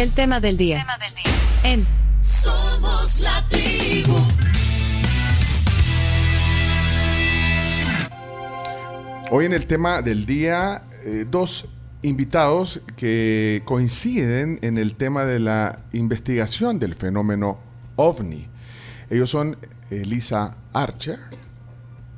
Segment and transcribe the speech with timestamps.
[0.00, 0.86] El tema del día.
[1.62, 1.86] En
[2.22, 4.16] Somos la tribu.
[9.30, 11.66] Hoy en el tema del día, eh, dos
[12.00, 17.58] invitados que coinciden en el tema de la investigación del fenómeno
[17.96, 18.48] ovni.
[19.10, 19.58] Ellos son
[19.90, 21.18] Elisa Archer,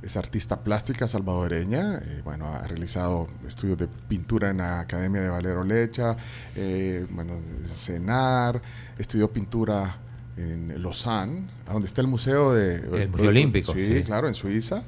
[0.03, 5.29] es artista plástica salvadoreña, eh, bueno, ha realizado estudios de pintura en la Academia de
[5.29, 6.17] Valero Lecha,
[6.57, 7.35] eh, bueno,
[7.73, 8.61] CENAR,
[8.99, 9.97] estudió pintura
[10.37, 13.03] en Lausanne, donde está el museo de...
[13.03, 13.73] El Museo Olímpico.
[13.75, 14.83] Sí, claro, en Suiza.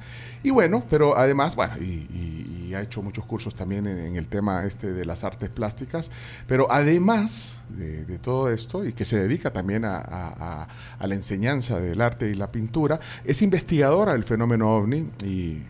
[0.44, 4.92] Y bueno, pero además, bueno, y, ha hecho muchos cursos también en, el tema este
[4.92, 6.10] de las artes plásticas,
[6.48, 10.66] pero además de, todo esto, y que se dedica también a,
[11.00, 15.62] la enseñanza del arte y la pintura, es investigadora del fenómeno ovni y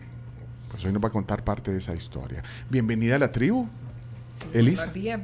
[0.69, 2.41] pues hoy nos va a contar parte de esa historia.
[2.69, 3.67] Bienvenida a la tribu.
[4.51, 4.87] Elisa.
[4.87, 5.21] Buenos días,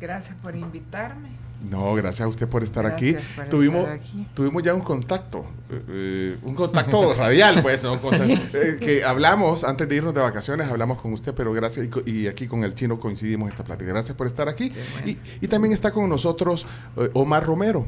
[0.00, 1.28] gracias por invitarme.
[1.68, 3.16] No, gracias a usted por estar aquí.
[3.50, 3.86] tuvimos,
[4.34, 9.96] tuvimos ya un contacto, eh, eh, un contacto radial, pues, eh, que hablamos antes de
[9.96, 13.64] irnos de vacaciones, hablamos con usted, pero gracias, y, aquí con el chino coincidimos esta
[13.64, 13.90] plática.
[13.90, 14.72] Gracias por estar aquí.
[15.04, 16.66] Y, también está con nosotros
[17.12, 17.84] Omar Romero.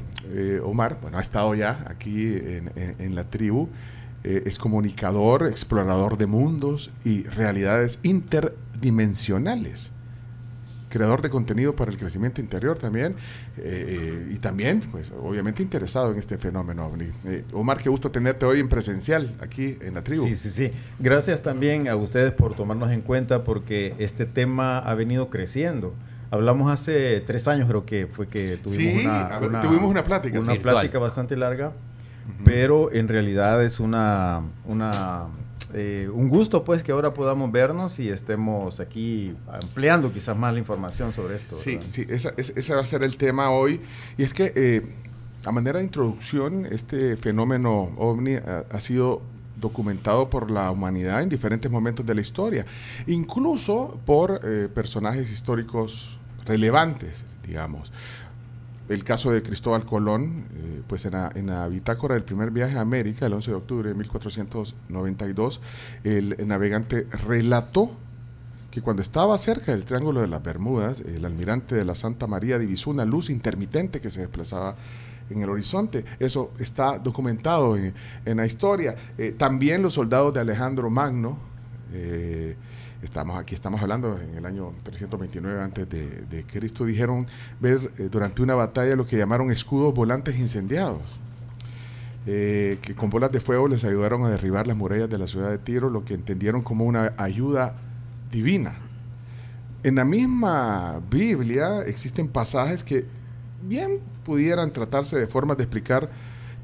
[0.65, 3.69] Omar, bueno, ha estado ya aquí en la tribu,
[4.25, 9.92] es comunicador, explorador de mundos y realidades interdimensionales
[10.93, 13.17] creador de contenido para el crecimiento interior también,
[13.57, 17.07] eh, y también, pues, obviamente interesado en este fenómeno OVNI.
[17.25, 20.25] Eh, Omar, qué gusto tenerte hoy en presencial aquí en la tribu.
[20.25, 20.71] Sí, sí, sí.
[20.99, 25.95] Gracias también a ustedes por tomarnos en cuenta porque este tema ha venido creciendo.
[26.31, 30.41] Hablamos hace tres años, creo que fue que tuvimos, una, tuvimos una plática.
[30.41, 31.73] Una plática bastante larga,
[32.45, 35.29] pero en realidad es una, una
[35.75, 40.59] eh, un gusto pues que ahora podamos vernos y estemos aquí ampliando quizás más la
[40.59, 41.57] información sobre esto.
[41.57, 43.81] Sí, sí, ese va a ser el tema hoy.
[44.19, 44.83] Y es que eh,
[45.47, 49.23] a manera de introducción, este fenómeno ovni ha, sido
[49.57, 52.67] documentado por la humanidad en diferentes momentos de la historia,
[53.07, 57.91] incluso por eh, personajes históricos relevantes, digamos
[58.89, 63.27] el caso de Cristóbal Colón, eh, pues en la, bitácora del primer viaje a América,
[63.27, 65.61] el 11 de octubre de 1492,
[66.05, 67.93] el, navegante relató
[68.71, 72.59] que cuando estaba cerca del Triángulo de las Bermudas, el almirante de la Santa María
[72.59, 74.77] divisó una luz intermitente que se desplazaba
[75.29, 76.05] en el horizonte.
[76.19, 77.95] Eso está documentado en,
[78.25, 78.97] la historia.
[79.19, 81.39] Eh, también los soldados de Alejandro Magno,
[81.93, 82.57] eh,
[83.03, 87.27] estamos aquí estamos hablando en el año 329 antes de, Cristo, dijeron
[87.61, 91.19] ver eh, durante una batalla lo que llamaron escudos volantes incendiados,
[92.27, 95.51] eh, que con bolas de fuego les ayudaron a derribar las murallas de la ciudad
[95.51, 97.75] de Tiro, lo que entendieron como una ayuda
[98.31, 98.77] divina.
[99.83, 103.05] En la misma Biblia existen pasajes que
[103.63, 106.09] bien pudieran tratarse de formas de explicar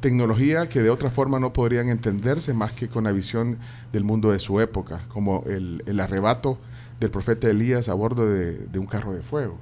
[0.00, 3.59] tecnología que de otra forma no podrían entenderse más que con la visión
[3.92, 6.59] del mundo de su época, como el, arrebato
[7.00, 9.58] del profeta Elías a bordo de, un carro de fuego.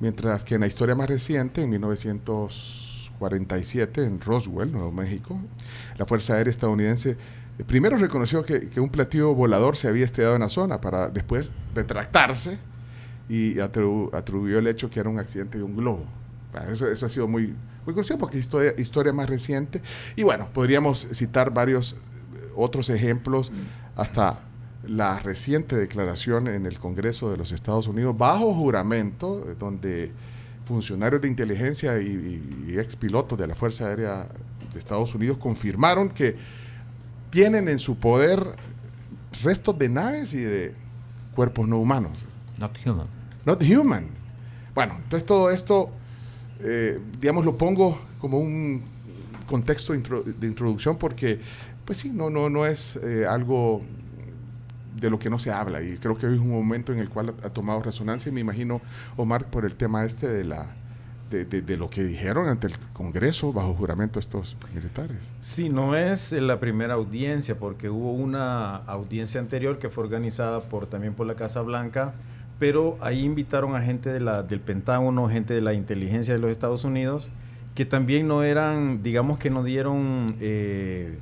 [0.00, 5.40] Mientras que en la historia más reciente, en 1947, en Roswell, Nuevo México,
[5.98, 7.16] la Fuerza Aérea estadounidense
[7.58, 11.52] eh, primero reconoció que, un platillo volador se había estrellado en la zona para después
[11.74, 12.58] retractarse
[13.28, 16.04] y atribuyó el hecho que era un accidente de un globo.
[16.62, 17.54] Eso, eso ha sido muy,
[17.84, 19.82] muy conocido porque es historia, historia más reciente.
[20.16, 23.50] Y bueno, podríamos citar varios eh, otros ejemplos,
[23.96, 24.40] hasta
[24.86, 30.12] la reciente declaración en el Congreso de los Estados Unidos, bajo juramento, donde
[30.66, 34.28] funcionarios de inteligencia y, y ex pilotos de la Fuerza Aérea
[34.72, 36.36] de Estados Unidos confirmaron que
[37.30, 38.56] tienen en su poder
[39.42, 40.74] restos de naves y de
[41.34, 42.12] cuerpos no humanos.
[42.58, 43.06] Not human.
[43.44, 44.06] Not human.
[44.74, 45.90] Bueno, entonces todo esto
[46.64, 48.82] eh, digamos, lo pongo como un
[49.46, 51.38] contexto de introducción porque,
[51.84, 53.82] pues sí, no, no, no es eh, algo
[54.98, 57.10] de lo que no se habla y creo que hoy es un momento en el
[57.10, 58.80] cual ha, tomado resonancia y me imagino,
[59.16, 60.74] Omar, por el tema este de la...
[61.30, 65.32] De, lo que dijeron ante el Congreso bajo juramento estos militares.
[65.40, 70.86] Sí, no es la primera audiencia, porque hubo una audiencia anterior que fue organizada por
[70.86, 72.14] también por la Casa Blanca,
[72.58, 76.50] pero ahí invitaron a gente de la, del Pentágono, gente de la inteligencia de los
[76.50, 77.30] Estados Unidos,
[77.74, 81.18] que también no eran, digamos que no dieron eh,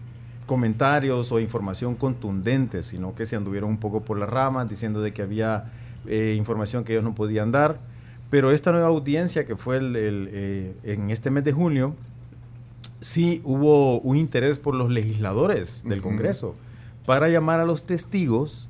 [0.46, 5.12] comentarios o información contundente, sino que se anduvieron un poco por las ramas diciendo de
[5.12, 5.72] que había
[6.06, 7.78] eh, información que ellos no podían dar.
[8.28, 11.94] Pero esta nueva audiencia que fue el, eh, en este mes de junio,
[13.00, 16.54] sí hubo un interés por los legisladores del Congreso
[17.04, 18.68] para llamar a los testigos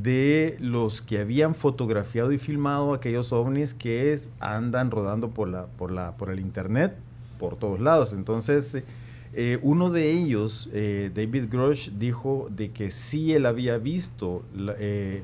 [0.00, 5.90] de los que habían fotografiado y filmado aquellos ovnis que andan rodando por, la, por,
[5.90, 6.94] la, por el internet
[7.38, 8.12] por todos lados.
[8.12, 8.82] Entonces,
[9.34, 14.42] eh, uno de ellos, eh, David Grosh, dijo de que sí él había visto
[14.78, 15.22] eh,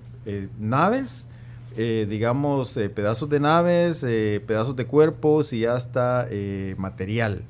[0.58, 1.28] naves,
[1.76, 6.26] digamos, pedazos de naves, pedazos de cuerpos y hasta
[6.76, 7.42] material.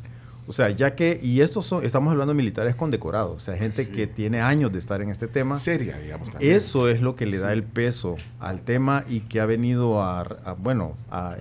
[0.49, 3.89] O sea, ya que, y estos son, estamos hablando de militares condecorados, o sea, gente
[3.91, 5.57] que tiene años de estar en este tema.
[5.57, 6.31] Seria, digamos.
[6.31, 6.55] También.
[6.55, 10.57] Eso es lo que le da el peso al tema y que ha venido a,
[10.59, 10.95] bueno,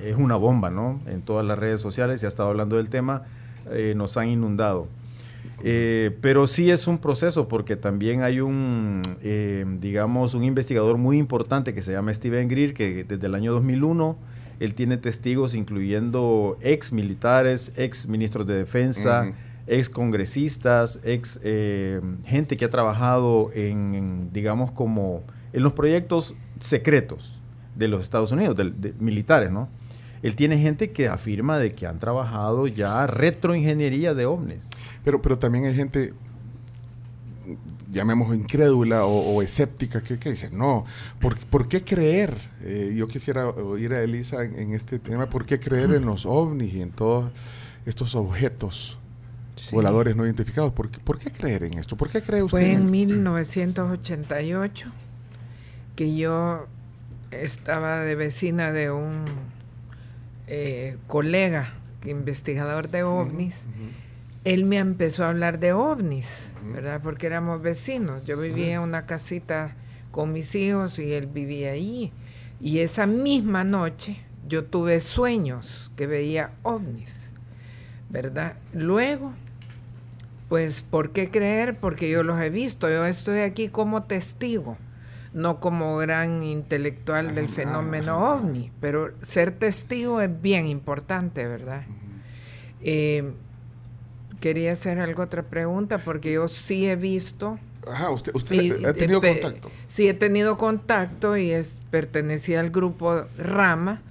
[0.03, 0.99] es una bomba, ¿no?
[1.07, 3.23] En todas las redes sociales, se ha estado hablando del tema,
[3.95, 4.89] nos han inundado.
[5.63, 11.17] Eh, pero sí es un proceso porque también hay un, eh, digamos, un investigador muy
[11.17, 14.17] importante que se llama Steven Greer, que desde el año 2001
[14.59, 19.33] él tiene testigos incluyendo ex militares, ex ministros de defensa,
[19.67, 25.23] ex congresistas, ex eh, gente que ha trabajado en, digamos, como
[25.53, 27.41] en los proyectos secretos
[27.75, 29.69] de los Estados Unidos, de militares, ¿no?
[30.23, 34.69] Él tiene gente que afirma de que han trabajado ya retroingeniería de ovnis.
[35.03, 36.13] Pero, pero también hay gente,
[37.91, 40.85] llamemos incrédula o, escéptica, que, dice, no,
[41.19, 42.37] ¿por, qué creer?
[42.61, 46.73] Eh, yo quisiera oír a Elisa en, este tema, ¿por qué creer en los ovnis
[46.73, 47.31] y en todos
[47.85, 48.97] estos objetos
[49.71, 50.73] voladores no identificados?
[50.73, 51.95] ¿Por, qué creer en esto?
[51.95, 52.57] ¿Por qué cree usted?
[52.57, 54.89] Fue en, 1988
[55.95, 56.67] que yo
[57.31, 59.25] estaba de vecina de un
[60.47, 61.73] eh, colega,
[62.05, 63.65] investigador de ovnis
[64.47, 67.01] él me empezó a hablar de ovnis, ¿verdad?
[67.01, 68.25] Porque éramos vecinos.
[68.25, 69.75] Yo vivía en una casita
[70.11, 72.11] con mis hijos y él vivía ahí.
[72.59, 74.17] Y esa misma noche
[74.47, 77.31] yo tuve sueños que veía ovnis,
[78.09, 78.55] ¿verdad?
[78.73, 79.33] Luego,
[80.49, 81.75] pues, ¿por qué creer?
[81.75, 82.89] Porque yo los he visto.
[82.89, 84.77] Yo estoy aquí como testigo,
[85.33, 91.83] no como gran intelectual del fenómeno ovni, pero ser testigo es bien importante, ¿verdad?
[92.81, 93.33] Eh,
[94.39, 97.59] Quería hacer algo otra pregunta porque yo sí he visto.
[97.89, 99.71] Ajá, usted, usted ha tenido contacto.
[99.87, 104.01] Sí, he tenido contacto y es pertenecía al grupo Rama,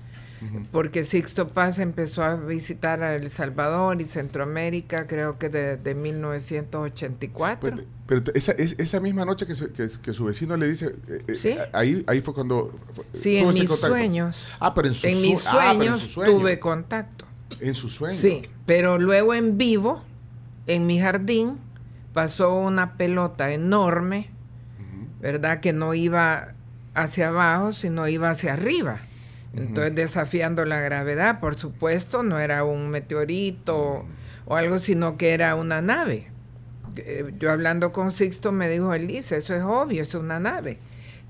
[0.70, 5.94] porque Sixto Paz empezó a visitar a El Salvador y Centroamérica, creo que desde de
[5.94, 7.74] 1984.
[7.74, 11.36] Pues, pero, esa, esa misma noche que su, que, su vecino le dice, eh, eh,
[11.36, 11.56] ¿Sí?
[11.72, 12.72] ahí, ahí fue cuando...
[13.12, 14.36] Sí, en mis sueños.
[14.60, 17.24] Ah, pero en, sus en mis ah, sueños tuve contacto.
[17.60, 18.20] En sus sueños.
[18.20, 20.04] Sí, pero luego en vivo
[20.66, 21.58] en mi jardín
[22.12, 24.30] pasó una pelota enorme,
[25.20, 25.60] ¿verdad?
[25.60, 26.54] Que no iba
[26.94, 28.98] hacia abajo, sino iba hacia arriba.
[29.54, 34.04] Entonces, desafiando la gravedad, por supuesto, no era un meteorito
[34.44, 36.28] o algo, sino que era una nave.
[36.96, 40.78] Eh, yo hablando con Sixto me dijo, Elisa, eso es obvio, es una nave.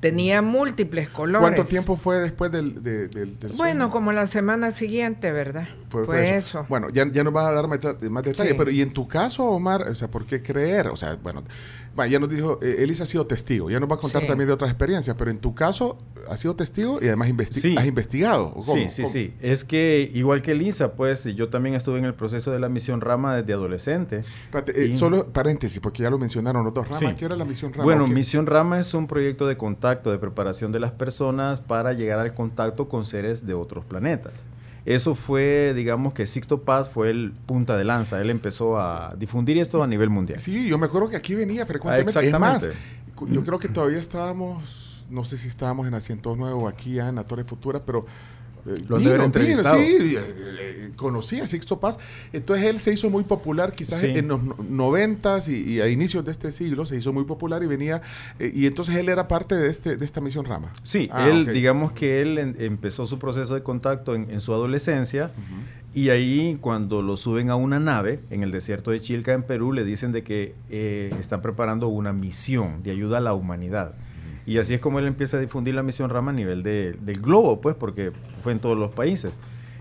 [0.00, 1.40] Tenía múltiples colores.
[1.40, 5.68] ¿Cuánto tiempo fue después del, del, Bueno, como la semana siguiente, ¿verdad?
[6.04, 6.66] Fue, eso.
[6.68, 7.80] Bueno, ya, ya nos vas a dar más,
[8.24, 9.82] detalles, pero ¿y en tu caso, Omar?
[9.88, 10.88] O sea, ¿por qué creer?
[10.88, 11.42] O sea, bueno,
[12.04, 14.52] ya nos dijo, eh, Elisa ha sido testigo, ya nos va a contar también de
[14.52, 15.98] otras experiencias, pero en tu caso,
[16.28, 18.54] has sido testigo y además has investigado.
[18.60, 19.34] Sí, sí, sí.
[19.40, 23.00] Es que igual que Elisa, pues yo también estuve en el proceso de la misión
[23.00, 24.20] Rama desde adolescente.
[24.74, 26.88] Eh, solo paréntesis, porque ya lo mencionaron los dos.
[26.88, 27.84] Rama, ¿qué era la misión Rama?
[27.84, 32.18] Bueno, misión Rama es un proyecto de contacto, de preparación de las personas para llegar
[32.18, 34.44] al contacto con seres de otros planetas.
[34.86, 38.20] Eso fue, digamos que Sixto Paz fue el punta de lanza.
[38.20, 40.38] Él empezó a difundir esto a nivel mundial.
[40.38, 42.20] Sí, yo me acuerdo que aquí venía frecuentemente.
[42.20, 42.72] exactamente.
[43.26, 47.08] yo creo que todavía estábamos, no sé si estábamos en Asientos Nuevo o aquí ya
[47.08, 48.06] en la Torre Futura, pero
[48.88, 51.98] lo vino, vino, sí, eh, eh, conocí a Sixto Paz.
[52.32, 56.50] Entonces él se hizo muy popular quizás en los noventas y, a inicios de este
[56.52, 58.02] siglo se hizo muy popular y venía,
[58.38, 60.72] eh, y entonces él era parte de, este, de esta misión Rama.
[60.82, 65.30] Sí, ah, él, digamos que él empezó su proceso de contacto en, su adolescencia.
[65.94, 69.72] Y ahí cuando lo suben a una nave en el desierto de Chilca, en Perú,
[69.72, 70.54] le dicen de que
[71.18, 73.94] están preparando una misión de ayuda a la humanidad.
[74.46, 77.60] Y así es como él empieza a difundir la misión Rama a nivel del globo,
[77.60, 79.36] pues, porque fue en todos los países.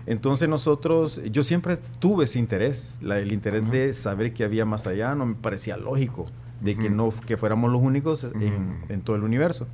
[0.06, 5.14] Entonces nosotros, yo siempre tuve ese interés, el interés de saber qué había más allá,
[5.14, 6.24] no me parecía lógico
[6.60, 9.66] de que no que fuéramos los únicos en, en, todo el universo.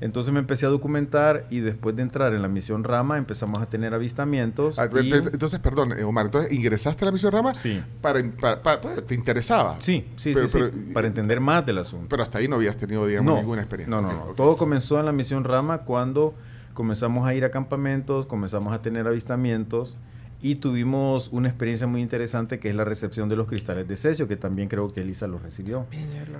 [0.00, 3.66] Entonces me empecé a documentar y después de entrar en la misión Rama empezamos a
[3.66, 4.78] tener avistamientos.
[4.78, 7.82] Ah, entonces, perdón, eh, Omar, entonces ingresaste a la misión Rama sí.
[8.00, 8.22] para,
[9.06, 9.76] ¿Te interesaba?
[9.80, 10.58] Sí, sí, sí,
[10.94, 12.06] para entender más del asunto.
[12.08, 14.00] Pero hasta ahí no habías tenido, digamos, ninguna experiencia.
[14.00, 14.32] No, no, no.
[14.32, 16.34] Todo comenzó en la misión Rama cuando
[16.72, 19.98] comenzamos a ir a campamentos, comenzamos a tener avistamientos
[20.42, 24.26] y tuvimos una experiencia muy interesante que es la recepción de los cristales de cesio,
[24.28, 25.86] que también creo que Elisa los recibió.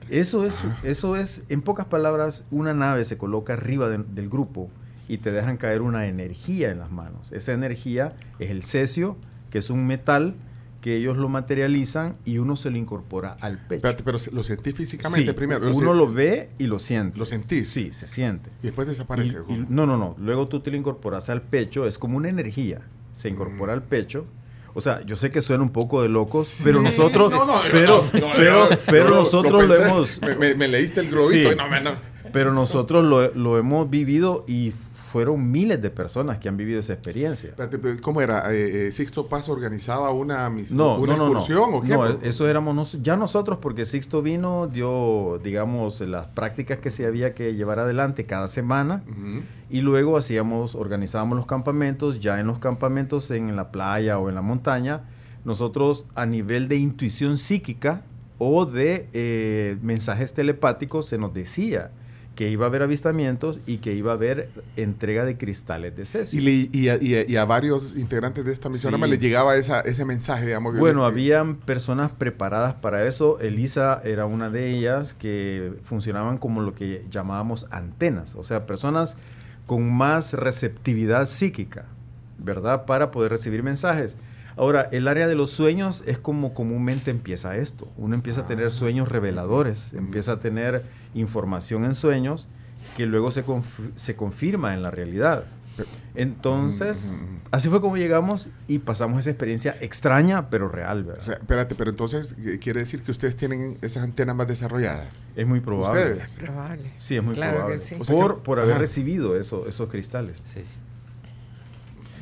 [0.09, 4.71] Eso es, eso es, en pocas palabras, una nave se coloca arriba de- del grupo
[5.09, 7.33] y te dejan caer una energía en las manos.
[7.33, 9.17] Esa energía es el cesio,
[9.51, 10.35] que es un metal
[10.81, 13.87] que ellos lo materializan y uno se lo incorpora al pecho.
[13.87, 15.67] Espérate, pero lo sentí físicamente Sí, primero.
[15.67, 17.19] uno se- lo ve y lo siente.
[17.19, 17.69] ¿Lo sentís?
[17.69, 18.49] Sí, se siente.
[18.63, 19.39] Y después desaparece.
[19.47, 20.17] Y- y- no, no, no.
[20.19, 21.87] Luego tú te lo incorporas al pecho.
[21.87, 22.81] Es como una energía.
[23.15, 24.25] Se incorpora al pecho.
[24.73, 26.63] O sea, yo sé que suena un poco de locos, Sí.
[26.65, 29.89] pero nosotros, No, no, pero, no, pero, nosotros lo, pensé.
[29.89, 31.57] hemos, Me, me- me leíste el globito Sí.
[32.33, 34.73] pero nosotros lo, lo hemos vivido y
[35.11, 37.55] fueron miles de personas que han vivido esa experiencia.
[38.01, 38.53] ¿Cómo era?
[38.55, 41.39] Eh, eh, ¿Sixto Paz organizaba una, mis- No, una no, no, no.
[41.39, 41.89] excursión o qué?
[41.95, 47.07] No, eso éramos nos- ya nosotros porque Sixto vino, dio, digamos, las prácticas que se
[47.07, 49.03] había que llevar adelante cada semana.
[49.69, 54.35] Y luego hacíamos, organizábamos los campamentos, ya en los campamentos en la playa o en
[54.37, 55.03] la montaña,
[55.45, 58.03] nosotros a nivel de intuición psíquica
[58.39, 61.91] o de eh, mensajes telepáticos se nos decía
[62.41, 66.41] que iba a haber avistamientos y que iba a haber entrega de cristales de cesio.
[66.41, 69.11] y a, y a- y a varios integrantes de esta misión Sí.
[69.11, 70.75] les llegaba esa, ese mensaje, digamos.
[70.79, 73.39] Bueno, que- habían personas preparadas para eso.
[73.41, 79.19] Elisa era una de ellas que funcionaban como lo que llamábamos antenas, o sea, personas
[79.67, 81.85] con más receptividad psíquica,
[82.39, 82.87] ¿verdad?
[82.87, 84.17] Para poder recibir mensajes.
[84.61, 87.89] Ahora, el área de los sueños es como comúnmente empieza esto.
[87.97, 88.49] Uno empieza a Ah.
[88.49, 90.83] tener sueños reveladores, empieza a tener
[91.15, 92.47] información en sueños
[92.97, 95.45] que luego se, conf- se confirma en la realidad.
[96.15, 101.25] Entonces, Mm, así fue como llegamos y pasamos esa experiencia extraña, pero real, O ¿verdad?
[101.25, 105.09] sea, espérate, pero entonces eh, quiere decir que ustedes tienen esas antenas más desarrolladas.
[105.37, 106.03] es muy probable.
[106.03, 106.31] ¿Ustedes?
[106.33, 106.93] Probable.
[106.99, 107.77] Sí, es muy Claro probable.
[107.79, 107.95] que sí.
[108.13, 108.81] Por, por haber ajá.
[108.81, 110.39] recibido eso, esos cristales.
[110.45, 110.75] Sí, sí.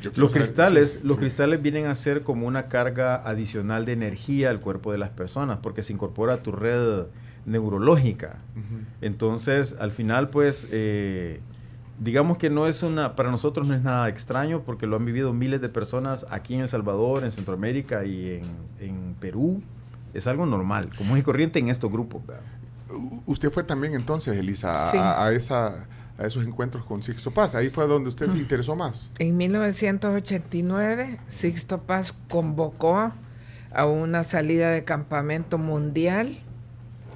[0.03, 1.19] Los saber- cristales, sí, los sí.
[1.21, 5.57] cristales vienen a ser como una carga adicional de energía al cuerpo de las personas,
[5.61, 7.05] porque se incorpora a tu red
[7.45, 8.37] neurológica.
[9.01, 11.39] Entonces, al final, pues, eh,
[11.99, 15.33] digamos que no es una, para nosotros no es nada extraño, porque lo han vivido
[15.33, 19.61] miles de personas aquí en El Salvador, en Centroamérica y en, en Perú.
[20.13, 22.21] Es algo normal, como es corriente en estos grupos.
[23.25, 24.97] Usted fue también entonces, Elisa, a- Sí.
[24.97, 25.87] a, a esa,
[26.19, 27.55] a esos encuentros con Sixto Paz.
[27.55, 28.41] Ahí fue donde usted se Mm.
[28.41, 29.09] interesó más.
[29.19, 33.11] En 1989, Sixto Paz convocó
[33.71, 36.37] a una salida de campamento mundial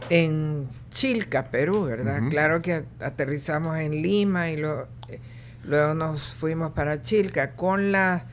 [0.09, 2.21] en Chilca, Perú, ¿verdad?
[2.29, 5.19] Claro que aterrizamos en Lima y lo- eh,
[5.65, 8.25] luego nos fuimos para Chilca con la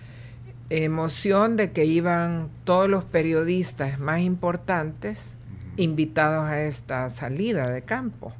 [0.68, 5.34] emoción de que iban todos los periodistas más importantes
[5.76, 8.32] invitados a esta salida de campo.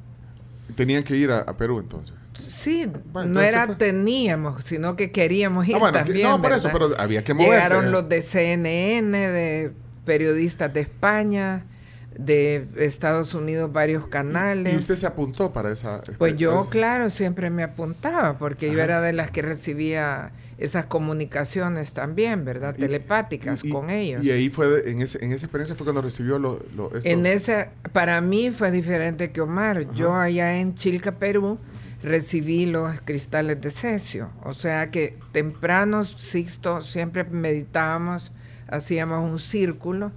[0.75, 2.15] Tenían que ir a, a Perú entonces.
[2.41, 6.27] Sí, Bueno, no era fue- teníamos, sino que queríamos ir Ah, bueno, también.
[6.27, 7.55] no, por eso, pero había que moverse.
[7.63, 9.71] Llegaron los de CNN, de
[10.05, 11.65] periodistas de España,
[12.17, 14.73] de Estados Unidos, varios canales.
[14.73, 16.01] Y usted se apuntó para esa.
[16.17, 20.85] Pues yo, esa- claro, siempre me apuntaba, porque yo era de las que recibía esas
[20.85, 22.75] comunicaciones también, ¿verdad?
[22.77, 24.23] Y- Telepáticas y- con ellos.
[24.23, 27.07] Y ahí fue, en, ese, en esa experiencia fue cuando recibió lo, lo- esto.
[27.09, 29.91] En ese, para mí fue diferente que Omar.
[29.95, 31.57] Yo allá en Chilca, Perú,
[32.03, 34.29] recibí los cristales de cesio.
[34.43, 38.31] O sea que temprano, Sixto, siempre meditábamos,
[38.67, 40.11] hacíamos un círculo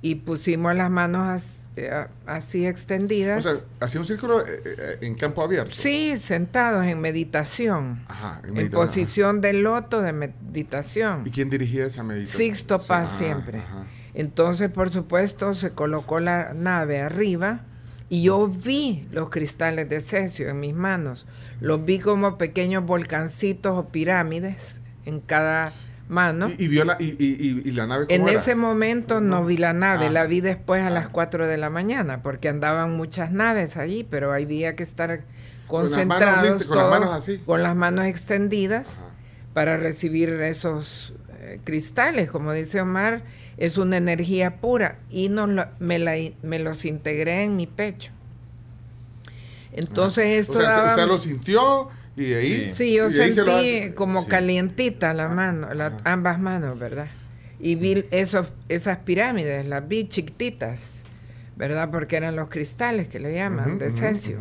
[0.00, 1.42] y pusimos las manos
[1.76, 3.44] eh, así o extendidas.
[3.44, 5.74] sea, hacía un círculo eh, eh, en campo abierto.
[5.74, 8.04] sí, sentados en meditación.
[8.08, 8.40] Ajá.
[8.44, 11.22] en posición de loto de meditación.
[11.26, 12.38] ¿Y quién dirigía esa meditación?
[12.38, 13.58] Sixto Paz siempre.
[13.58, 13.86] ajá.
[14.14, 17.60] Entonces, por supuesto, se colocó la nave arriba
[18.08, 21.26] y yo vi los cristales de cesio en mis manos.
[21.60, 25.72] Los vi como pequeños volcancitos o pirámides en cada
[26.08, 26.48] mano.
[26.58, 28.40] Y, y vio la, y, y, y- la nave En cómo era?
[28.40, 30.10] ese momento no vi la nave, Ah.
[30.10, 30.90] la vi después a Ah.
[30.90, 35.18] las 4 de la mañana, porque andaban muchas naves allí, pero había que estar las
[35.20, 35.28] manos
[35.66, 37.38] concentrados listas, con las manos así.
[37.44, 39.10] con las manos extendidas Ajá.
[39.52, 43.22] para recibir esos eh, cristales, como dice Omar,
[43.58, 48.12] es una energía pura y no lo- me, la, me los integré en mi pecho.
[49.72, 52.72] Entonces esto o sea, daba- usted lo sintió y de ahí.
[52.74, 54.28] Sí, yo sentí como sí.
[54.28, 57.08] calientita la Ah, mano, la- ambas manos, ¿verdad?
[57.60, 61.02] Y vi esos, esas pirámides, las vi chiquititas,
[61.56, 61.90] ¿verdad?
[61.90, 64.38] Porque eran los cristales que le llaman, de cesio.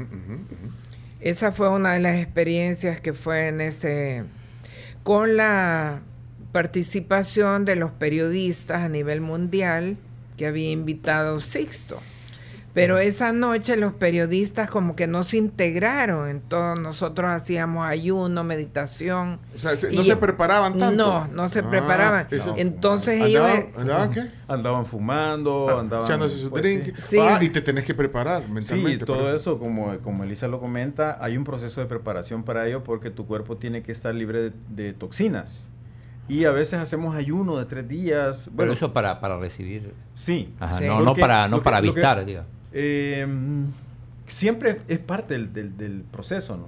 [1.20, 4.24] Esa fue una de las experiencias que fue en ese,
[5.04, 6.02] con la
[6.52, 9.98] participación de los periodistas a nivel mundial
[10.38, 11.98] que había invitado Sixto.
[12.74, 19.40] Pero esa noche los periodistas como que no se integraron, entonces nosotros hacíamos ayuno, meditación.
[19.56, 20.96] O sea, y- no se preparaban tanto.
[20.96, 22.28] No, no se Ah, preparaban.
[22.30, 23.44] eso- Entonces ellos...
[23.44, 24.24] ¿Andaban, andaban qué?
[24.48, 26.06] Andaban fumando, andaban...
[26.06, 26.84] Echándose su pues, drink.
[26.84, 26.94] sí.
[27.10, 27.18] Sí.
[27.20, 29.06] Ah, y te tenés que preparar Sí, mentalmente.
[29.08, 32.84] todo para- eso, como, como Elisa lo comenta, hay un proceso de preparación para ello
[32.84, 35.66] porque tu cuerpo tiene que estar libre de, de toxinas.
[36.30, 38.44] Y a veces hacemos ayuno de tres días.
[38.46, 39.94] Pero Bueno, eso para, para recibir.
[40.14, 40.54] sí.
[40.60, 40.86] Ajá, Sí.
[40.86, 42.46] no, no para, no que- para que- avistar, diga.
[42.74, 43.26] Eh,
[44.28, 46.66] siempre es parte del, del- del proceso, ¿no?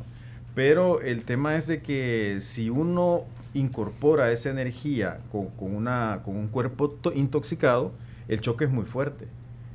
[0.55, 3.23] Pero el tema es de que si uno
[3.53, 7.91] incorpora esa energía con, con una, con un cuerpo to- intoxicado,
[8.27, 9.27] el choque es muy fuerte.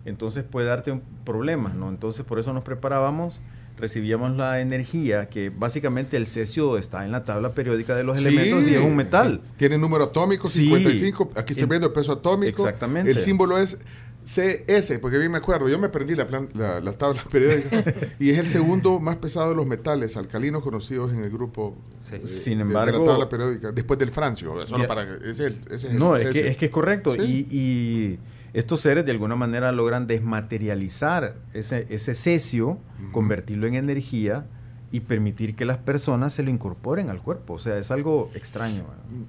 [0.05, 1.89] Entonces puede darte un problema, ¿no?
[1.89, 3.41] Entonces por eso nos preparábamos,
[3.77, 8.25] recibíamos la energía, que básicamente el cesio está en la tabla periódica de los Sí,
[8.27, 9.41] elementos y es un metal.
[9.45, 9.53] sí.
[9.57, 10.65] Tiene número atómico, Sí.
[10.67, 11.33] 55.
[11.35, 12.63] Aquí estoy En- viendo el peso atómico.
[12.63, 13.11] Exactamente.
[13.11, 13.79] El símbolo es
[14.27, 15.69] CS, porque bien me acuerdo.
[15.69, 17.85] Yo me aprendí la, plan- la, la tabla periódica.
[18.19, 22.17] y es el segundo más pesado de los metales alcalinos conocidos en el grupo Sí.
[22.17, 23.73] eh, Sin de- de, embargo- la tabla periódica.
[23.73, 24.55] Después del francio.
[24.67, 24.89] Solo Ya.
[24.89, 27.13] para que- ese es el, ese es el No, es que, es que es correcto.
[27.15, 27.47] Sí.
[27.51, 28.19] Y, y
[28.55, 32.79] estos seres de alguna manera logran desmaterializar ese, ese cesio,
[33.13, 34.47] convertirlo en energía
[34.91, 37.55] y permitir que las personas se lo incorporen al cuerpo.
[37.55, 38.85] O sea, es algo extraño.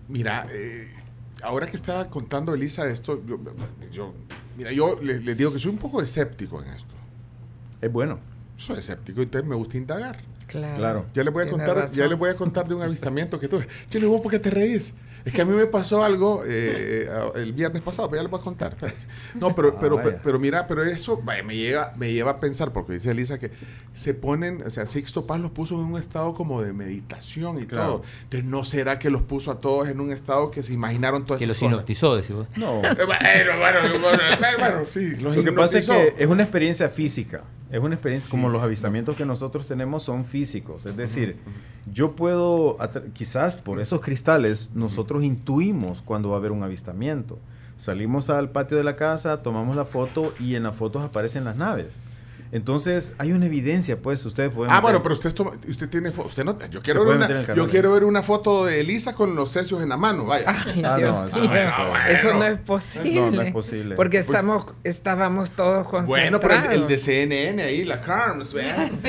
[0.08, 0.88] Mira, eh,
[1.42, 3.40] ahora que estaba contando Elisa esto, yo,
[3.92, 4.14] yo-
[4.58, 6.94] mira, yo les, les digo que soy un poco escéptico en esto.
[7.82, 8.20] Es bueno.
[8.58, 10.18] Soy escéptico y entonces me gusta indagar.
[10.48, 10.78] Claro.
[10.78, 11.06] Claro.
[11.16, 11.96] Ya les voy a Tiene contar, razón.
[11.98, 13.68] ya les voy a contar de un avistamiento que tuve.
[13.90, 14.94] Chile, ¿vos por qué te reís?
[15.26, 18.40] Es que a mí me pasó algo eh, el viernes pasado, pero ya les voy
[18.40, 18.74] a contar.
[18.74, 19.08] espérense.
[19.34, 22.40] No, pero, Ah, pero, pero, pero mira, pero eso vaya, me, lleva, me lleva a
[22.40, 23.50] pensar, porque dice Elisa que
[23.92, 27.66] se ponen, o sea, Sixto Paz los puso en un estado como de meditación y
[27.66, 27.88] Claro.
[27.88, 28.04] todo.
[28.24, 31.40] Entonces, ¿no será que los puso a todos en un estado que se imaginaron todas
[31.40, 31.76] Que los esas cosas?
[31.82, 32.48] hipnotizó, decís vos.
[32.56, 32.82] No.
[32.84, 36.44] Eh, Bueno, bueno, bueno, eh, bueno, sí, los Lo que pasa es que es una
[36.44, 37.44] experiencia física.
[37.72, 40.86] Es una experiencia, como los avistamientos que nosotros tenemos son físicos.
[40.86, 41.38] Es decir,
[41.92, 42.78] yo puedo,
[43.14, 47.40] quizás por esos cristales, nosotros intuimos cuando va a haber un avistamiento.
[47.78, 51.58] Salimos al patio de la casa, tomamos la foto y en las fotos aparecen las
[51.58, 52.00] naves.
[52.56, 54.72] Entonces, hay una evidencia, pues, ustedes pueden...
[54.74, 57.92] Ah, bueno, pero usted, toma- usted tiene usted no, yo quiero, ver una, yo quiero
[57.92, 60.46] ver una foto de Elisa con los cesios en la mano, vaya.
[60.66, 62.14] Ay, Ah, Dios no, eso no es posible.
[62.18, 62.54] eso no bueno.
[62.56, 63.20] es posible.
[63.20, 63.96] No, no es posible.
[63.98, 66.08] Porque estamos, estábamos todos concentrados.
[66.08, 68.90] Bueno, pero el, el de CNN ahí, la Carms, vea.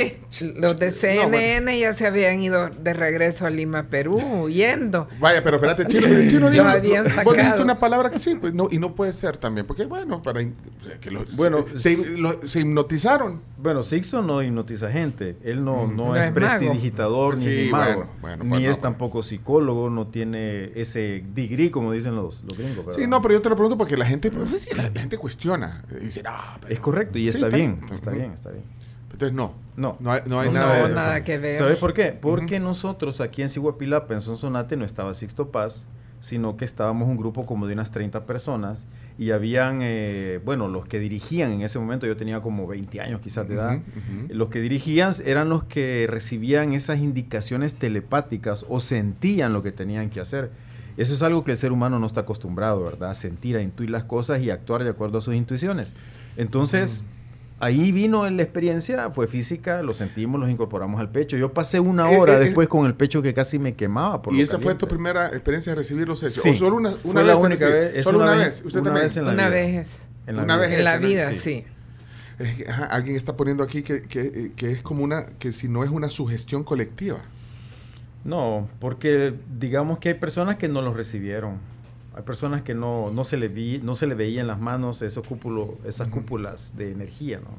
[0.56, 1.70] Los de No, CNN bueno.
[1.78, 5.06] ya se habían ido de regreso a Lima, Perú, huyendo.
[5.20, 6.64] Vaya, pero espérate, Chino, el Chino dijo,
[7.22, 10.20] vos dijiste una palabra que sí, pues no, y no puede ser también, porque bueno,
[10.20, 10.40] para
[11.00, 13.35] que los- Bueno, se, lo- se hipnotizaron.
[13.58, 15.36] Bueno, Sixto no hipnotiza gente.
[15.42, 17.94] Él no, no, No es, es prestidigitador ni, Sí, ni mago.
[17.94, 22.56] bueno, bueno, ni bueno, es tampoco psicólogo, no tiene ese degree, como dicen los, los
[22.56, 22.84] gringos.
[22.86, 23.00] ¿verdad?
[23.00, 25.18] Sí, no, pero yo te lo pregunto porque la gente, pues, sí, la, la gente
[25.18, 25.82] cuestiona.
[26.00, 27.92] Dice, ah, pero- Es correcto y Sí, está está bien, bien.
[27.94, 28.62] está bien, está bien.
[29.12, 29.54] Entonces, no.
[29.76, 29.96] No.
[30.00, 31.54] No hay, no hay No, nada No, nada que ver.
[31.54, 32.12] ¿Sabes por qué?
[32.12, 35.86] Porque nosotros aquí en Siguapilapa, en Sonsonate, no estaba Sixto Paz,
[36.20, 38.86] sino que estábamos un grupo como de unas 30 personas
[39.18, 43.20] y habían, eh, bueno, los que dirigían en ese momento, yo tenía como 20 años
[43.20, 43.80] quizás de edad,
[44.28, 50.10] los que dirigían eran los que recibían esas indicaciones telepáticas o sentían lo que tenían
[50.10, 50.50] que hacer.
[50.96, 53.10] Eso es algo que el ser humano no está acostumbrado, ¿verdad?
[53.10, 55.94] A sentir, a intuir las cosas y actuar de acuerdo a sus intuiciones.
[56.38, 57.04] Entonces,
[57.60, 61.36] ahí vino la experiencia, fue física, lo sentimos, los incorporamos al pecho.
[61.36, 64.22] Yo pasé una Eh, hora eh, después con el pecho que casi me quemaba.
[64.22, 66.42] Por ¿Y lo esa fue tu primera experiencia de recibir los hechos?
[66.42, 66.50] Sí.
[66.50, 67.38] ¿O solo una, Fue una la vez?
[67.40, 68.46] en única vez, ¿Solo una, una vez?
[68.46, 69.04] vez, ¿Usted una también?
[69.06, 69.56] vez en la Una vida.
[69.56, 69.96] vez.
[70.26, 70.66] En la Una vida.
[70.68, 71.38] vez En la vida, Sí.
[71.38, 71.64] sí.
[72.38, 75.52] Es que, ajá, alguien está poniendo aquí que, que, eh, que es como una, que
[75.52, 77.20] si no es una sugestión colectiva.
[78.24, 81.58] No, porque digamos que hay personas que no los recibieron.
[82.16, 85.02] Hay personas que no, no, se le vi, no se le veía en las manos
[85.02, 87.50] esos cúpulos, esas cúpulas de energía, ¿no?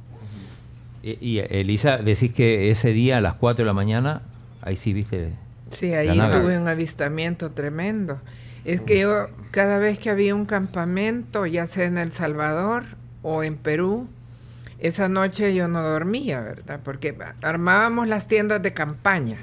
[1.03, 4.23] Y, y, Elisa, decís que ese día a las 4 de la mañana,
[4.61, 5.31] ahí sí viste.
[5.69, 6.39] Sí, La ahí nave.
[6.41, 8.19] tuve un avistamiento tremendo.
[8.65, 12.83] Es que yo, cada vez que había un campamento, ya sea en El Salvador
[13.21, 14.07] o en Perú,
[14.79, 16.79] esa noche yo no dormía, ¿verdad?
[16.83, 19.37] Porque armábamos las tiendas de campaña.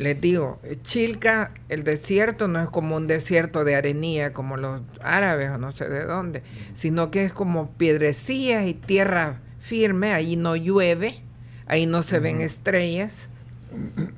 [0.00, 5.50] Les digo, Chilca, el desierto no es como un desierto de arenilla como los árabes
[5.50, 10.56] o no sé de dónde, sino que es como piedrecillas y tierra firme, ahí no
[10.56, 11.20] llueve,
[11.66, 13.28] ahí no se ven estrellas.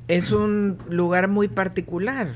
[0.07, 2.29] Es un lugar muy particular,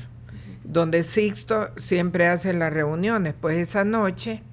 [0.65, 3.33] donde Sixto siempre hace las reuniones.
[3.39, 4.43] Pues esa noche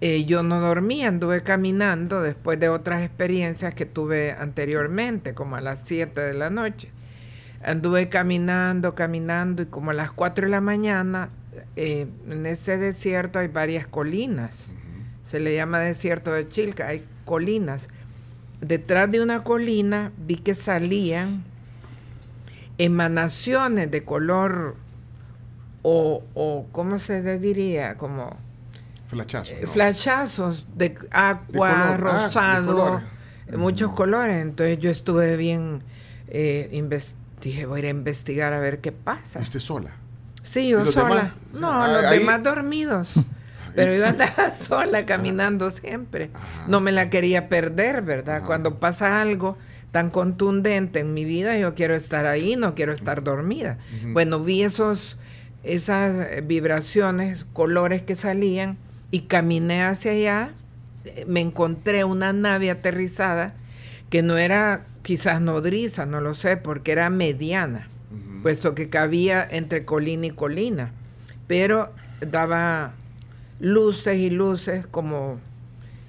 [0.00, 5.60] eh, yo no dormía, anduve caminando después de otras experiencias que tuve anteriormente, como a
[5.60, 6.91] las 7 de la noche.
[7.64, 11.28] Anduve caminando, caminando y como a las 4 de la mañana,
[11.76, 14.72] eh, en ese desierto hay varias colinas.
[15.22, 17.88] Se le llama desierto de Chilca, hay colinas.
[18.60, 21.42] detrás de una colina vi que salían
[22.78, 24.76] emanaciones de color
[25.82, 27.96] o, o ¿cómo se diría?
[27.96, 28.36] Como
[29.06, 29.52] Flachazo.
[29.52, 29.68] eh, ¿no?
[29.68, 33.02] flashazos de De agua, color, ah, de rosado, colores.
[33.48, 34.42] eh, muchos colores.
[34.42, 35.82] Entonces yo estuve bien,
[36.28, 36.68] eh,
[37.50, 39.38] dije, voy a ir a investigar a ver qué pasa.
[39.38, 39.90] ¿Y usted sola?
[40.42, 41.08] Sí, yo ¿Y los sola.
[41.14, 41.38] demás?
[41.52, 43.12] O sea, no, ahí- los demás dormidos.
[43.74, 46.30] Pero yo andaba sola caminando siempre.
[46.68, 48.36] No me la quería perder, ¿verdad?
[48.38, 48.46] Ajá.
[48.46, 49.56] Cuando pasa algo
[49.92, 53.78] tan contundente en mi vida, yo quiero estar ahí, no quiero estar dormida.
[54.12, 55.16] Bueno, vi esos,
[55.64, 58.76] esas vibraciones, colores que salían
[59.10, 60.50] y caminé hacia allá.
[61.26, 63.54] Me encontré una nave aterrizada
[64.10, 67.88] que no era quizás nodriza, no lo sé, porque era mediana
[68.42, 70.90] puesto que cabía entre colina y colina,
[71.46, 72.92] pero daba
[73.60, 75.40] luces y luces como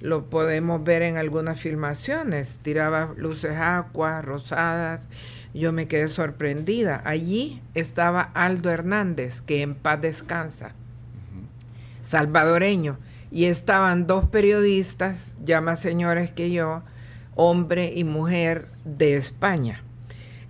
[0.02, 5.08] lo podemos ver en algunas filmaciones, tiraba luces aqua, rosadas,
[5.54, 7.02] yo me quedé sorprendida.
[7.06, 10.74] Allí estaba Aldo Hernández, que en paz descansa,
[12.02, 12.98] salvadoreño,
[13.32, 16.82] y estaban dos periodistas, ya más señores que yo,
[17.36, 19.82] hombre y mujer de España.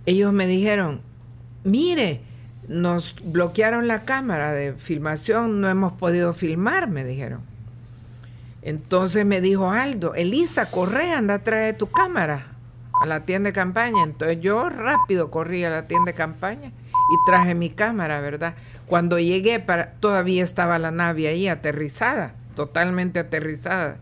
[0.06, 1.00] Ellos me dijeron,
[1.64, 2.20] mire,
[2.68, 7.40] nos bloquearon la cámara de filmación, no hemos podido filmar, me dijeron.
[8.62, 12.46] Entonces me dijo Aldo, Elisa, corre, anda a traer tu cámara
[13.00, 14.02] a la tienda de campaña.
[14.02, 18.54] Entonces yo rápido corrí a la tienda de campaña y traje mi cámara, ¿verdad?
[18.86, 19.62] Cuando llegué,
[20.00, 23.98] todavía estaba la nave ahí aterrizada, totalmente aterrizada.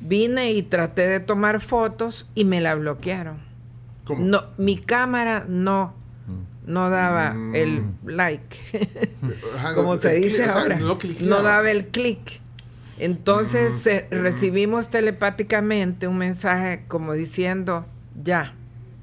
[0.00, 3.51] Vine y traté de tomar fotos y me la bloquearon.
[4.16, 4.24] ¿Cómo?
[4.26, 5.94] No, mi cámara no,
[6.66, 7.54] no daba Mm.
[7.56, 8.58] el like,
[9.56, 10.78] Ajá, como no, se dice clic, o sea, ahora.
[11.20, 12.40] no daba el clic.
[12.98, 17.84] Entonces se- recibimos telepáticamente un mensaje como diciendo,
[18.22, 18.54] ya,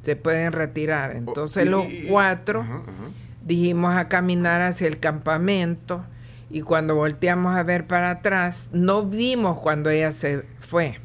[0.03, 1.15] se pueden retirar.
[1.15, 3.09] Entonces Y- los y- cuatro ajá, ajá.
[3.45, 6.05] dijimos a caminar hacia el campamento
[6.49, 10.99] y cuando volteamos a ver para atrás, no vimos cuando ella se fue.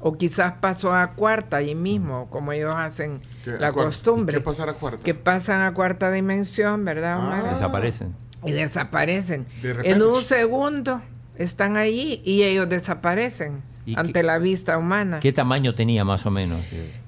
[0.00, 4.34] O quizás pasó a cuarta allí mismo, como ellos hacen ¿Qué- la a costumbre.
[4.36, 5.02] ¿Qué pasará cuarta?
[5.02, 7.50] Que pasan a cuarta dimensión, ¿verdad, Ah.
[7.50, 8.14] Desaparecen.
[8.44, 9.46] Y desaparecen.
[9.62, 9.70] De.
[9.84, 11.00] En un segundo
[11.36, 15.20] están allí y ellos desaparecen ¿Y ante qué- la vista humana.
[15.20, 16.60] ¿Qué tamaño tenía más o menos?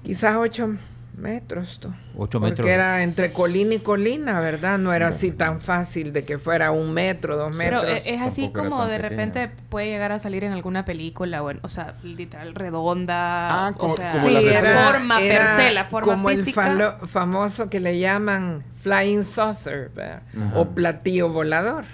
[0.02, 0.70] Quizás ocho
[1.18, 1.78] metros.
[1.80, 1.88] tú.
[2.16, 2.66] Ocho Porque metros.
[2.68, 4.78] era entre colina y colina, ¿verdad?
[4.78, 7.98] No era así tan fácil de que fuera un metro, dos Pero metros.
[7.98, 9.08] eh, es así Tampoco como de pequeña.
[9.08, 13.66] repente puede llegar a salir en alguna película, o, en- o sea, literal redonda.
[13.66, 16.28] Ah, como- o sea, como Sí, la era- forma era per se, la forma como
[16.28, 16.66] física.
[16.66, 20.22] el falo- famoso que le llaman flying saucer ¿verdad?
[20.54, 21.84] o platillo volador.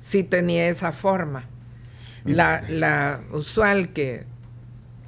[0.00, 1.44] Sí tenía esa forma.
[2.24, 4.26] La, la usual que,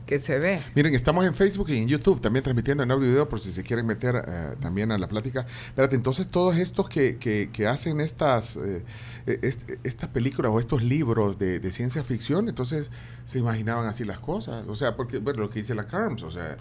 [0.07, 0.61] que se ve.
[0.75, 3.53] Miren, estamos en Facebook y en YouTube también transmitiendo en audio y video por si
[3.53, 5.47] se quieren meter eh, también a la plática.
[5.67, 8.85] Espérate, entonces todos estos que, que, que hacen estas, eh,
[9.27, 12.91] eh, est- estas películas o estos libros de, de ciencia ficción, entonces
[13.25, 14.67] se imaginaban así las cosas.
[14.69, 16.57] O sea, porque, bueno, lo que dice la Carms, o sea,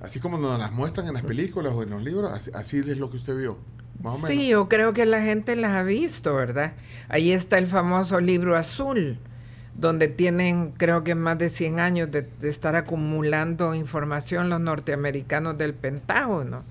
[0.00, 2.98] así como nos las muestran en las películas o en los libros, así, así es
[2.98, 3.58] lo que usted vio.
[4.02, 4.30] Más o menos.
[4.30, 6.74] Sí, yo creo que la gente las ha visto, ¿verdad?
[7.08, 9.18] Ahí está el famoso libro azul,
[9.78, 15.58] donde tienen, creo que más de 100 años de, de estar acumulando información los norteamericanos
[15.58, 16.64] del Pentágono.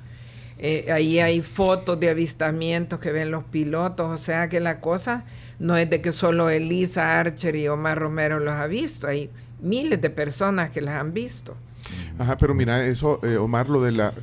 [0.57, 5.25] Eh, ahí hay fotos de avistamientos que ven los pilotos, o sea que la cosa
[5.59, 9.29] no es de que solo Elisa Archer y Omar Romero los ha visto, hay
[9.61, 11.55] miles de personas que las han visto.
[12.17, 14.13] Ajá, pero mira, eso, eh, Omar, lo de la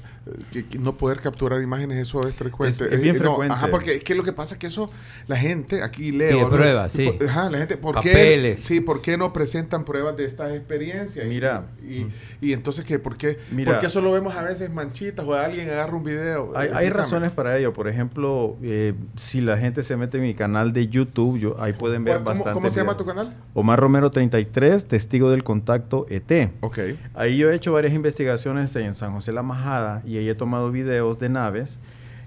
[0.52, 2.84] que, que no poder capturar imágenes, eso es frecuente.
[2.86, 3.54] Es- es bien Eh, no, frecuente.
[3.54, 4.90] ajá, porque es que lo que pasa es que eso,
[5.26, 6.30] la gente, aquí leo.
[6.38, 6.50] Pide ¿no?
[6.50, 7.10] pruebas, sí.
[7.28, 8.56] Ajá, la gente, ¿por Papeles.
[8.58, 8.62] qué?
[8.62, 11.26] Sí, ¿por qué no presentan pruebas de estas experiencias?
[11.26, 11.64] Y- Mira.
[11.82, 12.06] Y,
[12.40, 12.98] y entonces, ¿qué?
[12.98, 13.72] ¿Por qué, Mira.
[13.72, 16.52] ¿por qué solo vemos a veces manchitas o alguien agarra un video?
[16.56, 16.90] Hay, hay Explícame.
[16.90, 17.72] razones para ello.
[17.72, 21.72] Por ejemplo, eh, si la gente se mete en mi canal de YouTube, yo, ahí
[21.72, 22.52] pueden ver ¿Cómo, bastante.
[22.52, 23.34] cómo se llama tu canal?
[23.54, 26.52] Omar Romero 33, testigo del contacto ET.
[26.60, 26.78] Ok.
[27.14, 30.70] Ahí yo he hecho varias investigaciones en San José La Majada y ahí he tomado
[30.70, 31.78] videos de naves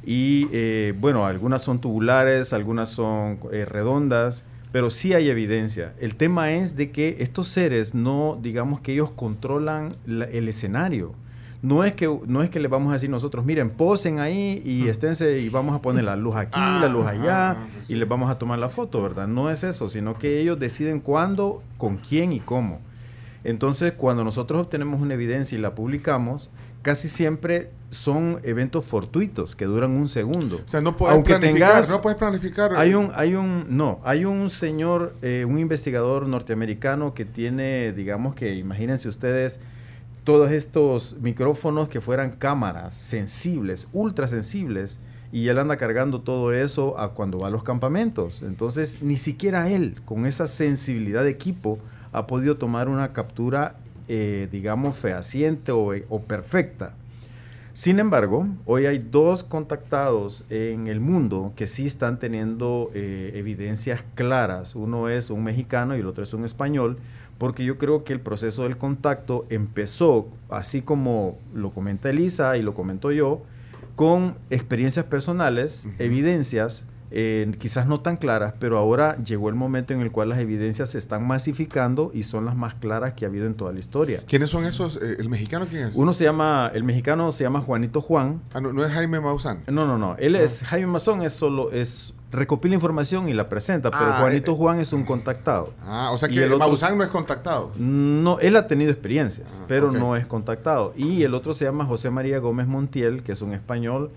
[0.05, 5.93] y eh, bueno, algunas son tubulares, algunas son eh, redondas, pero sí hay evidencia.
[5.99, 11.13] El tema es de que estos seres no, digamos que ellos controlan la- el escenario.
[11.61, 14.87] No es, que, no es que le vamos a decir nosotros, miren, posen ahí y
[14.87, 17.93] esténse y vamos a poner la luz aquí, la luz allá Ah, pues sí.
[17.93, 19.27] y les vamos a tomar la foto, ¿verdad?
[19.27, 22.81] No es eso, sino que ellos deciden cuándo, con quién y cómo.
[23.43, 26.49] Entonces, cuando nosotros obtenemos una evidencia y la publicamos,
[26.85, 30.57] casi siempre son eventos fortuitos que duran un segundo.
[30.63, 32.75] O sea, no puedes Aunque planificar, tengas- no puedes planificar.
[32.75, 38.35] Hay un, hay un, no, hay un señor, eh, un investigador norteamericano que tiene, digamos
[38.35, 39.59] que, imagínense ustedes,
[40.23, 44.99] todos estos micrófonos que fueran cámaras sensibles, ultra sensibles,
[45.31, 48.43] y él anda cargando todo eso a cuando va a los campamentos.
[48.43, 51.79] Entonces, ni siquiera él, con esa sensibilidad de equipo,
[52.11, 53.75] ha podido tomar una captura,
[54.07, 56.93] eh, digamos, fehaciente o, o perfecta.
[57.75, 64.05] Sin embargo, hoy hay dos contactados en el mundo que sí están teniendo eh, evidencias
[64.15, 64.75] claras.
[64.75, 66.97] Uno es un mexicano y el otro es un español,
[67.37, 72.61] porque yo creo que el proceso del contacto empezó, así como lo comenta Elisa y
[72.61, 73.41] lo comento yo,
[73.97, 76.83] con experiencias personales, evidencias,
[77.17, 80.89] eh, quizás no tan claras, pero ahora llegó el momento en el cual las evidencias
[80.89, 84.21] se están masificando y son las más claras que ha habido en toda la historia.
[84.27, 84.97] ¿Quiénes son esos?
[85.01, 85.95] Eh, ¿El mexicano quién es?
[85.95, 88.41] Uno se llama, el mexicano se llama Juanito Juan.
[88.53, 89.63] Ah, no, no es Jaime Maussan.
[89.67, 90.15] No, no, no.
[90.19, 94.51] Él es, Jaime Maussan es solo, es recopila información y la presenta, pero Ah, Juanito
[94.51, 95.71] eh, Juan es un contactado.
[95.87, 97.71] Ah, o sea Y que el otro- Maussan no es contactado.
[97.77, 100.91] No, él ha tenido experiencias, Ah, pero no es contactado.
[100.97, 104.11] Y el otro se llama José María Gómez Montiel, que es un español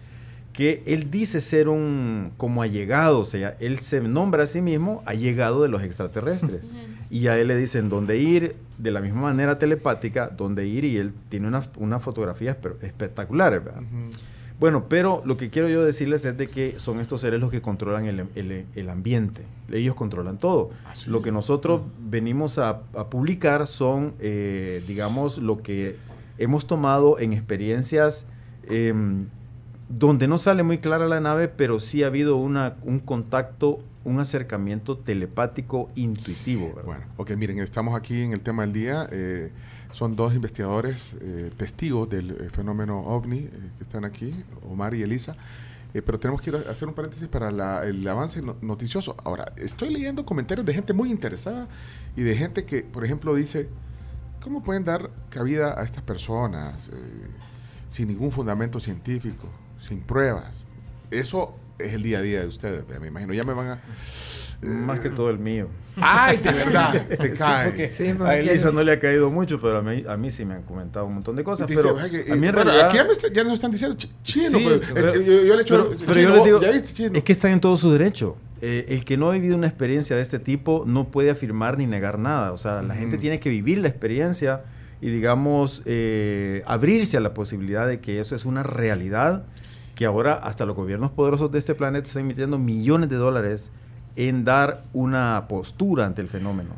[0.53, 5.03] que él dice ser un como allegado, o sea, él se nombra a sí mismo
[5.07, 6.63] allegado de los extraterrestres.
[7.11, 10.97] y a él le dicen dónde ir, de la misma manera telepática, dónde ir, y
[10.99, 13.83] él tiene unas unas fotografías espe- espectaculares, ¿verdad?
[14.61, 17.61] Bueno, pero lo que quiero yo decirles es de que son estos seres los que
[17.63, 19.43] controlan el, el- el ambiente.
[19.73, 20.71] Ellos controlan todo.
[20.85, 21.09] Ah, sí.
[21.11, 25.95] Lo que nosotros venimos a, a publicar son, eh, digamos, lo que
[26.39, 28.27] hemos tomado en experiencias
[28.69, 29.27] em,
[29.89, 34.21] donde no sale muy clara la nave, pero sí ha habido una, un contacto, un
[34.21, 36.73] acercamiento telepático intuitivo.
[36.85, 39.09] Bueno, ok, miren, estamos aquí en el tema del día.
[39.11, 39.51] eh,
[39.93, 44.35] son dos investigadores eh, testigos del eh, fenómeno ovni eh, que están aquí,
[44.71, 45.35] Omar y Elisa.
[45.95, 49.17] Pero tenemos que ir a hacer un paréntesis para la- el avance no- noticioso.
[49.25, 51.67] Ahora, estoy leyendo comentarios de gente muy interesada
[52.15, 53.69] y de gente que, por ejemplo, dice,
[54.43, 56.91] ¿cómo pueden dar cabida a estas personas
[57.89, 59.49] sin ningún fundamento científico,
[59.81, 60.67] sin pruebas?
[61.11, 63.33] Eso es el día a día de ustedes, me imagino.
[63.35, 63.81] Ya me van a...
[64.61, 65.69] Más que todo el mío.
[66.01, 67.07] ¡Ay, de verdad!
[67.09, 67.69] Te Sí, cae.
[67.69, 70.45] porque Sí, a Elisa no le ha caído mucho, pero a mí, a mí sí
[70.45, 71.69] me han comentado un montón de cosas.
[71.69, 72.87] Dice, pero que, a mí en bueno, realidad...
[72.89, 74.59] aquí ya, me está- ya nos están diciendo ch- chino.
[74.59, 77.11] Sí, pues, pero- es- yo, yo le echo pero, yo les digo, ¿ya viste chino?
[77.15, 78.37] es que están en todo su derecho.
[78.61, 81.87] Eh, el que no ha vivido una experiencia de este tipo no puede afirmar ni
[81.87, 82.51] negar nada.
[82.53, 83.21] O sea, la gente Ujú.
[83.23, 84.63] tiene que vivir la experiencia
[85.01, 89.45] y, digamos, eh, abrirse a la posibilidad de que eso es una realidad,
[89.99, 93.73] que ahora hasta los gobiernos poderosos de este planeta están invirtiendo millones de dólares
[94.15, 96.71] en dar una postura ante el fenómeno.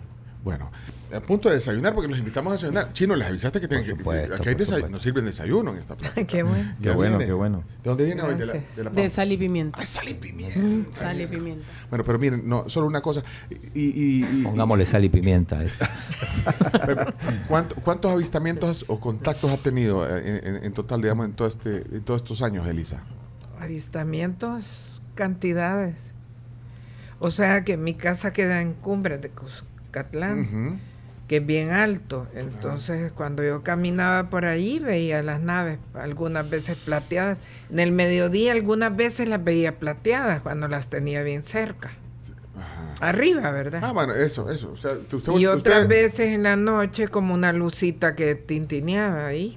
[0.42, 0.70] Bueno,
[1.12, 2.92] a punto de desayunar porque los invitamos a desayunar.
[2.92, 6.24] Chino, les avisaste que tienen que- aquí hay nos sirven desayuno en esta planta.
[6.26, 6.74] Qué bueno.
[6.82, 7.64] Qué bueno, qué bueno.
[7.82, 8.34] ¿De dónde viene hoy?
[8.34, 9.78] De la, de la De sal y pimienta.
[9.80, 10.98] Ay, sal y pimienta.
[10.98, 11.64] Sal y pimienta.
[11.88, 13.22] Bueno, pero miren, no, solo una cosa.
[13.74, 15.62] Y, y- y- Pongámosle sal y pimienta.
[15.64, 15.70] eh.
[16.86, 17.06] Pero,
[17.48, 21.48] ¿cuánto- ¿Cuántos avistamientos o contactos ha tenido eh, en, en- en total, digamos, en, todo
[21.48, 23.02] este, en todos estos años, Elisa?
[23.58, 25.96] Avistamientos, cantidades.
[27.18, 30.78] O sea que mi casa queda en cumbre de Cuscatlán, Ujú.
[31.30, 32.26] Que es bien alto.
[32.34, 37.38] Entonces, cuando yo caminaba por ahí, veía las naves, algunas veces plateadas.
[37.70, 41.92] En el mediodía, algunas veces las veía plateadas cuando las tenía bien cerca.
[42.58, 43.08] Ajá.
[43.10, 43.80] Arriba, ¿verdad?
[43.84, 44.72] Ah, bueno, eso, eso.
[44.72, 49.26] O sea, usted, y otras usted- veces en la noche, como una lucita que tintineaba
[49.28, 49.56] ahí.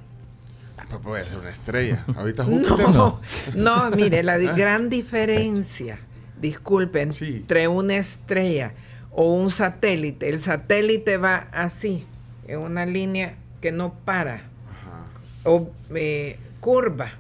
[0.78, 2.06] Ah, pues puede ser una estrella.
[2.16, 2.88] Ahorita Júpiter.
[2.90, 3.20] No,
[3.56, 5.98] no, mire, la gran diferencia,
[6.40, 7.38] disculpen, Sí.
[7.38, 8.74] entre una estrella
[9.14, 10.28] o un satélite.
[10.30, 12.06] El satélite va así,
[12.48, 15.06] en una línea que no para, Ajá.
[15.46, 17.12] o eh, curva.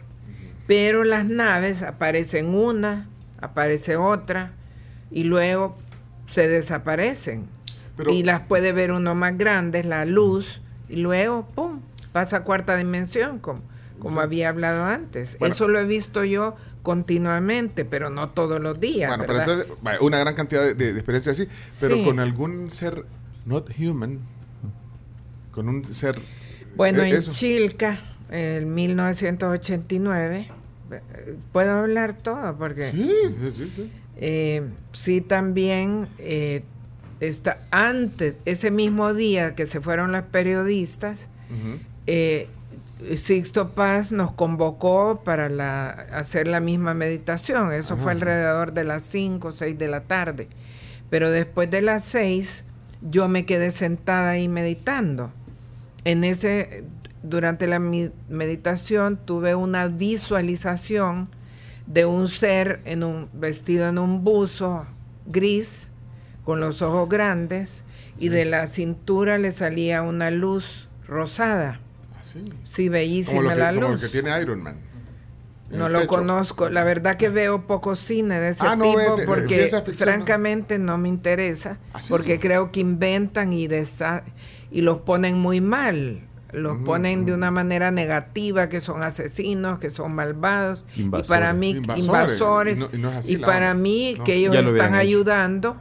[0.68, 3.08] Pero las naves aparecen una,
[3.40, 4.52] aparece otra,
[5.12, 5.76] y luego
[6.28, 7.48] se desaparecen.
[7.96, 11.80] Pero- y las puede ver uno más grandes, la luz, y luego, ¡pum!,
[12.12, 13.62] pasa a cuarta dimensión, como,
[14.00, 15.38] como había hablado antes.
[15.38, 15.54] Bueno.
[15.54, 19.10] Eso lo he visto yo continuamente, pero no todos los días.
[19.10, 19.68] Bueno, pero entonces,
[20.02, 22.04] una gran cantidad de, de- experiencias así, pero Sí.
[22.04, 23.06] con algún ser
[23.46, 24.20] not human,
[25.52, 26.20] con un ser...
[26.76, 27.22] Bueno, eh, en.
[27.22, 30.48] Chilca, en 1989,
[30.92, 32.92] eh, puedo hablar todo porque...
[32.92, 33.92] Sí, sí, sí, sí.
[34.18, 36.64] Eh, sí, también eh,
[37.20, 41.28] está, antes, ese mismo día que se fueron las periodistas,
[42.08, 42.48] eh,
[43.18, 47.74] Sixto Paz nos convocó para la, hacer la misma meditación.
[47.74, 50.48] Eso fue alrededor de las 5 o 6 de la tarde.
[51.10, 52.66] Pero después de las 6,
[53.02, 55.32] yo me quedé sentada ahí meditando.
[56.06, 56.84] En ese,
[57.22, 61.30] durante la meditación tuve una visualización
[61.88, 64.86] de un ser en un, vestido en un buzo
[65.26, 65.90] gris,
[66.44, 67.84] con los ojos grandes,
[68.20, 71.80] y de la cintura le salía una luz rosada.
[72.34, 72.84] Sí.
[72.84, 74.02] Como bellísima lo, que, la como luz.
[74.02, 74.76] que tiene Iron Man.
[75.72, 76.10] en No lo pecho.
[76.10, 76.70] conozco.
[76.70, 81.10] La verdad que veo poco cine de ese Ah, no, tipo porque francamente no me
[81.10, 81.78] interesa.
[81.94, 82.08] ¿Ah, sí?
[82.10, 84.24] Porque creo que inventan y, desa-
[84.72, 86.22] y los ponen muy mal.
[86.52, 90.86] Los ponen de una manera negativa, que son asesinos, que son malvados.
[90.96, 91.28] Invasores.
[91.28, 92.04] Y para mí, Invasores.
[92.06, 92.78] invasores.
[92.78, 93.82] Y no- y no es así y la para onda.
[93.82, 94.24] mí, No.
[94.24, 95.78] que ellos están ayudando.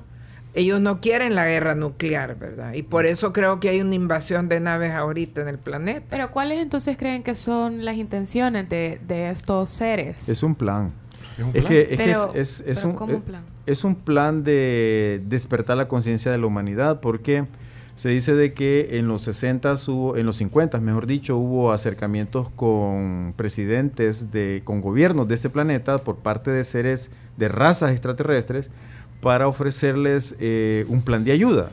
[0.55, 2.75] Ellos no quieren la guerra nuclear, ¿verdad?
[2.75, 6.07] Y por eso creo que hay una invasión de naves ahorita en el planeta.
[6.11, 10.29] Pero ¿cuáles entonces creen que son las intenciones de, de estos seres?
[10.29, 10.91] Es un plan.
[11.39, 11.67] Es un Es plan.
[11.69, 13.43] que, es, que Pero- es, es- es pero un, ¿cómo es- un plan?
[13.65, 17.45] es un plan de despertar la conciencia de la humanidad porque
[17.97, 22.51] se dice de que en los 60 hubo, en los 50 mejor dicho, hubo acercamientos
[22.51, 28.71] con presidentes de, con gobiernos de este planeta por parte de seres de razas extraterrestres
[29.23, 31.71] para ofrecerles eh, un plan de ayuda.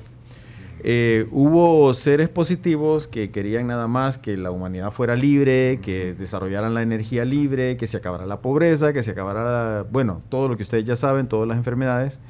[0.82, 6.74] Eh, hubo seres positivos que querían nada más que la humanidad fuera libre, que desarrollaran
[6.74, 10.56] la energía libre, que se acabara la pobreza, que se acabara, la- bueno, todo lo
[10.56, 12.22] que ustedes ya saben, todas las enfermedades.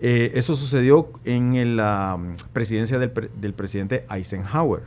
[0.00, 3.10] Eh, eso sucedió en la mm, presidencia del,
[3.40, 4.82] del presidente Eisenhower.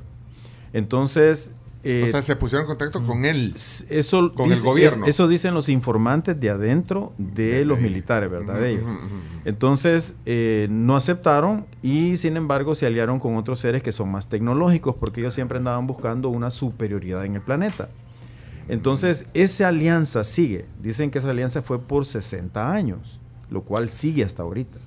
[0.72, 1.52] Entonces,
[1.88, 3.54] eh, o sea, se pusieron en contacto con él.
[3.90, 5.06] eso, con el gobierno.
[5.06, 8.60] es- eso dicen los informantes de adentro de, De- los militares, ¿verdad?
[8.60, 8.84] De ellos.
[9.46, 14.28] Entonces, eh, no aceptaron y sin embargo se aliaron con otros seres que son más
[14.28, 17.90] tecnológicos porque ellos siempre andaban buscando una superioridad en el planeta.
[18.68, 20.66] Entonces, esa alianza sigue.
[20.82, 23.20] Dicen que esa alianza fue por 60 años,
[23.52, 24.80] lo cual sigue hasta ahorita.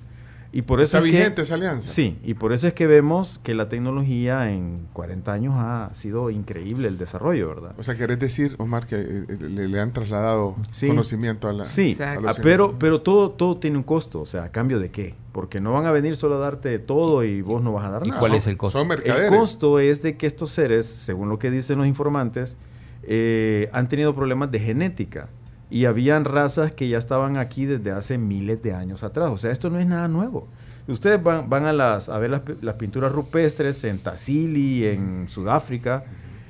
[0.51, 1.87] Y por eso Está es que- vigente esa alianza.
[1.89, 6.31] Sí, y por eso es que vemos que la tecnología en 40 años ha sido
[6.31, 7.75] increíble el desarrollo, ¿verdad?
[7.77, 10.87] O sea, ¿querés decir, Omar, que eh, eh, le, le han trasladado Sí.
[10.87, 12.19] conocimiento a la Sí, Exacto.
[12.27, 15.13] a los pero, pero todo, todo tiene un costo, o sea, ¿a cambio de qué?
[15.33, 18.01] Porque no van a venir solo a darte todo y vos no vas a dar
[18.05, 18.19] ¿Y nada.
[18.19, 18.79] cuál Son- es el costo?
[18.79, 19.29] Son El mercaderes.
[19.29, 22.57] costo es de que estos seres, según lo que dicen los informantes,
[23.03, 25.29] eh, han tenido problemas de genética.
[25.71, 29.29] Y habían razas que ya estaban aquí desde hace miles de años atrás.
[29.31, 30.47] O sea, esto no es nada nuevo.
[30.87, 35.29] Ustedes van, van a, las, a ver las, pi- las pinturas rupestres en Tassili, en
[35.29, 36.03] Sudáfrica,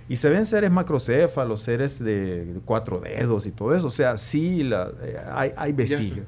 [0.08, 3.88] y se ven seres macrocéfalos, seres de cuatro dedos y todo eso.
[3.88, 6.25] O sea, sí, la- eh, hay, hay vestigios.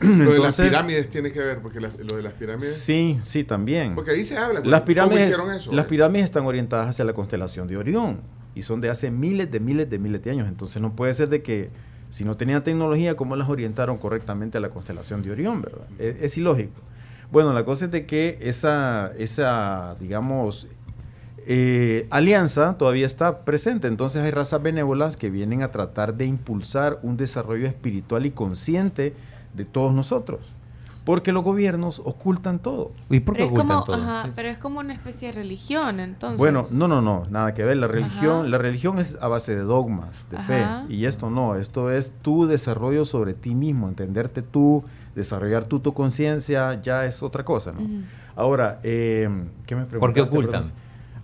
[0.00, 2.76] Lo de las pirámides tiene que ver, porque las- lo de las pirámides.
[2.82, 3.94] Sí, sí, también.
[3.96, 4.60] Porque ahí se habla.
[4.60, 5.72] Las ¿Cómo pirámides, hicieron eso?
[5.72, 8.20] las pirámides están orientadas hacia la constelación de Orión
[8.54, 10.48] y son de hace miles de miles de miles de años.
[10.48, 11.70] Entonces no puede ser de que
[12.08, 15.64] si no tenían tecnología, ¿cómo las orientaron correctamente a la constelación de Orión?
[15.98, 16.80] Es, es ilógico.
[17.30, 20.66] Bueno, la cosa es de que esa, esa digamos,
[21.46, 23.88] eh, alianza todavía está presente.
[23.88, 29.14] Entonces hay razas benévolas que vienen a tratar de impulsar un desarrollo espiritual y consciente
[29.54, 30.40] de todos nosotros.
[31.04, 32.92] Porque los gobiernos ocultan todo.
[33.08, 33.96] ¿Y por qué Pero ocultan como, todo?
[33.96, 34.32] ajá, Sí.
[34.36, 36.38] pero es como una especie de religión, entonces.
[36.38, 37.78] Bueno, no, no, no, nada que ver.
[37.78, 38.48] La religión, Ajá.
[38.48, 40.84] la religión es a base de dogmas, de Ajá.
[40.86, 40.92] fe.
[40.94, 44.84] Y esto no, esto es tu desarrollo sobre ti mismo, entenderte tú,
[45.14, 47.80] desarrollar tú tu conciencia, ya es otra cosa, ¿no?
[48.36, 49.28] Ahora, eh,
[49.66, 50.62] ¿qué me ¿Por qué ocultan?
[50.64, 50.72] perdón?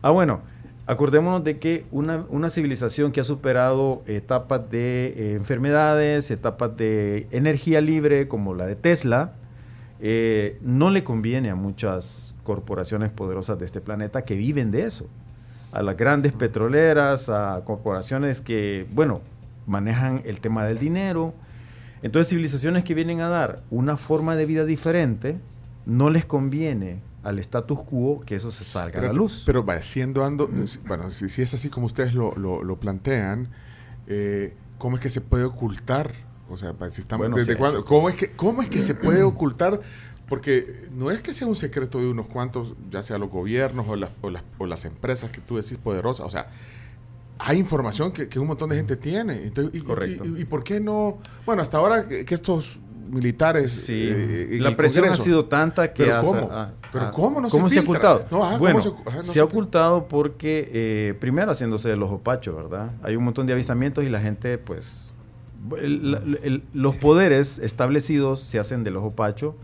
[0.03, 0.41] Ah, bueno,
[0.87, 7.27] acordémonos de que una, una civilización que ha superado etapas de eh, enfermedades, etapas de
[7.31, 9.33] energía libre, como la de Tesla,
[10.01, 15.09] eh, no le conviene a muchas corporaciones poderosas de este planeta que viven de eso.
[15.73, 19.21] A las grandes petroleras, a corporaciones que, bueno,
[19.67, 21.35] manejan el tema del dinero.
[22.03, 25.37] Entonces, civilizaciones que vienen a dar una forma de vida diferente,
[25.87, 29.43] no les conviene al status quo que eso se salga a la luz.
[29.45, 30.49] pero vaya, siendo ando,
[30.87, 33.49] bueno, si, si es así como ustedes lo, lo, lo plantean,
[34.07, 36.13] eh, ¿cómo es que se puede ocultar?
[36.49, 37.85] O sea, si estamos, Bueno, ¿desde ha cuándo?
[37.85, 39.81] ¿Cómo es, que, ¿Cómo es que se puede ocultar?
[40.29, 43.95] Porque no es que sea un secreto de unos cuantos, ya sea los gobiernos o
[43.97, 46.27] las, o las, o las empresas que tú decís poderosas.
[46.27, 46.49] O sea,
[47.39, 49.35] hay información que, que un montón de gente tiene.
[49.45, 50.25] Entonces, y, Correcto.
[50.25, 51.19] Y, y- y por qué no?
[51.45, 52.79] Bueno, hasta ahora que, que estos
[53.09, 53.71] militares...
[53.71, 56.49] Sí, eh, la presión Congreso- ha sido tanta que ¿Pero ha- cómo?
[56.51, 58.27] ah, ¿Pero ah, cómo no se se ha ocultado?
[58.31, 61.89] No, ajá, ¿cómo bueno, se- se, ajá, no ha se ocultado porque eh, primero haciéndose
[61.89, 62.91] del ojo pacho, ¿verdad?
[63.03, 65.11] Hay un montón de avistamientos y la gente, pues,
[66.73, 69.57] los poderes establecidos se hacen del ojo pacho.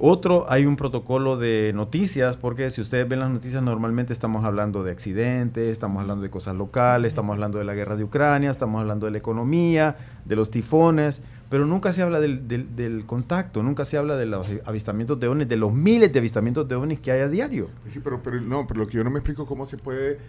[0.00, 4.84] Otro, hay un protocolo de noticias, porque si ustedes ven las noticias, normalmente estamos hablando
[4.84, 8.80] de accidentes, estamos hablando de cosas locales, estamos hablando de la guerra de Ucrania, estamos
[8.80, 13.60] hablando de la economía, de los tifones, pero nunca se habla del, del- del contacto,
[13.64, 17.00] nunca se habla de los avistamientos de ovnis, de los miles de avistamientos de ovnis
[17.00, 17.68] que hay a diario.
[17.88, 20.20] Sí, pero, pero no, pero lo que yo no me explico cómo se puede,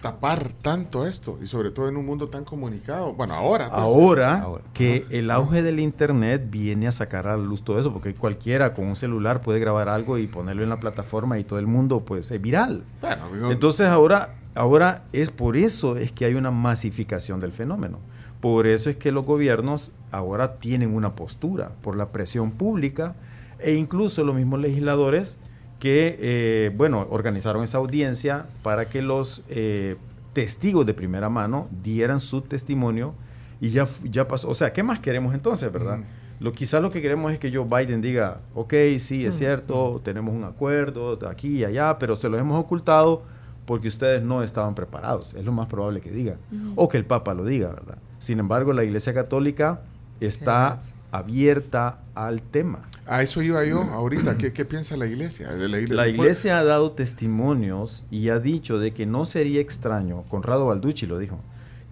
[0.00, 3.12] tapar tanto esto y sobre todo en un mundo tan comunicado.
[3.12, 3.68] Bueno, ahora.
[3.68, 3.78] pues.
[3.80, 4.64] Ahora, Ahora.
[4.72, 8.72] que el auge del internet viene a sacar a la luz todo eso, porque cualquiera
[8.74, 12.00] con un celular puede grabar algo y ponerlo en la plataforma y todo el mundo
[12.00, 12.82] pues es viral.
[13.00, 17.98] Bueno, Entonces ahora, ahora es por eso es que hay una masificación del fenómeno.
[18.40, 23.14] Por eso es que los gobiernos ahora tienen una postura por la presión pública
[23.58, 25.36] e incluso los mismos legisladores
[25.80, 29.96] que, eh, bueno, organizaron esa audiencia para que los eh,
[30.34, 33.14] testigos de primera mano dieran su testimonio
[33.60, 34.48] y ya, ya pasó.
[34.48, 35.98] O sea, ¿qué más queremos entonces, verdad?
[36.38, 40.34] Lo, quizás lo que queremos es que Joe Biden diga, ok, sí, es cierto, tenemos
[40.34, 43.22] un acuerdo de aquí y allá, pero se los hemos ocultado
[43.66, 45.34] porque ustedes no estaban preparados.
[45.34, 46.36] Es lo más probable que diga.
[46.76, 47.98] O que el Papa lo diga, ¿verdad?
[48.18, 49.80] Sin embargo, la Iglesia Católica
[50.20, 50.92] está Sí.
[51.12, 52.80] Abierta al tema.
[53.06, 54.36] a eso iba yo ahorita.
[54.38, 55.50] ¿Qué, qué piensa la iglesia?
[55.52, 60.22] La, iglesia- La iglesia ha dado testimonios y ha dicho de que no sería extraño,
[60.28, 61.38] Conrado Balducci lo dijo,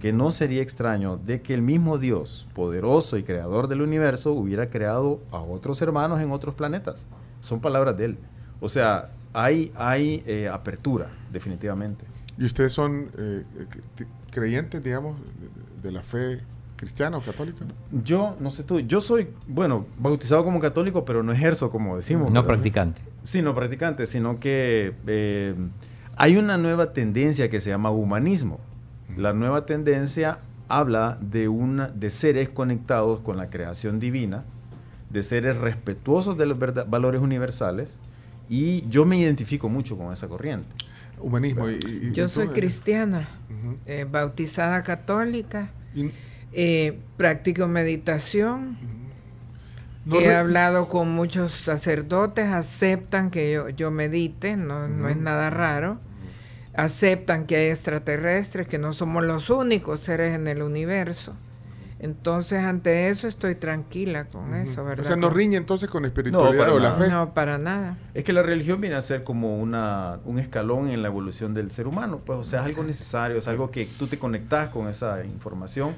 [0.01, 4.71] que no sería extraño de que el mismo Dios, poderoso y creador del universo, hubiera
[4.71, 7.03] creado a otros hermanos en otros planetas.
[7.41, 8.19] Son palabras de él.
[8.61, 12.05] O sea, hay, hay eh, apertura, definitivamente.
[12.39, 15.17] ¿Y ustedes son eh, eh, creyentes, digamos,
[15.83, 16.41] de, de la fe
[16.79, 17.67] cristiana o católica?
[17.91, 22.29] Yo, no sé tú, yo soy, bueno, bautizado como católico, pero no ejerzo como decimos.
[22.29, 22.47] No ¿verdad?
[22.47, 23.03] practicante.
[23.23, 25.55] Sí, no practicante, sino que eh,
[26.17, 28.61] hay una nueva tendencia que se llama humanismo.
[29.17, 34.45] La nueva tendencia habla de, una, de seres conectados con la creación divina,
[35.11, 36.59] de seres respetuosos de los
[36.89, 37.97] valores universales,
[38.49, 40.69] y yo me identifico mucho con esa corriente.
[41.21, 41.69] Humanismo.
[41.69, 43.29] Y, Yo soy eh, cristiana,
[43.87, 46.11] eh, bautizada católica, Y
[46.53, 48.77] eh, practico meditación.
[50.05, 55.51] no He hablado con muchos sacerdotes, aceptan que yo, yo medite, no, no es nada
[55.51, 55.99] raro.
[56.75, 61.35] Aceptan que hay extraterrestres, que no somos los únicos seres en el universo.
[62.01, 65.05] Entonces, ante eso estoy tranquila con eso, ¿verdad?
[65.05, 67.09] O sea, no Con- riñe entonces con la espiritualidad o la fe.
[67.09, 67.99] No, para nada.
[68.15, 71.73] Es que la religión viene a ser como una, un escalón en la evolución del
[71.73, 74.87] ser humano, pues, o sea, es algo necesario, es algo que tú te conectas con
[74.89, 75.97] esa información,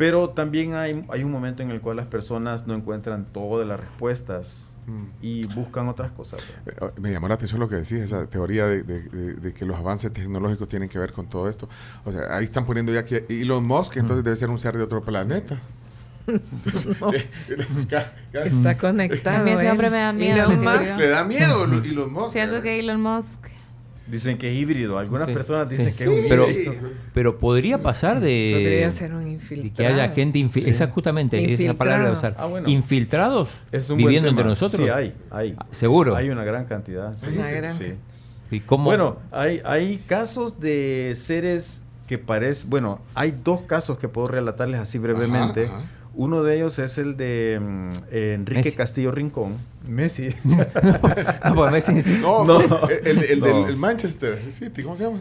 [0.00, 3.78] pero también hay, hay un momento en el cual las personas no encuentran todas las
[3.78, 5.04] respuestas Mm.
[5.20, 6.40] y buscan otras cosas.
[6.64, 9.66] Eh, Me llamó la atención lo que decís, esa teoría de, de- de- de que
[9.66, 11.68] los avances tecnológicos tienen que ver con todo esto.
[12.06, 14.82] O sea, ahí están poniendo ya que Elon Musk, entonces debe ser un ser de
[14.82, 15.58] otro planeta.
[16.26, 17.26] Entonces, eh,
[17.90, 18.12] ca-
[18.44, 19.36] Está conectado.
[19.36, 20.96] A mí hombre me da miedo, Elon Musk.
[20.98, 22.32] le da miedo lo- Elon Musk.
[22.32, 23.48] Siento que Elon Musk.
[24.10, 25.34] Dicen que es híbrido, algunas Sí.
[25.34, 25.98] personas dicen Sí.
[25.98, 26.74] que es un Pero, híbrido.
[27.14, 29.76] pero podría pasar de, Podría ser un de infiltrado.
[29.76, 32.46] que haya gente infi- esa justamente esa palabra de usar Infiltrado.
[32.46, 32.68] Ah, bueno.
[32.68, 35.54] infiltrados Es un buen viviendo entre nosotros Sí, hay, hay.
[35.70, 37.16] seguro Hay una gran cantidad.
[37.16, 37.26] sí.
[37.36, 37.92] Una gran Sí.
[38.50, 44.08] y cómo Bueno, hay, hay casos de seres que parecen, bueno, hay dos casos que
[44.08, 45.66] puedo relatarles así brevemente.
[45.66, 45.86] Ajá, ajá.
[46.14, 48.76] Uno de ellos es el de mm, eh, Enrique Messi.
[48.76, 49.56] Castillo Rincón.
[49.88, 50.34] Messi.
[51.44, 52.88] No, pues, Messi- No, No.
[52.88, 53.46] el, el, el No.
[53.46, 55.20] del el Manchester City, ¿cómo se llama?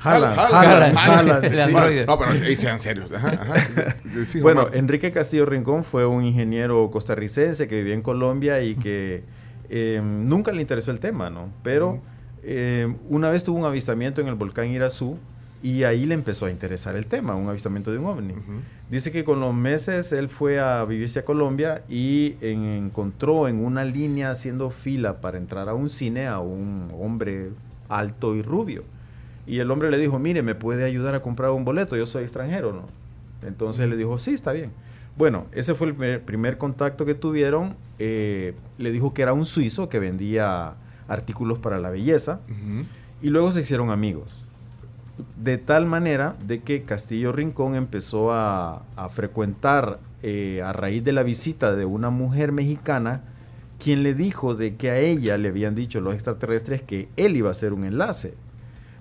[0.00, 1.60] Haaland, Haaland, Haaland, el sí.
[1.60, 2.04] androide.
[2.06, 3.10] No, pero ahí sean serios.
[3.12, 3.96] Ajá, ajá.
[4.26, 4.68] Sí, Bueno.
[4.72, 9.24] Enrique Castillo Rincón fue un ingeniero costarricense que vivía en Colombia y que
[9.70, 11.48] eh, nunca le interesó el tema, ¿no?
[11.62, 12.02] Pero
[12.42, 15.16] eh, una vez tuvo un avistamiento en el volcán Irazú
[15.64, 18.32] y ahí le empezó a interesar el tema, un avistamiento de un ovni.
[18.34, 18.52] Ujú.
[18.90, 23.64] Dice que con los meses él fue a vivirse a Colombia y en- encontró en
[23.64, 27.48] una línea haciendo fila para entrar a un cine a un hombre
[27.88, 28.84] alto y rubio.
[29.46, 31.96] Y el hombre le dijo, mire, ¿me puede ayudar a comprar un boleto?
[31.96, 32.86] Yo soy extranjero, ¿no?
[33.48, 34.70] Entonces le dijo, sí, está bien.
[35.16, 37.74] Bueno, ese fue el primer, primer contacto que tuvieron.
[37.98, 40.74] Eh, le dijo que era un suizo que vendía
[41.08, 42.40] artículos para la belleza.
[42.50, 42.84] Ujú.
[43.22, 44.43] Y luego se hicieron amigos.
[45.36, 51.12] De tal manera de que Castillo Rincón empezó a, a frecuentar eh, a raíz de
[51.12, 53.20] la visita de una mujer mexicana
[53.78, 57.48] quien le dijo de que a ella le habían dicho los extraterrestres que él iba
[57.48, 58.32] a hacer un enlace.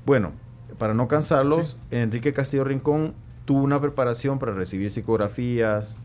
[0.05, 0.33] Bueno,
[0.77, 3.13] para no cansarlos, Enrique Castillo Rincón
[3.45, 5.97] tuvo una preparación para recibir psicografías,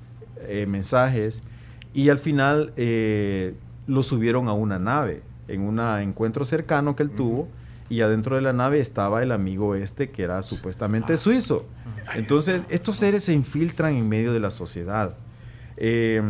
[0.43, 1.43] eh, mensajes,
[1.95, 3.55] y al final eh,
[3.89, 7.49] lo subieron a una nave, en un encuentro cercano que él tuvo,
[7.91, 11.64] y adentro de la nave estaba el amigo este que era supuestamente suizo.
[12.14, 15.14] Entonces, estos seres se infiltran en medio de la sociedad.
[15.76, 16.20] Eh,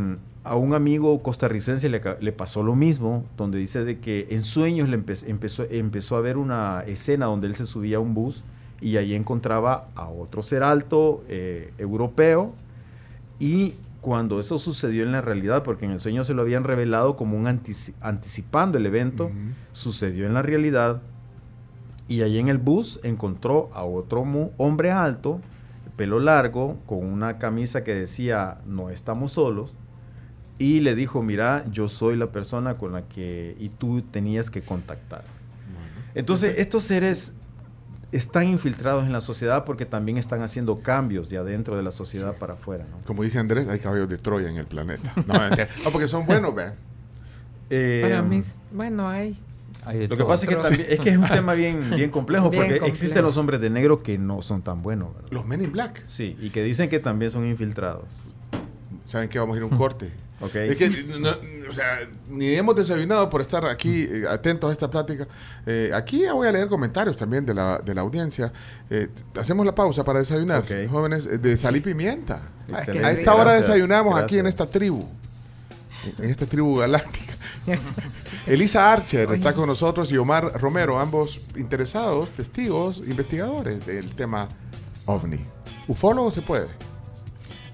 [0.44, 4.98] a un amigo costarricense le, pasó lo mismo, donde dice de que en sueños le
[4.98, 8.44] empe- empezó, empezó a ver una escena donde él se subía a un bus
[8.80, 12.54] y ahí encontraba a otro ser alto, eh, europeo,
[13.38, 17.16] y cuando eso sucedió en la realidad, porque en el sueño se lo habían revelado
[17.16, 19.30] como un antici- anticipando el evento,
[19.72, 21.02] sucedió en la realidad,
[22.08, 24.24] Y ahí en el bus encontró a otro
[24.56, 25.40] hombre alto,
[25.96, 29.72] pelo largo, con una camisa que decía no estamos solos.
[30.58, 34.62] Y le dijo, mira, yo soy la persona con la que y tú tenías que
[34.62, 35.22] contactar.
[36.14, 37.34] Entonces, estos seres
[38.10, 42.34] están infiltrados en la sociedad porque también están haciendo cambios de adentro de la sociedad
[42.36, 42.86] para afuera.
[42.90, 42.98] ¿no?
[43.04, 45.12] Como dice Andrés, hay caballos de Troya en el planeta.
[45.26, 45.34] No.
[45.84, 46.72] No, porque son buenos, vean.
[47.70, 48.42] Eh, Para mí,
[48.72, 49.38] bueno, hay.
[49.92, 52.60] Lo que pasa es que, también, es que es un tema bien, bien complejo Bien
[52.62, 52.86] porque complejo.
[52.86, 55.14] existen los hombres de negro que no son tan buenos.
[55.14, 55.28] ¿verdad?
[55.32, 56.02] Los Men in Black.
[56.06, 58.04] Sí, y que dicen que también son infiltrados.
[59.04, 60.10] Saben que vamos a ir a un corte.
[60.40, 60.54] ¿ok?
[60.54, 61.30] Es que, no-
[61.68, 61.98] o sea,
[62.30, 65.26] ni hemos desayunado por estar aquí eh, atentos a esta plática.
[65.66, 68.52] Eh, aquí ya voy a leer comentarios también de la, de la audiencia.
[68.90, 70.90] Eh, hacemos la pausa para desayunar, Ok.
[70.90, 72.42] jóvenes, eh, de sal y pimienta.
[72.68, 73.06] Excelente.
[73.06, 74.60] A esta hora Gracias, desayunamos aquí en gracias.
[74.60, 75.04] esta tribu,
[76.18, 77.34] en esta tribu galáctica.
[78.48, 84.48] Elisa Archer está con nosotros y Omar Romero, ambos interesados, testigos, investigadores del tema
[85.04, 85.38] ovni.
[85.86, 86.68] ¿Ufólogo se puede?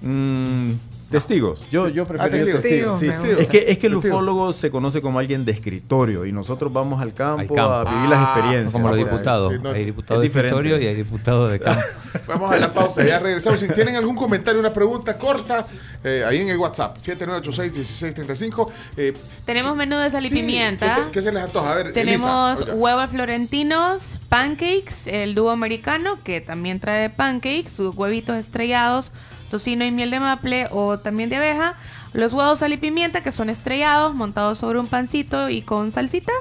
[0.01, 0.71] Mm,
[1.09, 1.61] testigos.
[1.71, 2.61] Yo, yo preferiría testigos.
[2.63, 2.99] testigos.
[2.99, 3.07] sí.
[3.07, 4.05] Testigos, me Es que, es que el Testigos.
[4.05, 7.73] ufólogo se conoce como alguien de escritorio y nosotros vamos al campo, campo.
[7.73, 8.71] a vivir las Ah, experiencias.
[8.73, 9.53] Como los diputados.
[9.53, 11.81] sí, no, hay diputados de escritorio y hay diputados de campo.
[12.27, 13.59] Vamos a la pausa, ya regresamos.
[13.59, 15.65] Si tienen algún comentario, una pregunta corta,
[16.03, 18.69] eh, ahí en el WhatsApp, 7986-1635.
[18.97, 19.13] Eh,
[19.45, 20.87] Tenemos menú de sal y sí, pimienta.
[20.87, 21.71] ¿qué se, qué se les antoja?
[21.71, 27.95] A ver, Tenemos Elisa, huevos florentinos, pancakes, el dúo americano que también trae pancakes, sus
[27.95, 29.11] huevitos estrellados,
[29.55, 31.75] tocino y miel de maple o también de abeja.
[32.13, 36.31] Los huevos sal y pimienta que son estrellados, montados sobre un pancito y con salsita.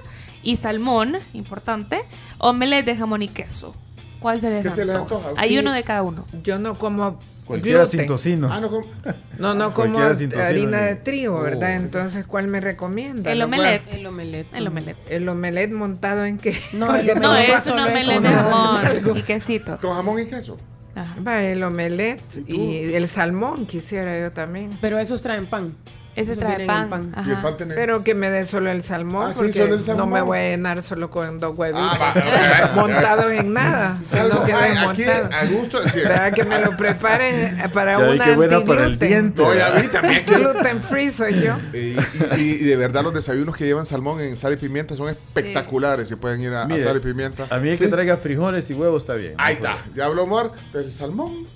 [0.43, 1.99] Y salmón, importante,
[2.39, 3.75] omelette de jamón y queso.
[4.21, 5.31] ¿Cuál se les ¿Qué se les antoja?
[5.37, 5.59] Hay Sí.
[5.59, 6.25] uno de cada uno.
[6.43, 8.01] Yo no como Cualquiera gluten.
[8.01, 8.49] sin tocino.
[8.51, 8.87] Ah, no, ¿cómo?
[9.39, 11.71] No, no como tocino, harina de trigo, ¿verdad?
[11.73, 11.83] Oh.
[11.83, 13.33] Entonces, ¿cuál me recomienda?
[13.33, 13.93] El omelette.
[13.95, 14.55] El omelette.
[14.55, 14.99] El omelette.
[15.11, 16.59] El omelette montado en qué?
[16.75, 18.83] No, el No, es un omelette de jamón
[19.17, 19.79] y quesito.
[19.81, 20.57] ¿Con jamón y queso?
[20.95, 21.17] Ajá.
[21.27, 24.71] Va, el omelette ¿Y el salmón quisiera yo también.
[24.81, 25.75] Pero esos traen pan.
[26.17, 26.89] Ese trae pan.
[26.91, 27.13] pan.
[27.27, 27.43] Y el Ajá.
[27.43, 30.11] pan tiene- Pero que me dé solo el salmón, Ah, sí, porque solo el salmón.
[30.11, 34.45] no me voy a llenar solo con dos huevitos Ah, montados en nada, Salvo- sino
[34.47, 35.79] que ay, aquí, a gusto.
[35.89, 36.01] sí.
[36.05, 39.09] Para que me lo preparen para Ya una que buena para el antigluten.
[39.09, 39.43] diente.
[39.43, 40.53] No, ya vi, también quiero.
[40.53, 41.57] Gluten free soy yo.
[41.73, 41.97] Y, y-
[42.37, 46.09] y- y de verdad los desayunos que llevan salmón en sal y pimienta son espectaculares.
[46.09, 47.47] Si pueden ir a, sal y pimienta.
[47.51, 47.85] A mí el Sí.
[47.85, 49.35] que traiga frijoles y huevos está bien.
[49.39, 49.77] Ahí está.
[49.95, 51.47] Ya habló Omar del salmón.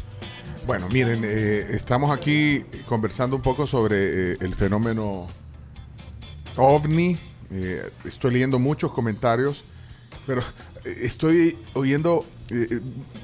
[0.64, 5.26] Bueno, miren, eh, estamos aquí conversando un poco sobre eh, el fenómeno
[6.56, 7.18] ovni.
[7.50, 9.64] Eh, estoy leyendo muchos comentarios,
[10.24, 10.44] pero
[10.84, 12.80] estoy oyendo, eh, eh,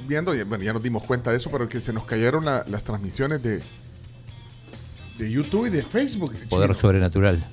[0.06, 2.84] viendo, bueno, ya nos dimos cuenta de eso, pero que se nos cayeron la- las
[2.84, 3.62] transmisiones de,
[5.18, 6.32] de YouTube y de Facebook.
[6.48, 6.80] Poder chino.
[6.80, 7.44] sobrenatural.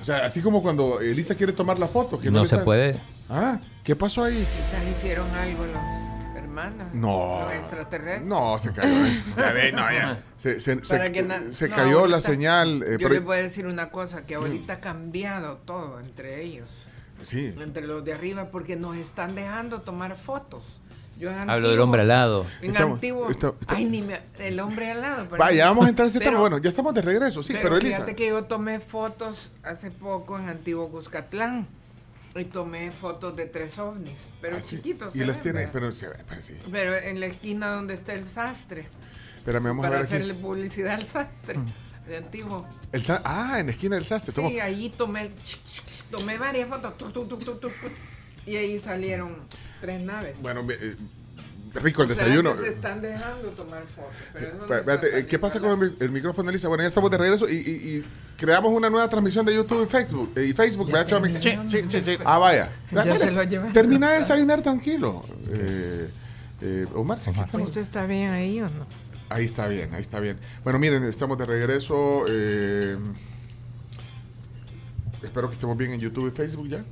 [0.00, 2.18] O sea, así como cuando Elisa quiere tomar la foto.
[2.18, 2.64] Que No se sale.
[2.64, 2.96] puede.
[3.28, 4.34] Ah, ¿qué pasó ahí?
[4.36, 6.88] Quizás hicieron algo los hermanos.
[6.92, 7.42] No.
[7.44, 8.26] Los extraterrestres.
[8.26, 8.92] No, se cayó.
[9.36, 10.22] Ya ve, no, ya.
[10.36, 12.82] Se, se- se- Para que na- se no, cayó la señal.
[12.82, 16.68] eh, Yo les voy a decir una cosa, que ahorita ha cambiado todo entre ellos,
[17.22, 17.54] Sí.
[17.60, 20.62] entre los de arriba, porque nos están dejando tomar fotos.
[21.22, 22.44] Yo en Hablo del hombre al lado.
[22.60, 25.22] En Estamos- antiguo, está- está- ay, ni me- el hombre al lado.
[25.24, 25.38] perdón.
[25.38, 26.40] Vaya, vamos a entrar a ese Pero- tema.
[26.40, 27.94] Bueno, ya estamos de regreso, sí, pero, pero Elisa.
[27.98, 31.68] fíjate que yo tomé fotos hace poco en Antiguo Cuscatlán
[32.34, 34.76] y tomé fotos de tres ovnis, pero Ah, sí.
[34.78, 35.14] chiquitos.
[35.14, 35.72] Y las ven, tiene, ¿verdad?
[35.72, 36.56] pero, sí, pero sí.
[36.72, 38.88] Pero en la esquina donde está el sastre,
[39.36, 40.14] Espérame, vamos a para ver aquí.
[40.16, 41.56] hacerle publicidad al sastre
[42.08, 42.66] de Antiguo.
[42.90, 44.34] El ah, en la esquina del sastre.
[44.34, 45.30] Sí, ahí tomé,
[46.10, 46.92] tomé varias fotos
[48.44, 49.36] y ahí salieron
[49.82, 50.34] tres naves.
[50.40, 50.96] Bueno, eh,
[51.74, 52.54] Rico el desayuno.
[52.56, 54.10] Se están dejando tomar fotos.
[54.32, 56.68] pero eso no eh, ¿Qué pasa con el, el micrófono, Elisa?
[56.68, 58.04] Bueno, ya estamos de regreso y, y- y
[58.36, 60.32] creamos una nueva transmisión de YouTube y Facebook.
[60.36, 61.34] eh, Y Facebook, ¿verdad, Chomi?
[61.34, 62.18] Sí, sí, sí, sí.
[62.24, 62.70] Ah, vaya.
[62.90, 63.72] Ya Dale, se lo llevaron.
[63.72, 65.24] Termina de desayunar tranquilo.
[65.48, 66.10] Eh,
[66.60, 67.68] eh, Omar, sí, estamos.
[67.68, 68.86] ¿Esto está bien ahí o no?
[69.30, 70.36] Ahí está bien, ahí está bien.
[70.64, 72.26] Bueno, miren, estamos de regreso.
[72.28, 72.98] eh,
[75.22, 76.84] espero que estemos bien en YouTube y Facebook ya.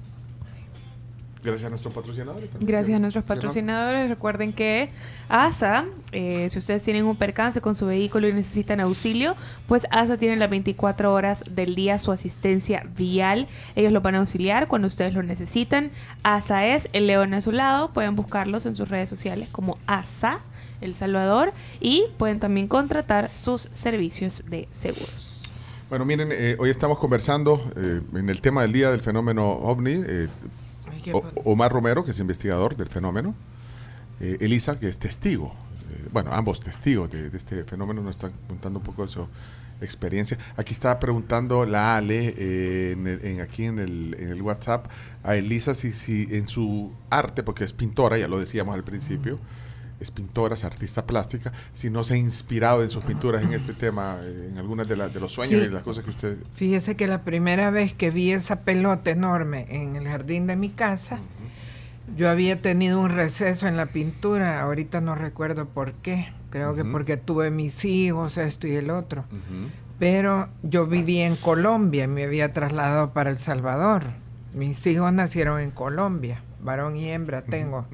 [1.43, 2.51] Gracias a nuestros patrocinadores.
[2.51, 2.69] también.
[2.69, 4.11] Gracias a nuestros patrocinadores.
[4.11, 4.91] Recuerden que
[5.29, 9.37] ASA, eh, si ustedes tienen un percance con su vehículo y necesitan auxilio,
[9.67, 13.49] pues ASA tiene las 24 horas del día su asistencia vial.
[13.75, 15.91] Ellos lo van a auxiliar cuando ustedes lo necesitan.
[16.23, 17.93] ASA es el león a su lado.
[17.93, 20.41] Pueden buscarlos en sus redes sociales como ASA
[20.83, 25.49] El Salvador y pueden también contratar sus servicios de seguros.
[25.89, 29.93] Bueno, miren, eh, hoy estamos conversando eh, en el tema del día del fenómeno ovni.
[30.07, 30.29] eh,
[31.07, 33.35] Ay, O- Omar Romero, que es investigador del fenómeno.
[34.21, 35.55] eh, Elisa, que es testigo.
[35.91, 39.27] eh, bueno, ambos testigos de, de este fenómeno nos están contando un poco de su
[39.81, 40.39] experiencia.
[40.57, 44.87] Aquí estaba preguntando la Ale, eh, en el- en- aquí en el, en el WhatsApp,
[45.25, 49.39] a Elisa si, si en su arte, porque es pintora, ya lo decíamos al principio,
[50.01, 53.75] es pintora, es artista plástica, si no se ha inspirado en sus pinturas en este
[53.75, 55.67] tema, eh, en algunas de, las de los sueños Sí.
[55.67, 56.37] y las cosas que usted...
[56.55, 60.71] Fíjese que la primera vez que vi esa pelota enorme en el jardín de mi
[60.71, 61.19] casa,
[62.17, 66.85] yo había tenido un receso en la pintura, ahorita no recuerdo por qué, creo que
[66.85, 69.25] porque tuve mis hijos, esto y el otro.
[69.99, 74.05] Pero yo vivía en Colombia y me había trasladado para El Salvador.
[74.55, 77.87] Mis hijos nacieron en Colombia, varón y hembra tengo.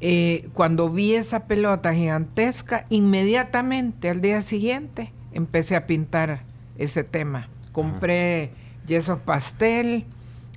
[0.00, 6.42] Eh, cuando vi esa pelota gigantesca, inmediatamente al día siguiente empecé a pintar
[6.76, 7.48] ese tema.
[7.72, 8.50] Compré
[8.86, 10.04] yeso pastel,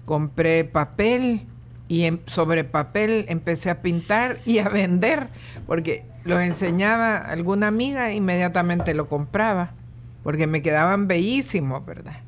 [0.06, 1.44] compré papel
[1.88, 5.28] y em- sobre papel empecé a pintar y a vender,
[5.66, 9.72] porque los enseñaba alguna amiga, inmediatamente lo compraba,
[10.24, 12.20] porque me quedaban bellísimos, ¿verdad?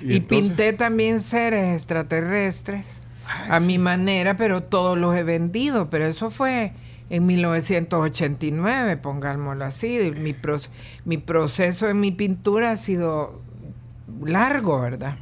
[0.00, 3.01] Y, pinté también seres extraterrestres
[3.48, 5.88] a mi manera, pero todos los he vendido.
[5.90, 6.72] Pero eso fue
[7.10, 10.12] en 1989, pongámoslo así.
[10.16, 10.70] Mi, pros-
[11.04, 13.40] mi proceso en mi pintura ha sido
[14.24, 15.16] largo, ¿verdad?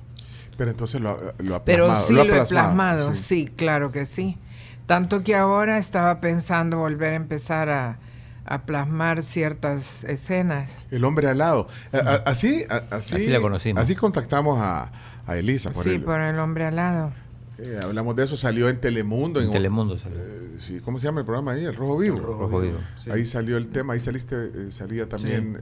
[0.57, 2.07] Pero entonces lo, ha- lo ha Pero plasmado.
[2.09, 3.22] sí ha lo he plasmado, sí.
[3.26, 3.53] sí.
[3.57, 4.36] claro que sí.
[4.86, 7.96] Tanto que ahora estaba pensando volver a empezar a,
[8.44, 10.70] a plasmar ciertas escenas.
[10.90, 11.68] El hombre al lado.
[11.92, 13.80] A- a- así, así, Así la conocimos.
[13.82, 14.90] Así contactamos a,
[15.26, 15.70] a Elisa.
[15.70, 17.12] Por sí, el- por el hombre al lado.
[17.62, 19.40] Eh, hablamos de eso, salió en Telemundo.
[19.40, 20.18] En Telemundo salió.
[20.18, 21.64] eh, sí, ¿Cómo se llama el programa ahí?
[21.64, 22.18] El Rojo Vivo.
[22.18, 22.78] Rojo Vivo.
[22.96, 23.11] Sí.
[23.11, 25.58] Ahí salió el tema, ahí saliste, eh, salía también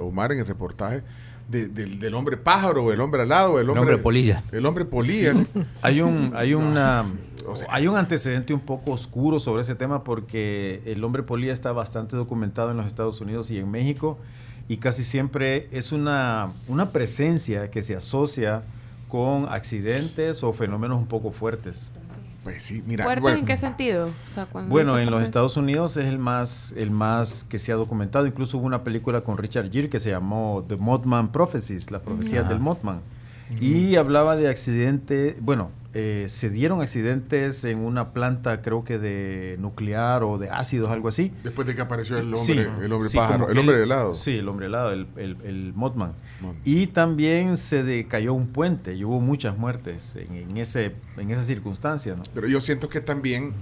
[0.00, 1.02] Omar en el reportaje
[1.48, 4.42] de- del, del hombre pájaro, o el hombre alado, el hombre, hombre polilla.
[4.52, 5.34] El hombre polilla.
[5.82, 7.04] Hay un, hay una,
[7.68, 12.14] hay un antecedente un poco oscuro sobre ese tema porque el hombre polilla está bastante
[12.16, 14.16] documentado en los Estados Unidos y en México
[14.68, 18.62] y casi siempre es una, una presencia que se asocia
[19.10, 21.92] con accidentes o fenómenos un poco fuertes.
[22.42, 23.04] Pues sí, mira.
[23.04, 24.08] ¿Fuerte bueno, en qué sentido?
[24.28, 27.72] O sea, cuando Bueno, en los Estados Unidos es el más, el más que se
[27.72, 28.26] ha documentado.
[28.26, 32.48] Incluso hubo una película con Richard Gere que se llamó The Mothman Prophecies, las profecías
[32.48, 33.00] del Mothman.
[33.60, 39.56] Y hablaba de accidentes, bueno, eh, se dieron accidentes en una planta, creo que de
[39.58, 41.32] nuclear o de ácidos, algo así.
[41.42, 44.14] Después de que apareció el hombre, Sí, el hombre sí, pájaro, el hombre helado.
[44.14, 46.12] Sí, el hombre helado, el, el, el Mothman.
[46.64, 51.42] Y también se decayó un puente y hubo muchas muertes en, en ese, en esa
[51.42, 52.22] circunstancia, ¿no?
[52.34, 53.52] Pero yo siento que también,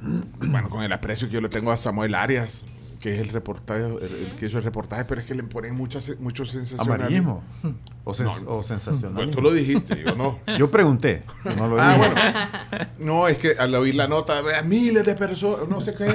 [0.40, 2.64] bueno, con el aprecio que yo le tengo a Samuel Arias,
[3.00, 5.74] que es el reportaje, el, el que hizo el reportaje, pero es que le ponen
[5.74, 7.42] muchas, muchos sensacionalismo.
[7.62, 9.14] Amarillismo o, sens- No, o sensacionalismo.
[9.14, 10.38] Bueno, tú lo dijiste, yo no.
[10.58, 11.22] Yo pregunté,
[11.56, 11.98] no lo Ah, dije.
[11.98, 12.86] bueno.
[12.98, 14.34] No, es que al oír la nota,
[14.64, 16.12] miles de personas, no sé qué,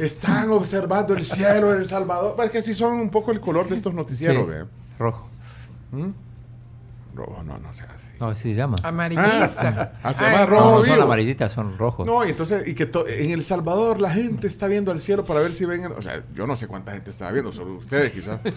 [0.00, 2.34] están observando el cielo de El Salvador.
[2.44, 4.68] Es que así son un poco el color de estos noticieros, Sí.
[4.98, 5.28] Rojo.
[5.92, 6.08] ¿Mm?
[7.14, 8.12] Rojo, no, no sea así.
[8.20, 8.76] No, así se llama.
[8.82, 9.92] Amarillista.
[10.02, 12.06] Ah, se Ay, llama No, rojo no son amarillitas, son rojos.
[12.06, 15.40] No, y entonces, y que en El Salvador la gente está viendo al cielo para
[15.40, 18.10] ver si ven, el- o sea, yo no sé cuánta gente está viendo, solo ustedes
[18.12, 18.40] quizás.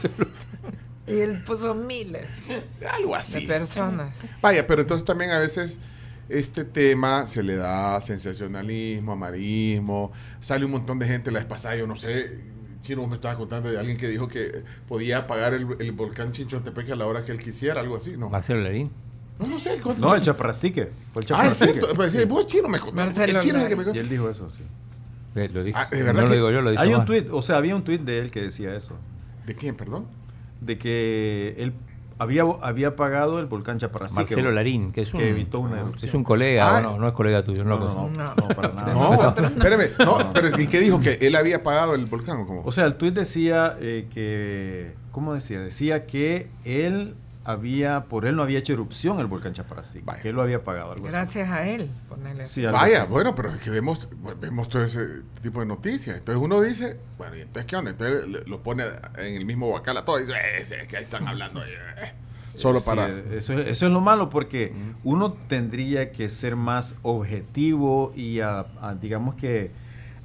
[1.09, 2.27] Y él puso miles
[2.93, 3.47] Algo de así.
[3.47, 4.13] personas.
[4.41, 5.79] Vaya, pero entonces también a veces
[6.27, 11.77] este tema se le da sensacionalismo, amarismo, sale un montón de gente la vez pasada,
[11.77, 12.41] yo no sé,
[12.87, 16.93] Chino me estaba contando de alguien que dijo que podía apagar el, el volcán Chinchontepeque
[16.93, 18.29] a la hora que él quisiera, algo así, ¿no?
[18.29, 18.89] Marcelo Lerín.
[19.39, 19.77] No, no sé.
[19.83, 20.89] ¿cuánto- No, el chaparrastique.
[21.11, 21.81] Fue el Ah, chaparrastique.
[21.95, 22.79] Pues, sí, vos chino me.
[22.93, 23.99] Marcelo El chino es el que me y contó.
[23.99, 24.63] él dijo eso, sí.
[25.35, 25.77] Eh, Lo dijo.
[25.77, 27.83] Ah, ¿de no lo digo yo, lo dice Hay un tweet, o sea, había un
[27.83, 28.95] tweet de él que decía eso.
[29.45, 30.05] ¿De quién, perdón?
[30.61, 31.73] De que él
[32.19, 34.15] había, había apagado el volcán Chaparrasí.
[34.15, 36.09] Marcelo que, Larín, que es un, que evitó una erupción.
[36.09, 36.81] es un colega, Ah.
[36.81, 38.35] no, no es colega tuyo, no, No, lo no, no, No.
[38.35, 38.93] no, para nada.
[38.93, 40.99] No, espérame, no, pero ¿y qué dijo?
[40.99, 42.61] ¿Que él había apagado el volcán o cómo?
[42.65, 45.59] O sea, el tuit decía eh, que, ¿cómo decía?
[45.61, 47.15] Decía que él
[47.47, 50.21] había, por él no había hecho erupción el volcán Chaparrasí, Vaya.
[50.21, 50.91] que él lo había apagado.
[50.91, 51.11] Algo así.
[51.13, 51.89] Gracias a él.
[52.45, 53.11] Sí, Vaya, así.
[53.11, 54.07] bueno, pero es que vemos,
[54.39, 56.17] vemos todo ese tipo de noticias.
[56.17, 57.91] Entonces uno dice, bueno, ¿y entonces qué onda?
[57.91, 58.83] Entonces lo pone
[59.17, 61.63] en el mismo bocal a todo y dice, "Eh, es, es que ahí están hablando.
[61.63, 61.69] eh,
[62.03, 62.11] eh".
[62.55, 63.07] Solo Sí, para...
[63.09, 64.73] eso, es- eso es lo malo porque
[65.03, 69.71] uno tendría que ser más objetivo y a, a, digamos que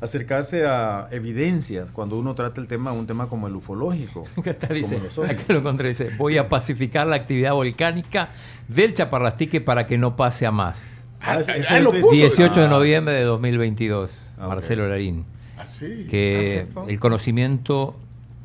[0.02, 4.24] acercarse a evidencias cuando uno trata el tema, un tema como el ufológico.
[4.36, 8.30] Acá como dice, acá lo encontré, dice, voy a pacificar la actividad volcánica
[8.68, 11.02] del Chaparrastique para que no pase a más.
[11.20, 12.10] Ah, ese- Ah, ese ah, lo puso.
[12.12, 12.70] 18 de Ah.
[12.70, 14.48] noviembre de 2022, Ah, ok.
[14.48, 15.24] Marcelo Larín.
[15.56, 16.06] Así.
[16.10, 17.94] Que el conocimiento,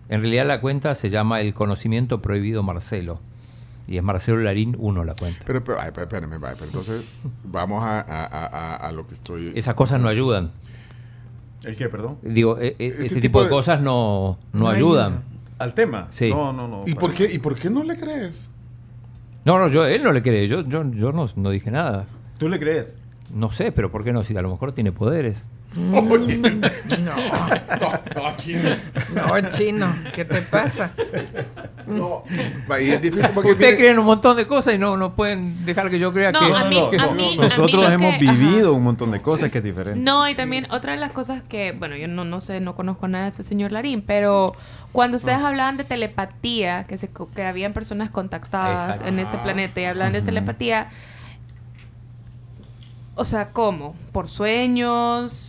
[0.10, 3.20] en realidad la cuenta se llama El conocimiento prohibido Marcelo.
[3.88, 5.40] Y es Marcelo Larín 1 la cuenta.
[5.46, 7.06] Pero, pero, ay, pero, espérame, pero entonces
[7.46, 9.54] vamos a, a- a- a- a lo que estoy...
[9.56, 10.52] Esas cosas no ayudan.
[11.64, 12.18] ¿El qué, perdón?
[12.22, 15.06] Digo, e- e- Ese ese tipo tipo de de- cosas no, no No ayudan.
[15.14, 15.24] ayuda.
[15.60, 16.08] ¿Al tema?
[16.10, 16.30] Sí.
[16.30, 16.84] No, no, no.
[16.86, 18.50] ¿Y por, qué, ¿Y por qué no le crees?
[19.44, 20.48] No, no, yo, él no le cree.
[20.48, 22.06] Yo, yo, yo no, no dije nada.
[22.38, 22.98] ¿Tú le crees?
[23.34, 24.24] No sé, pero ¿por qué no?
[24.24, 25.46] Si a lo mejor tiene poderes.
[25.78, 27.16] Oye, No, no,
[28.16, 28.70] no, chino.
[29.14, 30.92] no, chino, ¿qué te pasa?
[31.86, 32.24] No,
[32.70, 33.52] va, y es difícil porque...
[33.52, 36.32] Ustedes mire, creen un montón de cosas y no, no pueden dejar que yo crea
[36.32, 36.46] No, que...
[36.54, 38.72] a mí- que- a mí- Nosotros lo hemos que- vivido ajá.
[38.72, 40.00] un montón de cosas que es diferente.
[40.00, 43.08] No, y también otra de las cosas que, bueno, yo no, no sé, no conozco
[43.08, 44.54] nada de ese señor Larín, pero
[44.92, 49.08] cuando ustedes hablaban de telepatía, que, se, que habían personas contactadas Exacto.
[49.08, 49.44] en este Ajá.
[49.44, 50.88] planeta y hablaban de telepatía,
[53.16, 53.96] o sea, ¿cómo?
[54.12, 55.47] ¿Por sueños?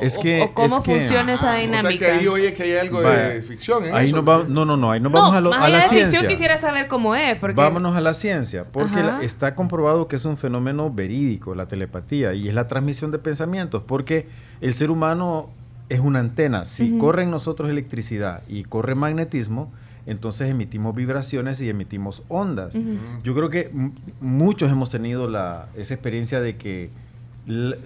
[0.00, 1.88] ¿O- Es que- o cómo es que- funciona esa o dinámica?
[1.90, 3.28] sea que ahí oye que hay algo Vaya.
[3.28, 4.16] de ficción en Ahí eso.
[4.16, 5.82] nos vamos, no, no, no, ahí nos no, vamos a, lo- más a la de
[5.88, 6.06] ciencia.
[6.20, 7.54] ficción quisiera saber cómo es, porque...
[7.56, 12.34] Vámonos a la ciencia, porque la- está comprobado que es un fenómeno verídico, la telepatía,
[12.34, 14.26] y es la transmisión de pensamientos, porque
[14.60, 15.48] el ser humano
[15.88, 16.64] es una antena.
[16.64, 19.72] Si corre en nosotros electricidad y corre magnetismo,
[20.06, 22.74] entonces emitimos vibraciones y emitimos ondas.
[23.22, 23.70] Yo creo que
[24.20, 26.90] muchos hemos tenido la, esa experiencia de que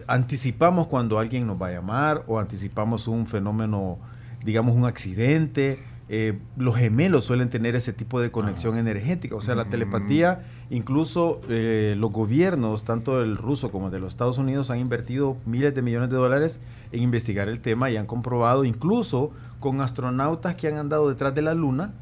[0.07, 3.99] anticipamos cuando alguien nos va a llamar o anticipamos un fenómeno,
[4.45, 5.79] digamos un accidente.
[6.11, 9.37] Eh, los gemelos suelen tener ese tipo de conexión energética.
[9.37, 14.13] O sea, la telepatía, incluso eh, los gobiernos, tanto el ruso como el de los
[14.13, 16.61] Estados Unidos, han invertido miles de millones de dólares
[16.93, 19.31] en investigar el tema y han comprobado, incluso
[19.61, 21.95] con astronautas que han andado detrás de la luna,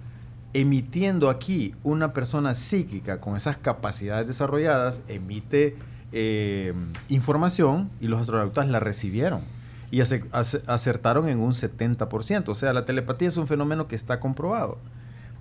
[0.52, 5.76] emitiendo aquí una persona psíquica con esas capacidades desarrolladas, emite
[6.12, 6.72] eh,
[7.08, 9.40] información y los astronautas la recibieron
[9.90, 12.48] y ace- ace- acertaron en un 70%.
[12.48, 14.78] O sea, la telepatía es un fenómeno que está comprobado.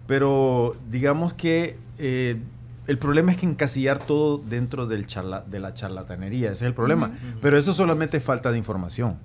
[0.07, 2.37] Pero digamos que eh,
[2.87, 6.73] el problema es que encasillar todo dentro del charla- de la charlatanería, ese es el
[6.73, 7.11] problema.
[7.41, 9.15] Pero eso solamente es falta de información.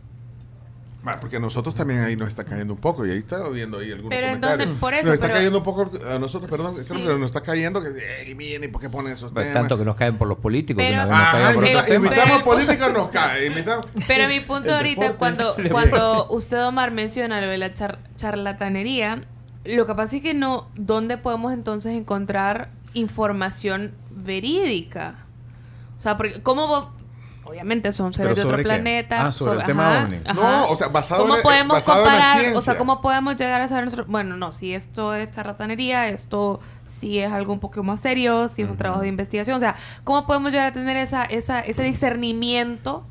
[1.20, 3.92] Porque a nosotros también ahí nos está cayendo un poco y ahí está viendo ahí
[3.92, 4.61] algunos Pero comentarios.
[4.61, 7.02] entonces, por eso, nos está pero- cayendo un poco a nosotros, perdón, creo Sí.
[7.04, 7.88] que nos está cayendo que
[8.22, 9.52] "Ey, miren, ¿y por qué ponen esos temas?
[9.52, 10.82] tanto que nos caen por los políticos.
[10.86, 13.86] Pero- Ajá, por invita- invitamos Pero- políticos nos cae, invitamos.
[14.07, 15.18] Pero mi punto ahorita, deporte.
[15.18, 19.22] cuando, cuando usted, Omar, menciona lo de la char- charlatanería,
[19.64, 25.14] lo que pasa es que no, ¿dónde podemos entonces encontrar información verídica?
[25.96, 26.88] O sea, porque, ¿cómo vos-
[27.47, 28.62] Obviamente son seres de ¿Pero otro qué?
[28.64, 29.26] planeta.
[29.26, 30.18] Ah, sobre el tema ovni.
[30.34, 32.57] No, o sea, basado ¿Cómo en- podemos basado en la comparar?
[32.57, 34.09] O sea, ¿cómo podemos llegar a saber nosotros?
[34.09, 38.62] Bueno, no, si esto es charlatanería, esto sí es algo un poco más serio, si
[38.62, 39.57] es un trabajo de investigación.
[39.57, 43.05] O sea, ¿cómo podemos llegar a tener esa, esa, ese discernimiento?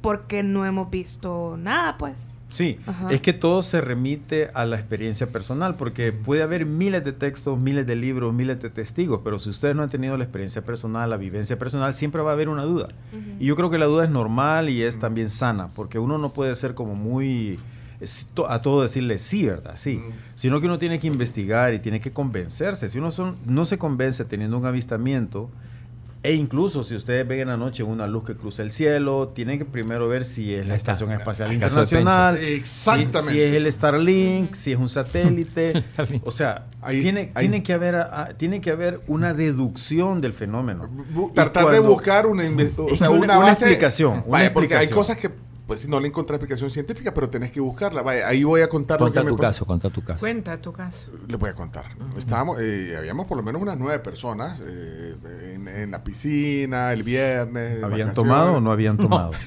[0.00, 2.37] Porque no hemos visto nada, pues.
[2.50, 3.08] Sí, Ajá.
[3.10, 7.58] es que todo se remite a la experiencia personal, porque puede haber miles de textos,
[7.58, 11.10] miles de libros, miles de testigos, pero si ustedes no han tenido la experiencia personal,
[11.10, 12.88] la vivencia personal, siempre va a haber una duda.
[13.38, 16.30] Y yo creo que la duda es normal y es también sana, porque uno no
[16.30, 17.58] puede ser como muy
[18.48, 19.72] a todo decirle sí, ¿verdad?
[19.76, 20.00] Sí,
[20.36, 22.88] sino que uno tiene que investigar y tiene que convencerse.
[22.88, 25.50] Si uno son- no se convence teniendo un avistamiento,
[26.22, 29.58] e incluso si ustedes ven en la noche una luz que cruza el cielo, tienen
[29.58, 30.92] que primero ver si es la está.
[30.92, 33.22] Estación Espacial Internacional, si- Exactamente.
[33.32, 35.82] Si, es el Starlink, si es un satélite.
[36.24, 40.32] O sea, Ahí- tiene, ahí- tiene, que haber, ah, tiene que haber una deducción del
[40.32, 40.88] fenómeno.
[41.14, 44.74] Bu- Tratar de buscar una, o sea, una- una, una base- explicación, una Vaya, porque
[44.74, 45.30] hay cosas que
[45.68, 48.00] pues no le encontré explicación científica, pero tenés que buscarla.
[48.00, 49.48] Vaya, ahí voy a contar lo Conta que me tu pasó.
[49.50, 50.20] caso, conta tu caso.
[50.20, 50.98] Cuenta tu caso.
[51.28, 51.84] Le voy a contar.
[52.16, 54.97] Estábamos, eh, habíamos por lo menos unas nueve personas eh,
[55.82, 57.72] en, la piscina el viernes.
[57.72, 58.14] ¿Habían vacaciones.
[58.14, 59.32] tomado o no habían tomado?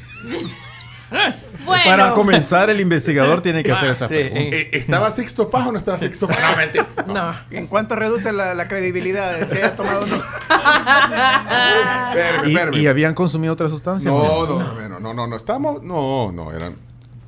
[1.65, 1.83] Bueno.
[1.85, 4.39] Para comenzar, el investigador tiene que hacer esa pregunta.
[4.39, 6.37] Eh, ¿Estaba Sixto Paz o no estaba Sixto Paz?
[6.39, 6.87] No, mentira.
[7.05, 7.35] No.
[7.57, 10.15] ¿En cuánto reduce la, la credibilidad de si haya tomado o no?
[12.45, 12.75] ¿Y, espérame.
[12.77, 14.09] y habían consumido otra sustancia?
[14.09, 16.77] No, no, no, no, no, no, estamos, no, no, eran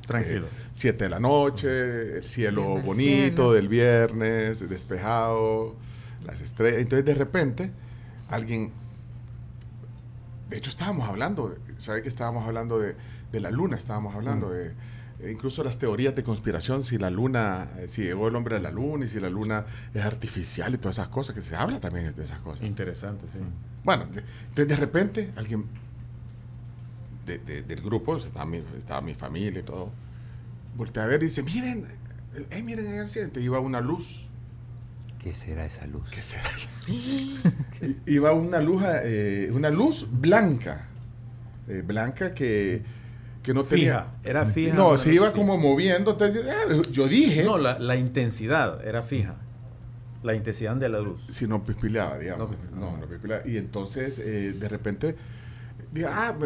[0.06, 0.46] Tranquilo.
[0.72, 3.52] 7 de la noche, el cielo el bonito cielo.
[3.52, 5.74] del viernes, despejado,
[6.26, 6.80] las estrellas.
[6.80, 7.70] Entonces de repente
[8.28, 8.70] alguien,
[10.50, 12.96] de hecho estábamos hablando, ¿sabe que estábamos hablando de,
[13.32, 13.76] de la luna?
[13.76, 14.72] Estábamos hablando de
[15.20, 18.60] eh, incluso las teorías de conspiración, si la luna, eh, si llegó el hombre a
[18.60, 19.64] la luna y si la luna
[19.94, 22.62] es artificial y todas esas cosas, que se habla también de esas cosas.
[22.66, 23.38] Interesante, sí.
[23.84, 25.64] Bueno, de- entonces de repente alguien
[27.26, 29.90] de- de- del grupo, estaba mi, estaba mi familia y todo,
[30.76, 31.86] voltea a ver y dice, miren,
[32.50, 34.28] eh, miren en el Entonces iba una luz.
[35.24, 36.02] ¿Qué será esa luz?
[36.10, 36.44] ¿Qué será?
[36.86, 40.86] I- iba una luz, eh, una luz blanca,
[41.66, 42.82] eh, blanca que,
[43.42, 44.00] que no tenía...
[44.00, 44.74] Fija, era fija.
[44.74, 45.34] No, se iba fija.
[45.38, 46.14] como moviendo.
[46.20, 49.36] eh, yo dije, No, la, la intensidad era fija.
[50.22, 51.22] La intensidad de la luz.
[51.30, 52.50] si no pispileaba, digamos.
[52.50, 52.90] No pispileaba.
[52.92, 53.48] No, no pispileaba.
[53.48, 55.16] Y entonces, eh, de repente,
[55.90, 56.36] dije, ah,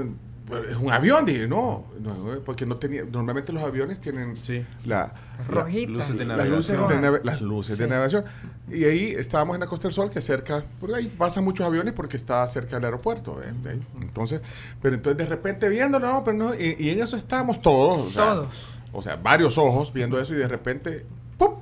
[0.71, 1.25] es un avión.
[1.27, 3.03] Dije, no, no, porque no tenía.
[3.05, 4.65] Normalmente los aviones tienen Sí.
[4.85, 5.13] la,
[5.49, 5.91] Rojita.
[5.91, 6.89] luces de las luces, navegación.
[6.89, 7.91] de, nave- las luces de Sí.
[7.91, 8.25] navegación.
[8.71, 11.93] Y ahí estábamos en la Costa del Sol, que cerca, porque ahí pasan muchos aviones
[11.95, 13.41] porque está cerca del aeropuerto.
[13.43, 13.53] ¿eh?
[13.63, 13.83] De ahí.
[14.01, 14.41] Entonces,
[14.83, 18.07] pero entonces de repente viéndolo, no, pero no, y, y en eso estábamos todos.
[18.09, 18.49] O sea, Todos.
[18.93, 21.05] O sea, varios ojos viendo eso y de repente,
[21.37, 21.55] ¡pum!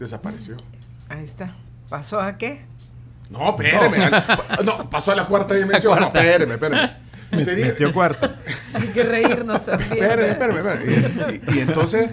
[0.00, 0.56] Desapareció.
[1.08, 1.54] Ahí está.
[1.88, 2.64] ¿Pasó a qué?
[3.30, 4.04] No, espéreme.
[4.04, 5.98] al- No, pasó a la cuarta dimensión.
[6.00, 7.05] No, espéreme, espéreme.
[7.30, 8.30] Te dije- Metió cuarto.
[8.74, 9.92] Hay que reírnos también.
[9.92, 11.40] Espérame, espérame, espérame.
[11.46, 12.10] Y, y- y entonces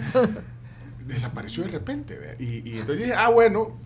[1.06, 2.36] desapareció de repente.
[2.38, 3.76] Y, y entonces dije, ah, bueno,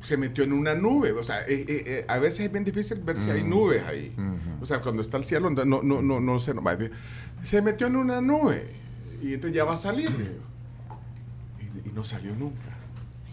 [0.00, 1.12] se metió en una nube.
[1.12, 4.14] O sea, eh, eh, eh, a veces es bien difícil ver si hay nubes ahí.
[4.60, 6.54] O sea, cuando está el cielo, no, no, no, no, no sé.
[6.54, 6.76] No, va.
[7.42, 8.66] se metió en una nube.
[9.22, 10.10] Y entonces ya va a salir.
[11.84, 12.62] y no salió nunca.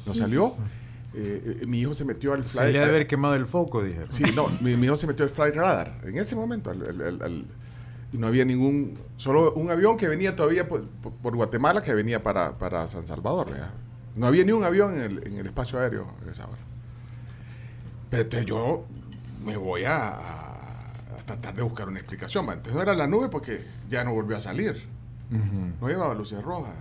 [0.06, 0.56] No salió.
[1.16, 2.74] Eh, eh, mi hijo se metió al Se flight.
[2.74, 4.12] le ha haber quemado el foco, dijeron.
[4.12, 6.72] Sí, no, mi, mi hijo se metió al flight radar en ese momento.
[6.72, 7.46] al- al- al- al-
[8.12, 10.86] y no había ningún, solo un avión que venía todavía por,
[11.36, 13.50] Guatemala que venía para, para San Salvador.
[13.50, 13.72] ¿verdad?
[14.16, 16.60] No había ni un avión en el, en el espacio aéreo en esa hora.
[18.10, 18.86] Pero entonces yo
[19.46, 22.48] me voy a, a- tratar de buscar una explicación.
[22.48, 22.54] ¿va?
[22.54, 24.84] Entonces no era la nube porque ya no volvió a salir.
[25.80, 26.76] No llevaba luces rojas.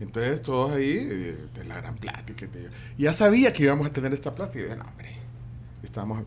[0.00, 2.46] Entonces todos ahí, eh, de la gran plática.
[2.46, 4.60] te- ya sabía que íbamos a tener esta plática.
[4.60, 5.14] Y dije, no, hombre,
[5.82, 6.24] estábamos...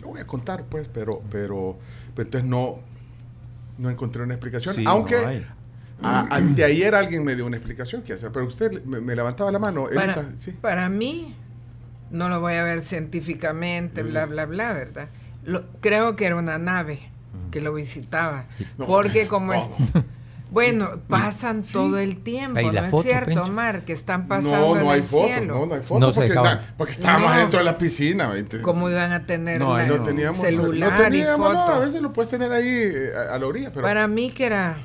[0.00, 1.76] Lo voy a contar, pues, pero, pero,
[2.14, 2.78] pero entonces no,
[3.78, 4.74] no encontré una explicación.
[4.74, 5.46] Sí, Aunque no hay.
[6.02, 9.58] a- anteayer alguien me dio una explicación que hacer, pero usted me, me levantaba la
[9.58, 10.30] mano, Para, Elisa.
[10.36, 10.52] Sí.
[10.52, 11.34] para mí,
[12.12, 15.08] no lo voy a ver científicamente, bla, bla, bla, ¿verdad?
[15.44, 17.00] Lo- creo que era una nave
[17.50, 18.44] que lo visitaba.
[18.78, 19.64] No, porque como es...
[20.50, 23.42] Bueno, pasan todo el tiempo, ¿no es foto, cierto, Pencho.
[23.44, 23.84] Omar?
[23.84, 25.54] Que están pasando No, no en hay el foto, cielo.
[25.58, 27.38] no, no hay foto, No porque, na- porque estábamos No.
[27.40, 28.30] dentro de la piscina.
[28.32, 28.62] ¿viste?
[28.62, 31.72] ¿Cómo iban a tener No, la- no teníamos celular no teníamos, y no, foto?
[31.74, 34.46] a veces lo puedes tener ahí eh, a, a la orilla, pero Para mí que
[34.46, 34.78] era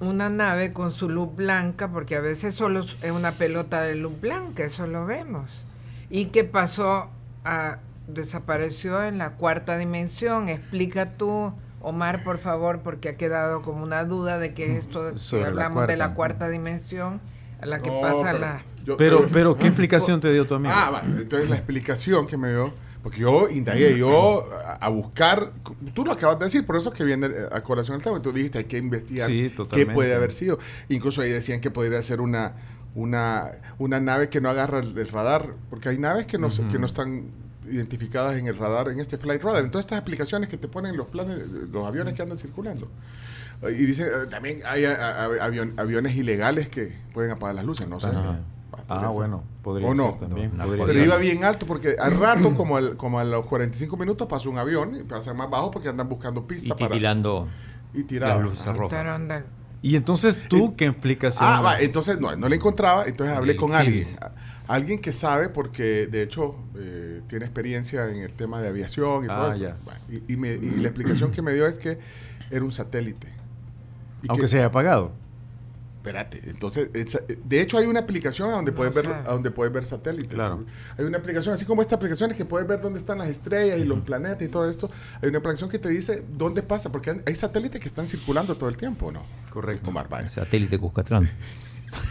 [0.00, 4.20] una nave con su luz blanca, porque a veces solo es una pelota de luz
[4.20, 5.64] blanca, eso lo vemos.
[6.10, 7.08] Y que pasó
[7.44, 10.48] a desapareció en la cuarta dimensión.
[10.50, 11.52] Explica tú,
[11.86, 15.42] Omar, por favor, porque ha quedado como una duda de que es esto que Sobre
[15.42, 16.48] la hablamos de la cuarta.
[16.48, 17.20] dimensión
[17.60, 20.54] a la que No, pasa pero la yo- Pero, pero, ¿qué explicación te dio tu
[20.56, 20.74] amigo?
[20.76, 21.22] Ah, vale.
[21.22, 22.72] Entonces la explicación que me dio,
[23.02, 25.50] porque yo indagué, yo a, a buscar,
[25.94, 28.32] tú lo acabas de decir, por eso es que viene a colación el tema, tú
[28.32, 30.58] dijiste hay que investigar Sí, qué puede haber sido.
[30.88, 32.54] Incluso ahí decían que podría ser una,
[32.96, 36.66] una, una nave que no agarra el, el radar, porque hay naves que no, se-
[36.66, 37.26] que no están
[37.70, 39.64] identificadas en el radar, en este flight radar.
[39.64, 41.38] Entonces estas aplicaciones que te ponen los planes,
[41.72, 42.88] los aviones que andan circulando.
[43.62, 44.92] Y dice, eh, también hay a-
[45.24, 48.08] a- avion- aviones ilegales que pueden apagar las luces, no sé.
[48.08, 48.40] Ajá.
[48.70, 49.10] Podría Ah, ser.
[49.14, 50.10] bueno, podría ¿O no?
[50.10, 50.50] ser también.
[50.54, 51.04] No, podría no, Pero ser.
[51.06, 54.58] iba bien alto porque al rato, como, al- como a los 45 minutos, pasó un
[54.58, 56.90] avión y pasa más bajo porque andan buscando Y pistas para.
[56.90, 57.48] titilando
[57.94, 59.42] Y las luces rojas.
[59.82, 61.48] Y entonces tú, ¿qué explicación?
[61.48, 64.06] Ah, va, entonces no, no le encontraba, entonces hablé con alguien.
[64.68, 69.28] Alguien que sabe, porque de hecho eh, tiene experiencia en el tema de aviación y
[69.28, 69.60] todo Ah, esto.
[69.60, 69.76] ya.
[69.88, 71.98] Va, Y, y me- y la explicación que me dio es que
[72.50, 73.28] era un satélite.
[74.22, 75.12] Y Aunque que- se haya apagado.
[75.98, 79.72] Espérate, entonces, esa- de hecho hay una aplicación a donde puedes ver, a donde puedes
[79.72, 80.34] ver satélites.
[80.34, 80.64] Claro.
[80.96, 83.80] Hay una aplicación, así como esta aplicación es que puedes ver dónde están las estrellas
[83.80, 84.88] y los planetas y todo esto.
[85.20, 88.68] Hay una aplicación que te dice dónde pasa, porque hay- satélites que están circulando todo
[88.68, 89.24] el tiempo, ¿no?
[89.50, 89.90] Correcto.
[89.90, 90.28] Omar, vaya.
[90.28, 91.28] satélite Cuscatlán.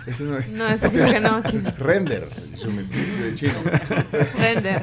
[0.07, 1.71] Ese no es- No, eso creo que no, chino.
[1.78, 3.53] Render, de chino.
[4.38, 4.82] Render.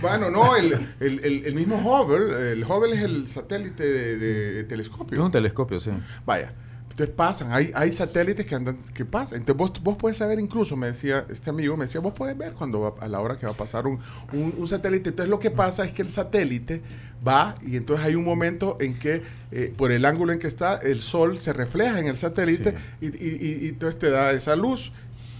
[0.00, 4.60] Bueno, no, el, el- el- el mismo Hubble, el Hubble es el satélite de, de
[4.60, 5.24] Es telescopio.
[5.24, 5.90] un telescopio, sí.
[6.24, 6.52] Vaya,
[6.96, 9.40] Entonces pasan, hay, hay satélites que andan, que pasan.
[9.40, 12.54] Entonces vos, vos puedes saber incluso, me decía este amigo, me decía, vos puedes ver
[12.54, 13.98] cuando va- a la hora que va a pasar un,
[14.32, 15.10] un- un satélite.
[15.10, 16.80] Entonces lo que pasa es que el satélite
[17.26, 19.20] va y entonces hay un momento en que
[19.52, 23.08] eh, por el ángulo en que está, el sol se refleja en el satélite y,
[23.08, 24.90] y- y- y entonces te da esa luz.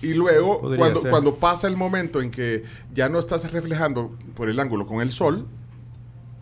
[0.02, 1.10] Y luego, Podría cuando, ser.
[1.10, 5.10] cuando pasa el momento en que ya no estás reflejando por el ángulo con el
[5.10, 5.46] sol,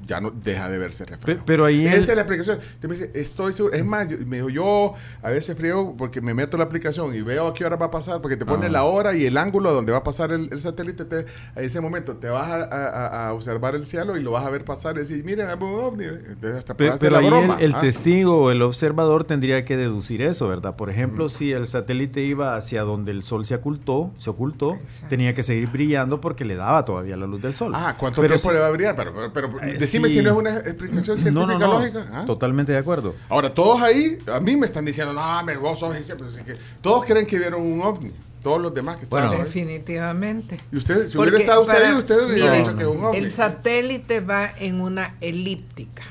[0.06, 1.38] ya no deja de verse reflejado.
[1.38, 2.58] Pe- pero ahí Esa el- es la aplicación.
[2.80, 3.74] Te me dice, estoy seguro.
[3.74, 7.14] Es más, yo- me dijo, yo a veces frío porque me meto en la aplicación
[7.14, 8.70] y veo a qué hora va a pasar, porque te pone Ah.
[8.70, 11.04] la hora y el ángulo donde va a pasar el, el satélite.
[11.04, 11.24] Te,
[11.54, 14.50] a ese momento te vas a, a- a observar el cielo y lo vas a
[14.50, 16.04] ver pasar y decir, miren, hay un ovni.
[16.04, 17.56] Entonces hasta Pero la ahí broma.
[17.58, 17.80] el, el Ah.
[17.80, 20.76] testigo o el observador tendría que deducir eso, ¿verdad?
[20.76, 24.78] Por ejemplo, si el satélite iba hacia donde el sol se ocultó, se ocultó,
[25.08, 27.72] tenía que seguir brillando porque le daba todavía la luz del sol.
[27.74, 28.96] Ah, ¿cuánto Pero tiempo si- le va a brillar?
[28.96, 30.14] Pero, pero, pero Eh, decime sí.
[30.16, 31.80] si no es una explicación científica No, no, no.
[31.80, 32.04] lógica.
[32.12, 32.24] ¿ah?
[32.26, 33.14] Totalmente de acuerdo.
[33.28, 36.42] Ahora, todos ahí, a mí me están diciendo, no, me vos sos ese", pues, es
[36.44, 38.12] que todos creen que vieron un ovni.
[38.42, 39.46] Todos los demás que estaban Bueno, ahí.
[39.48, 40.58] Definitivamente.
[40.70, 43.16] Y usted, si Porque hubiera estado usted ahí, usted hubiera dicho que es un ovni.
[43.18, 46.02] El satélite va en una elíptica,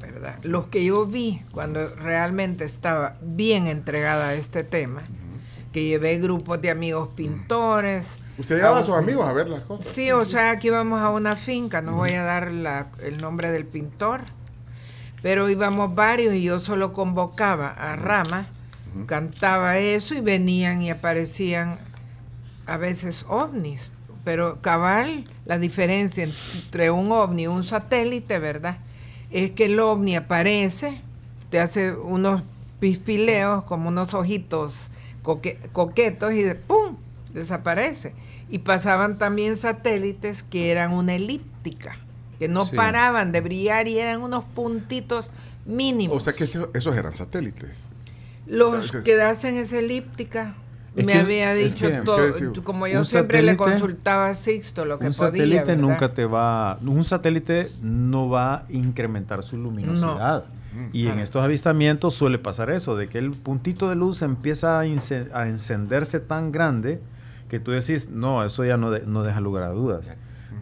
[0.00, 0.36] ¿verdad?
[0.42, 5.02] Los que yo vi cuando realmente estaba bien entregada a este tema,
[5.72, 8.06] que llevé grupos de amigos pintores.
[8.38, 9.86] Usted llevaba a sus amigos a ver las cosas.
[9.86, 13.50] Sí, o sea, aquí vamos a una finca, no voy a dar la- el nombre
[13.50, 14.20] del pintor,
[15.22, 18.46] pero íbamos varios y yo solo convocaba a Rama,
[19.06, 21.78] cantaba eso y venían y aparecían
[22.66, 23.88] a veces ovnis,
[24.24, 28.78] pero cabal, la diferencia entre un ovni y un satélite, ¿verdad?
[29.30, 31.00] Es que el ovni aparece,
[31.50, 32.42] te hace unos
[32.80, 34.74] pispileos como unos ojitos
[35.22, 36.96] coque- coquetos y de ¡pum!
[37.32, 38.14] desaparece.
[38.48, 41.96] Y pasaban también satélites que eran una elíptica,
[42.38, 42.76] que no Sí.
[42.76, 45.30] paraban de brillar y eran unos puntitos
[45.64, 46.16] mínimos.
[46.16, 47.88] O sea que ese- esos eran satélites.
[48.46, 50.54] Los Ese- que hacen esa elíptica,
[50.94, 52.18] Es me que- había es dicho que- todo,
[52.62, 55.30] como yo Un siempre le satélite- consultaba a Sixto lo que Un podía.
[55.30, 55.76] satélite ¿verdad?
[55.76, 60.44] nunca te va, un satélite no va a incrementar su luminosidad.
[60.92, 64.86] Y en estos avistamientos suele pasar eso, de que el puntito de luz empieza a
[65.48, 67.00] encenderse tan grande
[67.48, 70.08] que tú decís, no, eso ya no, de- no deja lugar a dudas.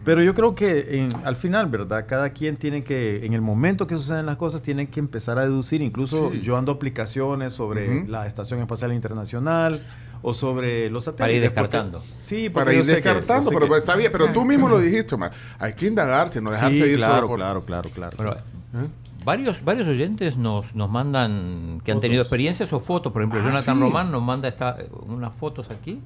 [0.03, 2.05] Pero yo creo que en- al final, ¿verdad?
[2.07, 5.41] Cada quien tiene que, en el momento que suceden las cosas, tienen que empezar a
[5.43, 5.81] deducir.
[5.81, 6.41] Incluso Sí.
[6.41, 8.07] yo ando aplicaciones sobre Ujú.
[8.09, 9.81] la Estación Espacial Internacional
[10.21, 11.17] o sobre los satélites.
[11.17, 12.03] Para ir porque- descartando.
[12.19, 14.11] Sí, porque Para yo ir que- descartando, sé pero que- está bien.
[14.11, 15.31] Pero tú mismo lo dijiste, Omar.
[15.57, 17.37] Hay que indagarse, no dejarse Sí, ir claro, solo por...
[17.39, 18.17] claro, claro, claro.
[18.17, 18.87] Bueno, ¿Eh?
[19.23, 23.11] varios, varios oyentes nos, nos mandan que han tenido experiencias o fotos.
[23.11, 23.81] Por ejemplo, Ah, Jonathan sí.
[23.81, 24.77] Román nos manda esta,
[25.07, 25.99] unas fotos aquí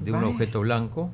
[0.00, 1.10] de un objeto blanco.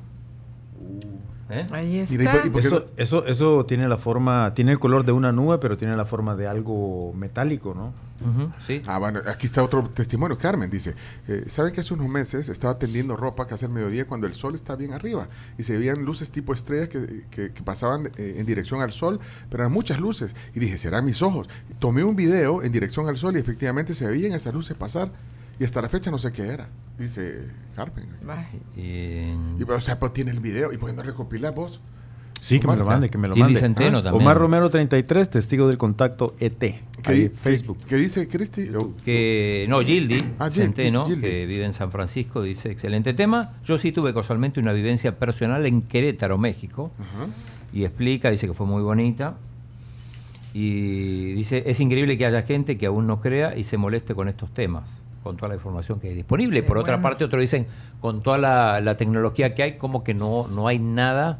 [1.49, 1.65] ¿Eh?
[1.71, 2.17] Ahí está.
[2.17, 5.57] Mira, ¿y por Eso, eso, eso tiene la forma, tiene el color de una nube,
[5.59, 7.93] pero tiene la forma de algo metálico, ¿no?
[8.19, 8.81] Ujú, sí.
[8.85, 10.37] Ah, bueno, aquí está otro testimonio.
[10.37, 10.93] Carmen dice,
[11.29, 14.55] eh, ¿saben que hace unos meses estaba tendiendo ropa casi al mediodía cuando el sol
[14.55, 15.29] está bien arriba?
[15.57, 19.17] Y se veían luces tipo estrellas que, que- que pasaban eh, en dirección al sol,
[19.49, 20.35] pero eran muchas luces.
[20.53, 21.47] Y dije, serán mis ojos.
[21.79, 25.11] Tomé un video en dirección al sol y efectivamente se veían esas luces pasar.
[25.59, 26.67] Y hasta la fecha no sé qué era.
[26.99, 28.05] Dice Carmen.
[28.75, 30.71] Y- Y, o sea, pues tiene el video.
[30.73, 31.79] ¿Y por qué no recopilas vos?
[32.39, 33.59] Sí, que me lo mande, que me lo mande.
[33.59, 34.21] Centeno Ah, también.
[34.21, 36.59] Omar Romero 33, testigo del contacto ET.
[37.01, 37.79] ¿Qué, Facebook.
[37.89, 38.69] ¿Qué, dice Cristi?
[39.03, 41.21] Que no Gildi Ah, Gildi, Centeno Gildi.
[41.21, 45.65] que vive en San Francisco dice excelente tema yo sí tuve casualmente una vivencia personal
[45.65, 47.25] en Querétaro México ajá.
[47.73, 49.35] y explica dice que fue muy bonita
[50.53, 54.27] y dice es increíble que haya gente que aún no crea y se moleste con
[54.27, 57.03] estos temas con toda la información que hay disponible por otra bueno.
[57.03, 57.67] parte otros dicen
[57.99, 61.39] con toda la, la tecnología que hay como que no no hay nada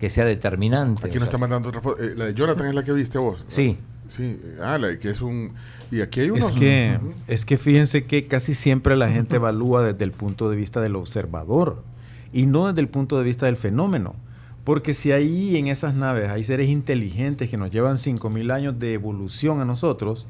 [0.00, 2.02] que sea determinante Aquí nos está mandando otra foto.
[2.02, 3.44] Eh, la de Jonathan es la que viste vos.
[3.48, 3.78] Sí.
[4.08, 4.40] Sí.
[4.62, 5.52] Ah, la de que es un...
[5.90, 6.50] Y aquí hay unos...
[6.50, 10.56] Es que, es que fíjense que casi siempre la gente evalúa desde el punto de
[10.56, 11.82] vista del observador
[12.32, 14.14] y no desde el punto de vista del fenómeno.
[14.64, 18.94] Porque si ahí en esas naves hay seres inteligentes que nos llevan 5.000 años de
[18.94, 20.26] evolución a nosotros,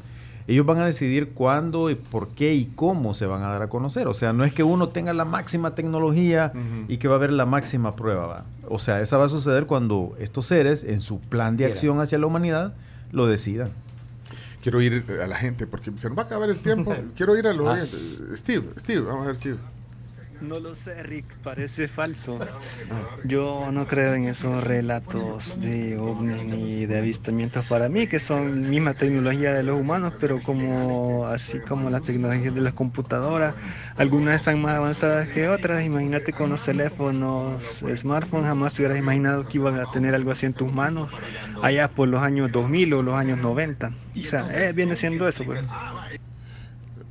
[0.48, 3.68] ellos van a decidir cuándo, y por qué y cómo se van a dar a
[3.68, 4.06] conocer.
[4.08, 6.52] O sea, no es que uno tenga la máxima tecnología
[6.88, 8.26] y que va a haber la máxima prueba.
[8.26, 8.44] ¿va?
[8.68, 11.72] O sea, esa va a suceder cuando estos seres, en su plan de Quiera.
[11.72, 12.74] acción hacia la humanidad,
[13.12, 13.70] lo decidan.
[14.62, 16.94] Quiero ir a la gente porque se nos va a acabar el tiempo.
[17.16, 17.84] Quiero ir a los Ah.
[18.34, 19.56] Steve, Steve, vamos a ver Steve.
[20.40, 22.38] No lo sé, Rick, parece falso.
[23.24, 28.68] Yo no creo en esos relatos de ovnis ni de avistamientos para mí, que son
[28.68, 33.54] misma tecnología de los humanos, pero como así como las tecnologías de las computadoras,
[33.96, 35.84] algunas están más avanzadas que otras.
[35.84, 40.44] Imagínate con los teléfonos, smartphones, jamás te hubieras imaginado que iban a tener algo así
[40.44, 41.12] en tus manos
[41.62, 43.88] allá por los años 2000 o los años 90.
[43.88, 45.64] O sea, eh, viene siendo eso, pues.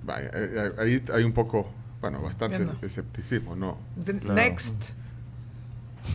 [0.04, 1.72] Vaya, eh, eh, ahí hay un poco,
[2.02, 2.76] bueno, bastante no.
[2.82, 3.78] escepticismo, ¿no?
[4.04, 4.92] The- Next.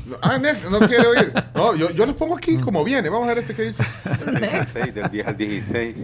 [0.06, 1.32] No, Ah, Next, no quiere oír.
[1.54, 3.08] No, yo, yo los pongo aquí como viene.
[3.08, 3.82] Vamos a ver este que dice.
[4.40, 4.74] Next.
[4.74, 5.96] 16, del 10 al 16,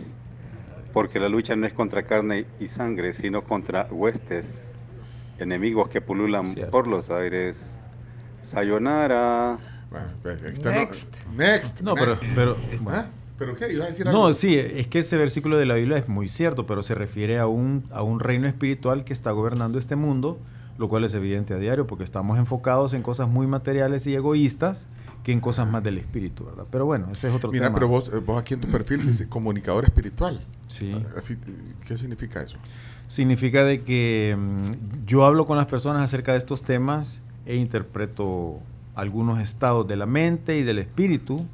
[0.93, 4.47] porque la lucha no es contra carne y sangre, sino contra huestes,
[5.39, 6.71] enemigos que pululan Cierto.
[6.73, 7.61] por los aires.
[8.45, 9.59] Sayonara.
[9.91, 11.15] Bueno, pues, está, no- Next.
[11.37, 11.81] Next.
[11.83, 12.35] No, pero, next.
[12.35, 12.99] pero bueno.
[12.99, 13.07] ¿Ah?
[13.39, 13.73] ¿Pero qué?
[13.73, 14.29] ¿Ibas a decir algo?
[14.29, 17.39] No, sí, es que ese versículo de la Biblia es muy cierto, pero se refiere
[17.39, 20.39] a un, a un reino espiritual que está gobernando este mundo,
[20.79, 24.87] lo cual es evidente a diario, porque estamos enfocados en cosas muy materiales y egoístas
[25.23, 26.67] que en cosas más del espíritu, ¿verdad?
[26.71, 27.75] Pero bueno, ese es otro Mira, tema.
[27.75, 30.41] pero vos, eh, vos aquí en tu perfil dice comunicador espiritual.
[30.69, 30.95] Sí.
[31.17, 32.59] Así, eh, ¿Qué significa eso?
[33.09, 38.61] Significa de que mm, yo hablo con las personas acerca de estos temas e interpreto
[38.95, 41.45] algunos estados de la mente y del espíritu,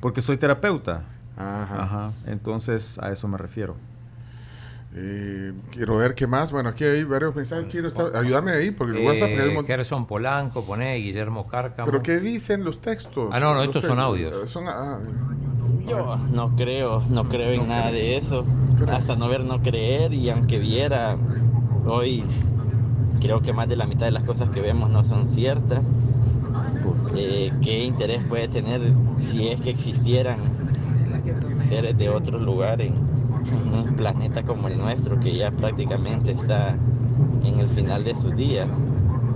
[0.00, 1.04] porque soy terapeuta.
[1.36, 1.82] Ajá.
[1.82, 2.12] Ajá.
[2.26, 3.74] Entonces, a eso me refiero.
[4.98, 6.52] Eh, quiero ver qué más.
[6.52, 7.66] Bueno, aquí hay varios mensajes.
[7.66, 9.28] Quiero estar- ayúdame ahí, porque el WhatsApp.
[9.28, 11.84] Eh, un montón- Gerson Polanco, pone Guillermo Cárcamo.
[11.90, 13.28] ¿Pero qué dicen los textos?
[13.32, 14.34] Ah, no, no, Los estos son audios.
[14.44, 14.98] Eh, Son, ah,
[15.86, 17.94] Yo no creo, no creo en No nada creo.
[17.94, 18.44] de eso.
[18.78, 18.96] Creo.
[18.96, 20.14] Hasta no ver, no creer.
[20.14, 21.16] Y aunque viera,
[21.86, 22.24] hoy
[23.20, 25.82] creo que más de la mitad de las cosas que vemos no son ciertas.
[27.14, 28.80] Eh, ¿Qué interés puede tener
[29.30, 30.38] si es que existieran.
[31.68, 36.74] Seres de otro lugar en, en un planeta como el nuestro, que ya prácticamente está
[37.44, 38.68] en el final de sus días?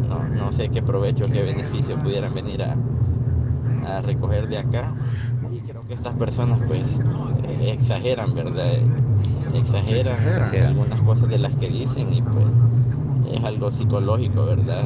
[0.09, 2.77] No, no sé qué provecho, qué beneficio pudieran venir a,
[3.87, 4.93] a recoger de acá.
[5.53, 6.83] Y creo que estas personas pues
[7.45, 8.73] eh, exageran, ¿verdad?
[9.55, 10.69] Exageran, Exageran.
[10.69, 12.47] algunas cosas de las que dicen y pues
[13.33, 14.85] es algo psicológico, ¿verdad?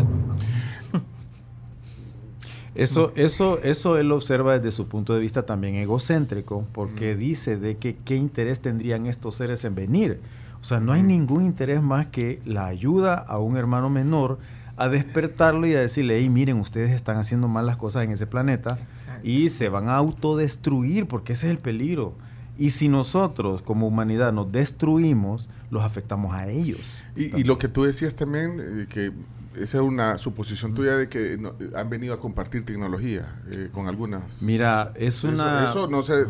[2.75, 7.77] Eso, eso, eso él observa desde su punto de vista también egocéntrico, porque dice de
[7.77, 10.21] que qué interés tendrían estos seres en venir.
[10.61, 14.39] O sea, no hay ningún interés más que la ayuda a un hermano menor
[14.77, 18.27] a despertarlo y a decirle, hey, miren, ustedes están haciendo mal las cosas en ese
[18.27, 19.21] planeta Exacto.
[19.23, 22.15] y se van a autodestruir, porque ese es el peligro.
[22.59, 27.03] Y si nosotros como humanidad nos destruimos, los afectamos a ellos.
[27.17, 29.13] Y, y lo que tú decías también, eh, que
[29.57, 33.89] esa es una suposición tuya de que no- han venido a compartir tecnología eh, con
[33.89, 34.43] algunas.
[34.43, 35.71] Mira, es Eso- una...
[35.71, 36.25] Eso, no sé,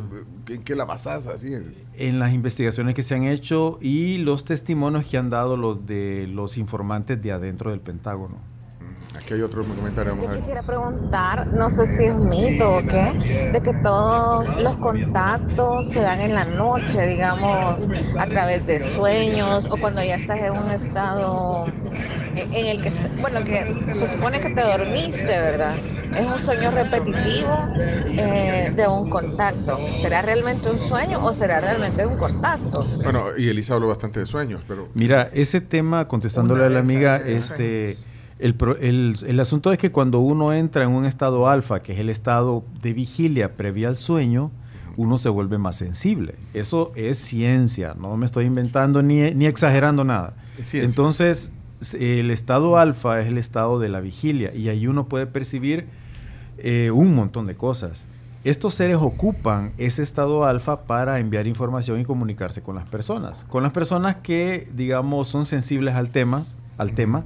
[0.49, 1.53] ¿en qué la basás así?
[1.97, 6.27] en las investigaciones que se han hecho y los testimonios que han dado los de
[6.27, 8.37] los informantes de adentro del Pentágono.
[9.25, 10.19] Aquí hay otro comentario.
[10.21, 15.89] Yo quisiera preguntar, no sé si es mito o qué, de que todos los contactos
[15.89, 20.53] se dan en la noche, digamos, a través de sueños o cuando ya estás en
[20.53, 21.67] un estado
[22.37, 25.75] en el que, bueno, que se supone que te dormiste, ¿verdad?
[26.15, 29.81] Es un sueño repetitivo eh, de un contacto.
[30.03, 32.85] ¿Será realmente un sueño o será realmente un contacto?
[33.03, 37.17] Bueno, y Elisa habló bastante de sueños, pero Mira, ese tema, contestándole a la amiga,
[37.17, 37.97] este,
[38.39, 41.93] el, pro- el, el asunto es que cuando uno entra en un estado alfa, que
[41.93, 44.51] es el estado de vigilia previa al sueño,
[44.97, 46.37] uno se vuelve más sensible.
[46.53, 50.35] Eso es ciencia, no me estoy inventando ni, ni exagerando nada.
[50.85, 51.53] Entonces,
[51.99, 55.87] el estado alfa es el estado de la vigilia y ahí uno puede percibir
[56.59, 58.07] eh, un montón de cosas.
[58.45, 63.45] Estos seres ocupan ese estado alfa para enviar información y comunicarse con las personas.
[63.49, 66.45] Con las personas que, digamos, son sensibles al tema,
[66.79, 67.25] al tema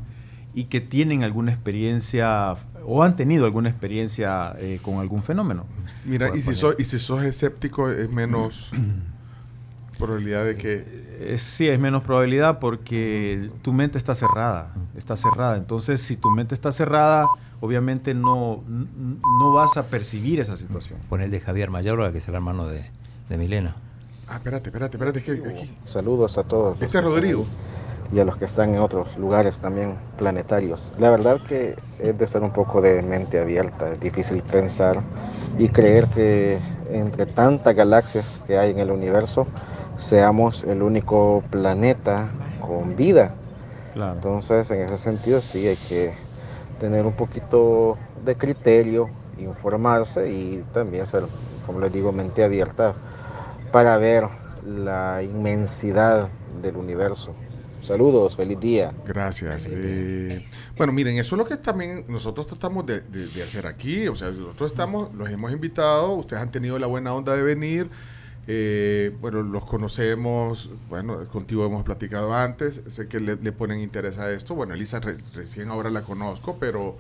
[0.59, 5.67] y que tienen alguna experiencia o han tenido alguna experiencia eh, con algún fenómeno.
[6.05, 8.73] mira, y si, sos, y si sos escéptico es menos
[9.99, 10.85] probabilidad de que...
[11.21, 15.57] Eh, sí, es menos probabilidad porque tu mente está cerrada, está cerrada.
[15.57, 17.27] Entonces, si tu mente está cerrada,
[17.61, 20.99] obviamente no, no vas a percibir esa situación.
[21.09, 22.85] Pone el de Javier Mayorga, que es el hermano de,
[23.29, 23.77] de Milena.
[24.27, 25.71] Ah, espérate, espérate, espérate, es que aquí...
[25.85, 26.83] Saludos a todos.
[26.83, 27.47] Este es Rodrigo.
[28.11, 30.93] Y a los que están en otros lugares también planetarios.
[30.99, 33.93] La verdad que es de ser un poco de mente abierta.
[33.93, 35.01] Es difícil pensar
[35.59, 36.59] y creer que
[36.91, 39.47] entre tantas galaxias que hay en el universo,
[39.99, 42.29] seamos el único planeta
[42.61, 43.33] con vida.
[43.93, 44.15] Claro.
[44.15, 46.13] Entonces, en ese sentido, sí hay que
[46.81, 51.25] tener un poquito de criterio, informarse y también ser,
[51.67, 52.95] como les digo, mente abierta
[53.73, 54.25] para ver
[54.65, 56.29] la inmensidad
[56.63, 57.33] del universo.
[57.89, 58.93] Saludos, feliz día.
[59.07, 59.67] Gracias.
[59.71, 60.47] Eh,
[60.77, 64.07] bueno, miren, eso es lo que también nosotros tratamos de, de- de hacer aquí.
[64.09, 67.89] O sea, nosotros estamos, los hemos invitado, ustedes han tenido la buena onda de venir.
[68.47, 74.19] eh, bueno, los conocemos, bueno, contigo hemos platicado antes, sé que le, le ponen interés
[74.19, 74.55] a esto.
[74.55, 76.97] Bueno, Elisa re- recién ahora la conozco, pero,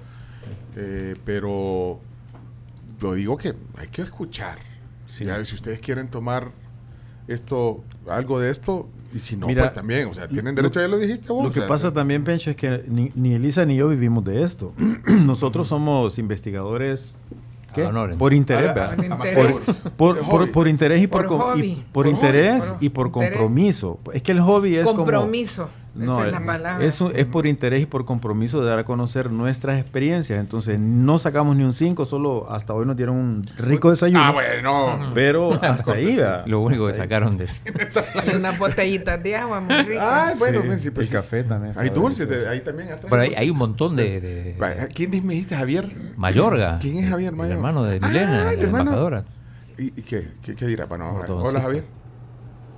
[0.76, 1.98] eh, pero
[3.00, 4.58] yo digo que hay que escuchar.
[5.06, 5.24] Sí.
[5.26, 6.50] Ya, si ustedes quieren tomar
[7.28, 10.80] esto, algo de esto, y si no, Mira, pues también, o sea, tienen lo- derecho,
[10.80, 11.44] ya lo dijiste vos.
[11.44, 14.24] Lo que o sea, pasa también, Pencho, es que ni, ni Elisa ni yo vivimos
[14.24, 14.72] de esto.
[15.06, 17.14] Nosotros somos investigadores
[17.74, 17.84] ¿qué?
[18.18, 18.96] Por interés, ¿verdad?
[18.96, 19.54] Por interés.
[19.54, 20.50] Por, por- De por- hobby.
[20.52, 21.74] por interés y por, Por com- y hobby.
[21.92, 22.86] por Por interés hobby.
[22.86, 23.30] y por Interés.
[23.32, 24.00] compromiso.
[24.12, 25.68] Es que el hobby es como Compromiso.
[26.06, 26.84] No, es la eh, palabra.
[26.84, 30.38] es, por interés y por compromiso de dar a conocer nuestras experiencias.
[30.40, 34.22] Entonces, no sacamos ni un 5, solo hasta hoy nos dieron un rico desayuno.
[34.22, 35.10] Ah, bueno.
[35.14, 36.46] Pero hasta ahí, ¿verdad?
[36.46, 37.60] Lo único que Hasta sacaron de eso.
[38.36, 40.04] Unas botellitas de agua muy ricas.
[40.04, 41.14] Ah, bueno, Sí, ven, sí, pues el sí.
[41.14, 41.72] café también.
[41.76, 42.88] Hay dulces, de- ahí también.
[43.08, 45.88] Pero hay, hay un montón de, de- Va, ¿Quién me dijiste, Javier?
[46.16, 46.78] Mayorga.
[46.80, 47.56] ¿Quién es Javier El Mayorga?
[47.56, 48.78] hermano de Ah, Milena, el la hermano.
[48.90, 49.24] embajadora.
[49.78, 50.28] ¿Y, y qué?
[50.42, 50.86] ¿Qué, qué dirá?
[50.86, 51.84] Bueno, hola Javier.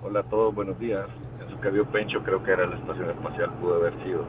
[0.03, 1.07] Hola a todos, buenos días.
[1.61, 4.25] Que vio Pencho creo que era la estación espacial, pudo haber sido.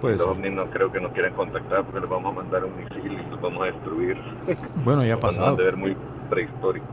[0.00, 2.76] Puede Los ovnis no creo que nos quieran contactar porque les vamos a mandar un
[2.76, 4.16] misil y los vamos a destruir.
[4.84, 5.56] Bueno, ya ha pasado.
[5.56, 5.96] de ver muy
[6.30, 6.88] prehistóricos.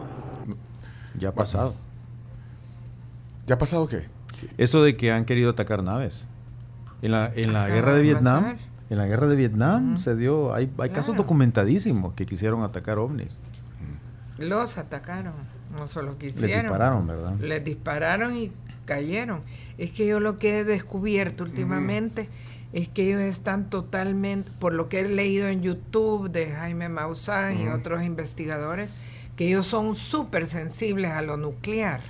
[1.18, 1.74] Ya ha pasado.
[3.45, 4.06] ¿Ya ha pasado qué?
[4.58, 6.28] Eso de que han querido atacar naves.
[7.02, 8.58] En la, en la guerra de Vietnam,
[8.90, 13.38] en la guerra de Vietnam se dio, hay, hay casos documentadísimos que quisieron atacar ovnis.
[14.38, 15.34] Los atacaron,
[15.76, 16.64] no solo Les quisieron.
[16.64, 17.36] dispararon, ¿verdad?
[17.40, 18.52] Les dispararon y
[18.86, 19.41] cayeron.
[19.78, 22.28] Es que yo lo que he descubierto últimamente
[22.74, 27.62] es que ellos están totalmente, por lo que he leído en YouTube de Jaime Maussan
[27.62, 28.90] y otros investigadores,
[29.36, 32.02] que ellos son súper sensibles a lo nuclear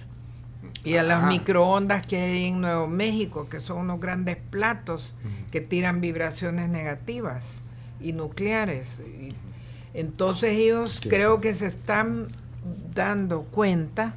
[0.84, 5.14] y a las microondas que hay en Nuevo México, que son unos grandes platos
[5.52, 7.44] que tiran vibraciones negativas
[8.02, 8.98] y nucleares.
[9.00, 9.30] Y
[9.94, 11.10] entonces ellos Sí.
[11.10, 12.30] creo que se están
[12.96, 14.14] dando cuenta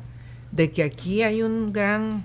[0.53, 2.25] de que aquí hay un gran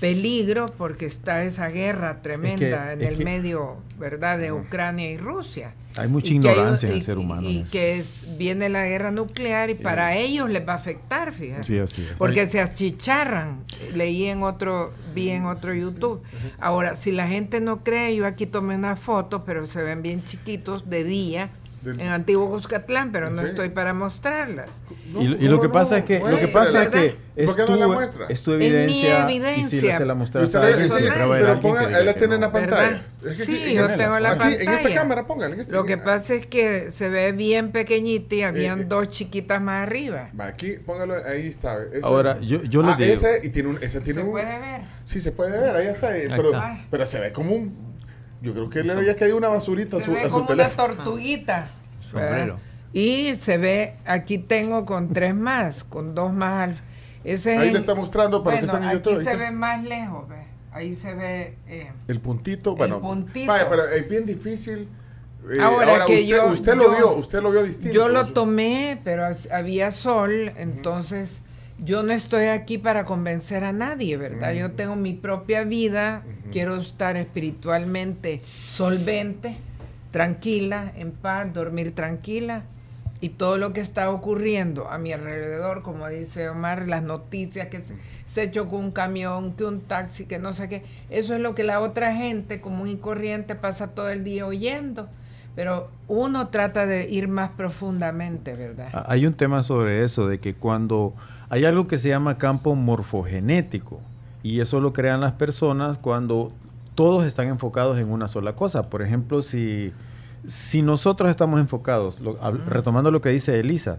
[0.00, 5.72] peligro porque está esa guerra tremenda en el que- medio, ¿verdad?, de Ucrania y Rusia.
[5.96, 7.48] Hay mucha Y hay ignorancia en el y- ser humano.
[7.48, 11.64] Y, que es- viene la guerra nuclear y para ellos les va a afectar, fíjate.
[11.64, 12.12] Sí, así es.
[12.18, 13.60] Porque se achicharran.
[13.94, 16.22] Leí en otro, vi en otro YouTube.
[16.58, 20.22] Ahora, si la gente no cree, yo aquí tomé una foto, pero se ven bien
[20.22, 21.48] chiquitos de día
[21.86, 23.48] Del- en Antiguo Cuscatlán, pero no Sí.
[23.48, 24.82] estoy para mostrarlas.
[25.12, 25.72] No, y, lo- y lo ¿cómo que no?
[25.74, 28.26] pasa es que lo que pasa es que es ¿Por qué no tu, la muestra?
[28.28, 29.98] es tu Es mi evidencia, y si evidencia.
[29.98, 31.62] se la Y mostras usted a lo- alguien, sí, siempre va a haber pero alguien
[31.72, 32.82] ponga, que diga ahí la que tiene en la pantalla.
[32.90, 33.02] ¿Verdad?
[33.26, 34.94] Es que Sí, aquí- yo tengo la aquí, En esta pantalla.
[34.96, 35.54] cámara, póngala.
[35.54, 39.08] En esta, Lo que pasa es que se ve bien pequeñita y habían eh, dos
[39.10, 40.30] chiquitas más arriba.
[40.38, 41.76] Va, aquí, póngalo, ahí está.
[41.92, 44.32] Ese- Ahora, yo, yo les ah, digo, ese, y tiene un, ese tiene ¿Se un,
[44.32, 44.80] puede ver?
[45.04, 46.16] Sí, se puede ver, ahí está.
[46.16, 46.84] eh, Ahí pero, está.
[46.90, 47.85] pero se ve como un.
[48.42, 50.50] Yo creo que le había caído una basurita a Se su, ve a su como
[50.52, 51.68] una tortuguita.
[52.00, 52.58] Sombrero.
[52.92, 56.68] Y se ve, aquí tengo con tres más, con dos más.
[56.70, 56.80] al-
[57.24, 59.18] Ese es Ahí el- le está mostrando para bueno, que están en aquí YouTube.
[59.18, 60.36] ahí se ve más lejos, ve.
[60.72, 61.54] Ahí se ve.
[61.66, 63.00] eh, El puntito, bueno.
[63.00, 63.50] puntito.
[63.50, 64.88] Vaya, pero es bien difícil.
[65.50, 67.94] eh, Ahora ahora, que usted, yo- usted yo- lo vio, usted lo vio distinto.
[67.94, 71.40] yo lo tomé, pero había sol, entonces
[71.84, 74.52] yo no estoy aquí para convencer a nadie, ¿verdad?
[74.54, 76.22] Yo tengo mi propia vida,
[76.52, 79.56] quiero estar espiritualmente solvente,
[80.10, 82.62] tranquila, en paz, dormir tranquila.
[83.20, 87.80] Y todo lo que está ocurriendo a mi alrededor, como dice Omar, las noticias que
[87.80, 87.94] se,
[88.26, 91.64] se chocó un camión, que un taxi, que no sé qué, eso es lo que
[91.64, 95.08] la otra gente común y corriente pasa todo el día oyendo.
[95.54, 98.88] Pero uno trata de ir más profundamente, ¿verdad?
[98.92, 101.14] Ah, Hay un tema sobre eso, de que cuando
[101.48, 104.00] hay algo que se llama campo morfogenético,
[104.42, 106.52] y eso lo crean las personas cuando
[106.94, 108.88] todos están enfocados en una sola cosa.
[108.88, 109.92] Por ejemplo, si,
[110.46, 113.98] si nosotros estamos enfocados, lo- hab- retomando lo que dice Elisa,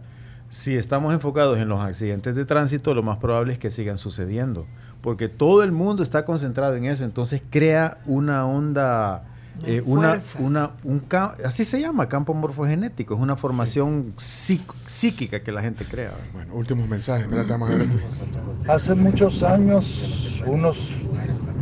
[0.49, 4.65] si estamos enfocados en los accidentes de tránsito, lo más probable es que sigan sucediendo,
[5.02, 9.24] porque todo el mundo está concentrado en eso, entonces crea una onda,
[9.65, 11.03] eh, una, una, un
[11.43, 16.11] así se llama, campo morfogenético, es una formación psíquica que la gente crea.
[16.34, 17.27] Bueno, últimos mensajes.
[17.31, 18.71] Este.
[18.71, 21.09] Hace muchos años, unos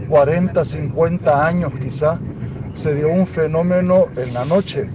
[0.10, 2.20] 40, 50 años quizá,
[2.74, 4.88] se dio un fenómeno en la noche.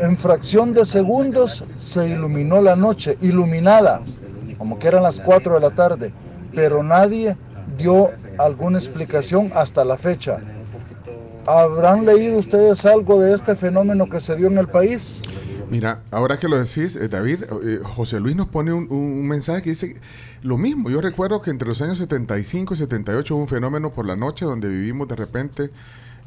[0.00, 4.00] En fracción de segundos se iluminó la noche, iluminada,
[4.56, 6.12] como que eran las 4 de la tarde,
[6.54, 7.36] pero nadie
[7.76, 10.40] dio alguna explicación hasta la fecha.
[11.48, 15.22] ¿Habrán leído ustedes algo de este fenómeno que se dio en el país?
[15.70, 19.28] Mira, ahora que lo decís, eh, David, eh, José Luis nos pone un, un- un
[19.28, 19.96] mensaje que dice
[20.42, 20.88] lo mismo.
[20.90, 24.44] Yo recuerdo que entre los años 75 y 78 hubo un fenómeno por la noche
[24.46, 25.70] donde vivimos de repente,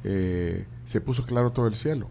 [0.03, 2.07] eh, se puso claro todo el cielo.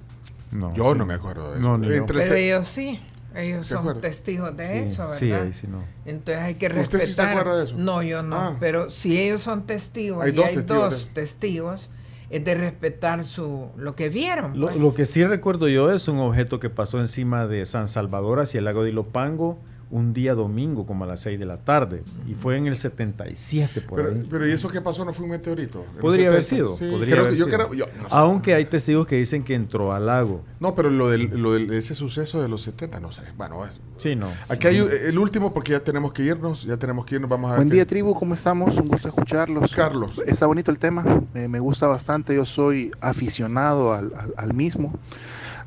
[0.52, 0.98] No, yo sí.
[0.98, 1.68] no me acuerdo de eso.
[1.68, 1.94] No, ni yo.
[1.94, 3.00] Entre Pero ellos sí,
[3.36, 4.00] ellos ¿Se son acuerda?
[4.00, 5.18] testigos de Sí, eso, ¿verdad?
[5.18, 5.84] sí, ahí sí no.
[6.04, 7.06] Entonces hay que ¿Usted respetar.
[7.06, 7.76] sí se acuerda de eso?
[7.78, 8.36] No, yo no.
[8.36, 8.56] Ah.
[8.58, 11.88] Pero si ellos son testigos Hay y dos hay testigos dos de- testigos,
[12.30, 14.58] es de respetar su lo que vieron.
[14.58, 14.80] Lo, pues.
[14.80, 18.58] lo que sí recuerdo yo es un objeto que pasó encima de San Salvador hacia
[18.58, 19.58] el lago de Ilopango,
[19.90, 22.02] un día domingo como a las 6 de la tarde.
[22.28, 24.26] Y fue en el 77 por Pero, ahí.
[24.30, 25.04] pero ¿y eso qué pasó?
[25.04, 25.80] ¿No fue un meteorito?
[25.80, 26.76] ¿En los Podría haber 70?
[26.76, 26.76] sido.
[26.76, 27.56] Sí, podría creo haber que- yo sido.
[27.56, 28.08] creo- yo no sé.
[28.10, 30.42] Aunque hay testigos que dicen que entró al lago.
[30.60, 33.22] No, pero lo del, lo del- ese suceso de los 70, no sé.
[33.36, 34.28] Bueno, es- Sí, no.
[34.48, 37.52] Aquí hay el último porque ya tenemos que irnos, ya tenemos que irnos, vamos a
[37.54, 37.58] ver.
[37.58, 38.76] Buen día tribu, ¿cómo estamos?
[38.76, 39.72] Un gusto escucharlos.
[39.72, 40.22] Carlos.
[40.26, 41.04] Está bonito el tema,
[41.34, 44.92] eh, me gusta bastante, yo soy aficionado al, al- al mismo.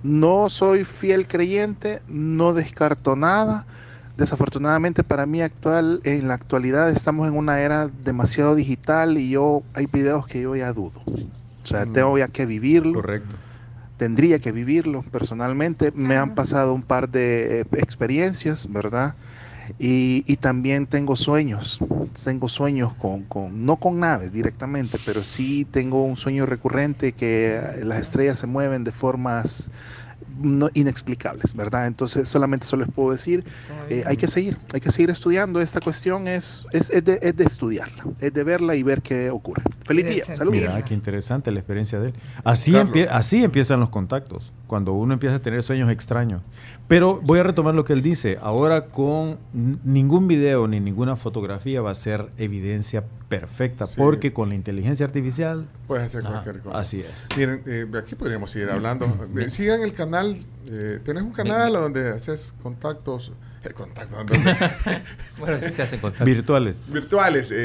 [0.02, 3.66] No soy fiel creyente, no descarto nada.
[4.18, 9.64] Desafortunadamente para mí actual, en la actualidad estamos en una era demasiado digital y yo
[9.74, 11.02] hay videos que yo ya dudo.
[11.06, 11.94] O sea, Mm.
[11.94, 12.94] tengo ya que vivirlo.
[12.94, 13.36] Correcto.
[13.98, 15.92] Tendría que vivirlo personalmente.
[15.96, 19.16] Me han pasado un par de eh, experiencias, ¿verdad?
[19.80, 21.80] Y, y también tengo sueños,
[22.24, 27.62] tengo sueños con, con- no con naves directamente, pero sí tengo un sueño recurrente que
[27.84, 29.72] las estrellas se mueven de formas
[30.42, 31.88] no inexplicables, ¿verdad?
[31.88, 33.44] Entonces solamente eso les puedo decir,
[33.90, 37.36] eh, hay que seguir, hay que seguir estudiando, esta cuestión es, es, es de, es
[37.36, 39.64] de estudiarla, es de verla y ver qué ocurre.
[39.84, 40.60] Feliz día, saludos.
[40.60, 42.14] Mira, qué interesante la experiencia de él.
[42.44, 46.42] Así, empie- así empiezan los contactos, cuando uno empieza a tener sueños extraños.
[46.88, 48.40] Pero voy a retomar lo que él dice.
[48.42, 54.02] Ahora con ningún video ni ninguna fotografía va a ser evidencia perfecta, Sí.
[54.02, 55.68] porque con la inteligencia artificial...
[55.88, 56.80] Puedes hacer Ajá, cualquier cosa.
[56.80, 57.12] Así es.
[57.38, 59.06] Miren, eh, aquí podríamos seguir hablando.
[59.38, 60.36] Eh, sigan el canal.
[60.68, 63.32] eh, ¿Tenés un canal donde haces contactos?
[63.72, 64.18] Eh, contactos.
[64.18, 64.58] donde-
[65.40, 66.26] Bueno, sí se hacen contactos.
[66.26, 66.80] Virtuales.
[66.88, 67.52] virtuales.
[67.52, 67.56] eh,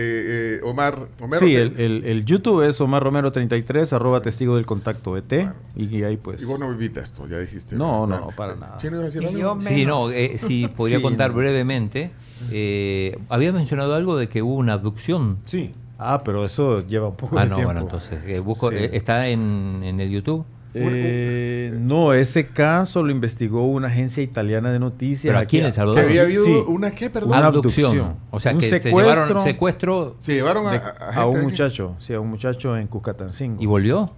[0.57, 1.09] eh, Omar.
[1.21, 5.33] Homero, sí, el, el- el YouTube es Omar Romero 33, arroba testigo del contacto ET.
[5.77, 6.43] Y ahí pues...
[6.43, 7.77] Y vos no viviste esto, ya dijiste.
[7.77, 8.77] No, no, para nada.
[8.77, 9.39] ¿Chino iba a decir Y algo?
[9.39, 11.37] yo Sí, no, eh, sí, podría Sí, contar no.
[11.37, 12.11] brevemente.
[12.51, 15.39] Eh, había mencionado algo de que hubo una abducción.
[15.45, 15.73] Sí.
[15.99, 17.73] Ah, pero eso lleva un poco Ah, de no, tiempo.
[17.73, 18.77] bueno, entonces, eh, busco, Sí.
[18.77, 20.45] eh, ¿está en, en el YouTube?
[20.75, 25.31] Eh, no, ese caso lo investigó una agencia italiana de noticias.
[25.33, 26.01] Pero aquí en El Salvador.
[26.03, 26.53] Que había habido Sí.
[26.69, 27.31] una qué, perdón.
[27.31, 27.87] Una Abducción.
[27.87, 28.17] abducción.
[28.31, 32.21] O sea, Un que se secuestro llevaron secuestro Se llevaron a, un muchacho, sí, a
[32.21, 33.63] un muchacho en Cuscatancingo.
[33.63, 34.13] y volvió.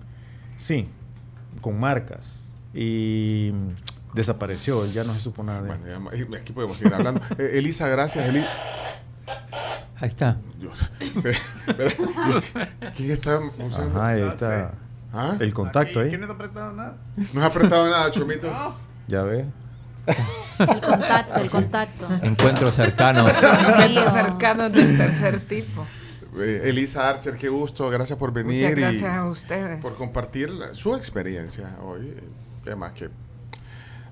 [0.59, 0.87] Sí,
[1.61, 2.47] con marcas.
[2.75, 3.53] Y
[4.15, 5.99] desapareció, él ya no se supo nada de él.
[6.01, 7.21] Bueno, aquí podemos seguir hablando.
[7.39, 8.29] Eh, Elisa, gracias.
[8.29, 8.45] Eli-
[10.01, 10.39] Ahí está.
[10.59, 10.91] Dios.
[12.97, 13.99] ¿Quién está usando?
[14.01, 14.73] Ajá, ahí está
[15.13, 15.37] ¿Ah?
[15.41, 16.11] el contacto ahí.
[16.17, 16.97] no te ha apretado nada?
[17.33, 18.49] No has apretado nada, Chomito.
[19.09, 19.45] Ya ve.
[20.59, 22.09] El contacto, el contacto.
[22.23, 23.31] Encuentros cercanos.
[23.69, 25.87] Encuentros cercanos del tercer tipo.
[26.39, 27.91] Eh, Elisa Archer, qué gusto.
[27.91, 29.81] Gracias por venir Muchas y gracias a ustedes.
[29.83, 32.07] por compartir la- su experiencia hoy.
[32.07, 32.29] Eh,
[32.67, 33.09] Además que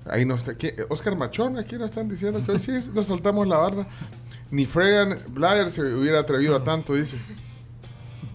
[0.09, 0.75] ahí nos está, ¿qué?
[0.89, 3.85] Oscar Machón, aquí nos están diciendo que hoy sí nos saltamos la barda.
[4.51, 7.17] Ni Fregan Blair se hubiera atrevido a tanto, dice.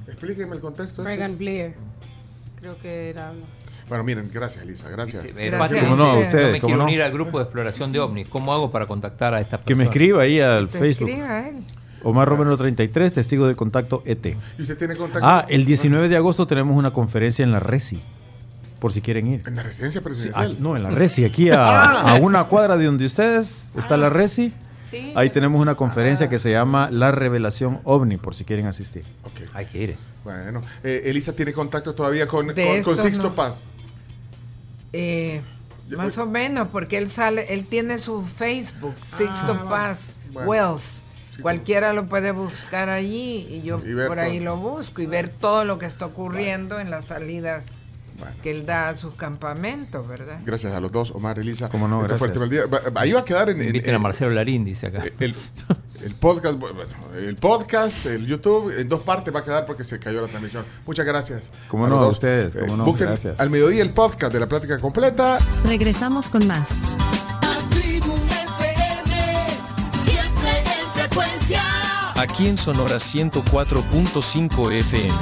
[0.06, 1.02] Explíqueme el contexto.
[1.02, 1.16] este.
[1.16, 1.74] Reagan Blair.
[2.64, 3.30] Creo que era.
[3.90, 5.22] Bueno, miren, gracias Elisa, gracias.
[5.26, 5.84] Eh, Gracias.
[5.84, 6.18] ¿Cómo no?
[6.18, 6.84] Ustedes, yo me ¿cómo quiero no?
[6.84, 8.26] unir al grupo de exploración de ovnis.
[8.30, 9.66] ¿Cómo hago para contactar a esta persona?
[9.66, 11.10] Que me escriba ahí al Facebook.
[11.10, 11.56] escriba a él.
[12.04, 14.24] Omar Romero 33, testigo del contacto ET.
[14.58, 15.28] ¿Y usted tiene contacto?
[15.28, 18.00] Ah, el 19 de agosto tenemos una conferencia en la Resi,
[18.78, 19.42] por si quieren ir.
[19.46, 20.56] En la residencia Ah, presidencial.
[20.58, 22.12] no, en la Resi, aquí a, Ah.
[22.12, 24.54] a una cuadra de donde ustedes está la Resi.
[24.94, 25.12] Sí.
[25.16, 29.04] Ahí tenemos una conferencia que se llama La Revelación OVNI, por si quieren asistir.
[29.24, 29.48] Ok.
[29.54, 29.96] Hay que ir.
[30.22, 33.34] Bueno, eh, Elisa tiene contacto todavía con, con, con Sixto no.
[33.34, 33.64] Paz.
[34.92, 35.40] Eh,
[35.96, 40.50] más o menos, porque él sale, él tiene su Facebook, Sixto Ah, Paz bueno.
[40.50, 41.02] Wells.
[41.28, 45.28] Sí, Cualquiera lo puede buscar allí y yo Y por ahí lo busco y ver
[45.28, 47.64] todo lo que está ocurriendo en las salidas
[48.24, 48.36] Bueno.
[48.42, 50.38] que él da a sus campamentos, ¿verdad?
[50.44, 51.68] Gracias a los dos, Omar, Elisa.
[51.68, 52.72] Cómo no, Esto fue el gracias.
[52.72, 55.04] Va- Ahí va a quedar en, a Marcelo Larín, dice acá.
[55.20, 55.34] el,
[56.02, 56.76] el podcast, bueno,
[57.16, 60.64] el podcast, el YouTube, en dos partes va a quedar porque se cayó la transmisión.
[60.86, 61.52] Muchas gracias.
[61.68, 63.38] Cómo a no, a ustedes, cómo no, busquen gracias.
[63.40, 65.38] al mediodía el podcast de la plática completa.
[65.64, 66.78] Regresamos con más.
[72.16, 75.14] Aquí en Sonora 104.5 FM.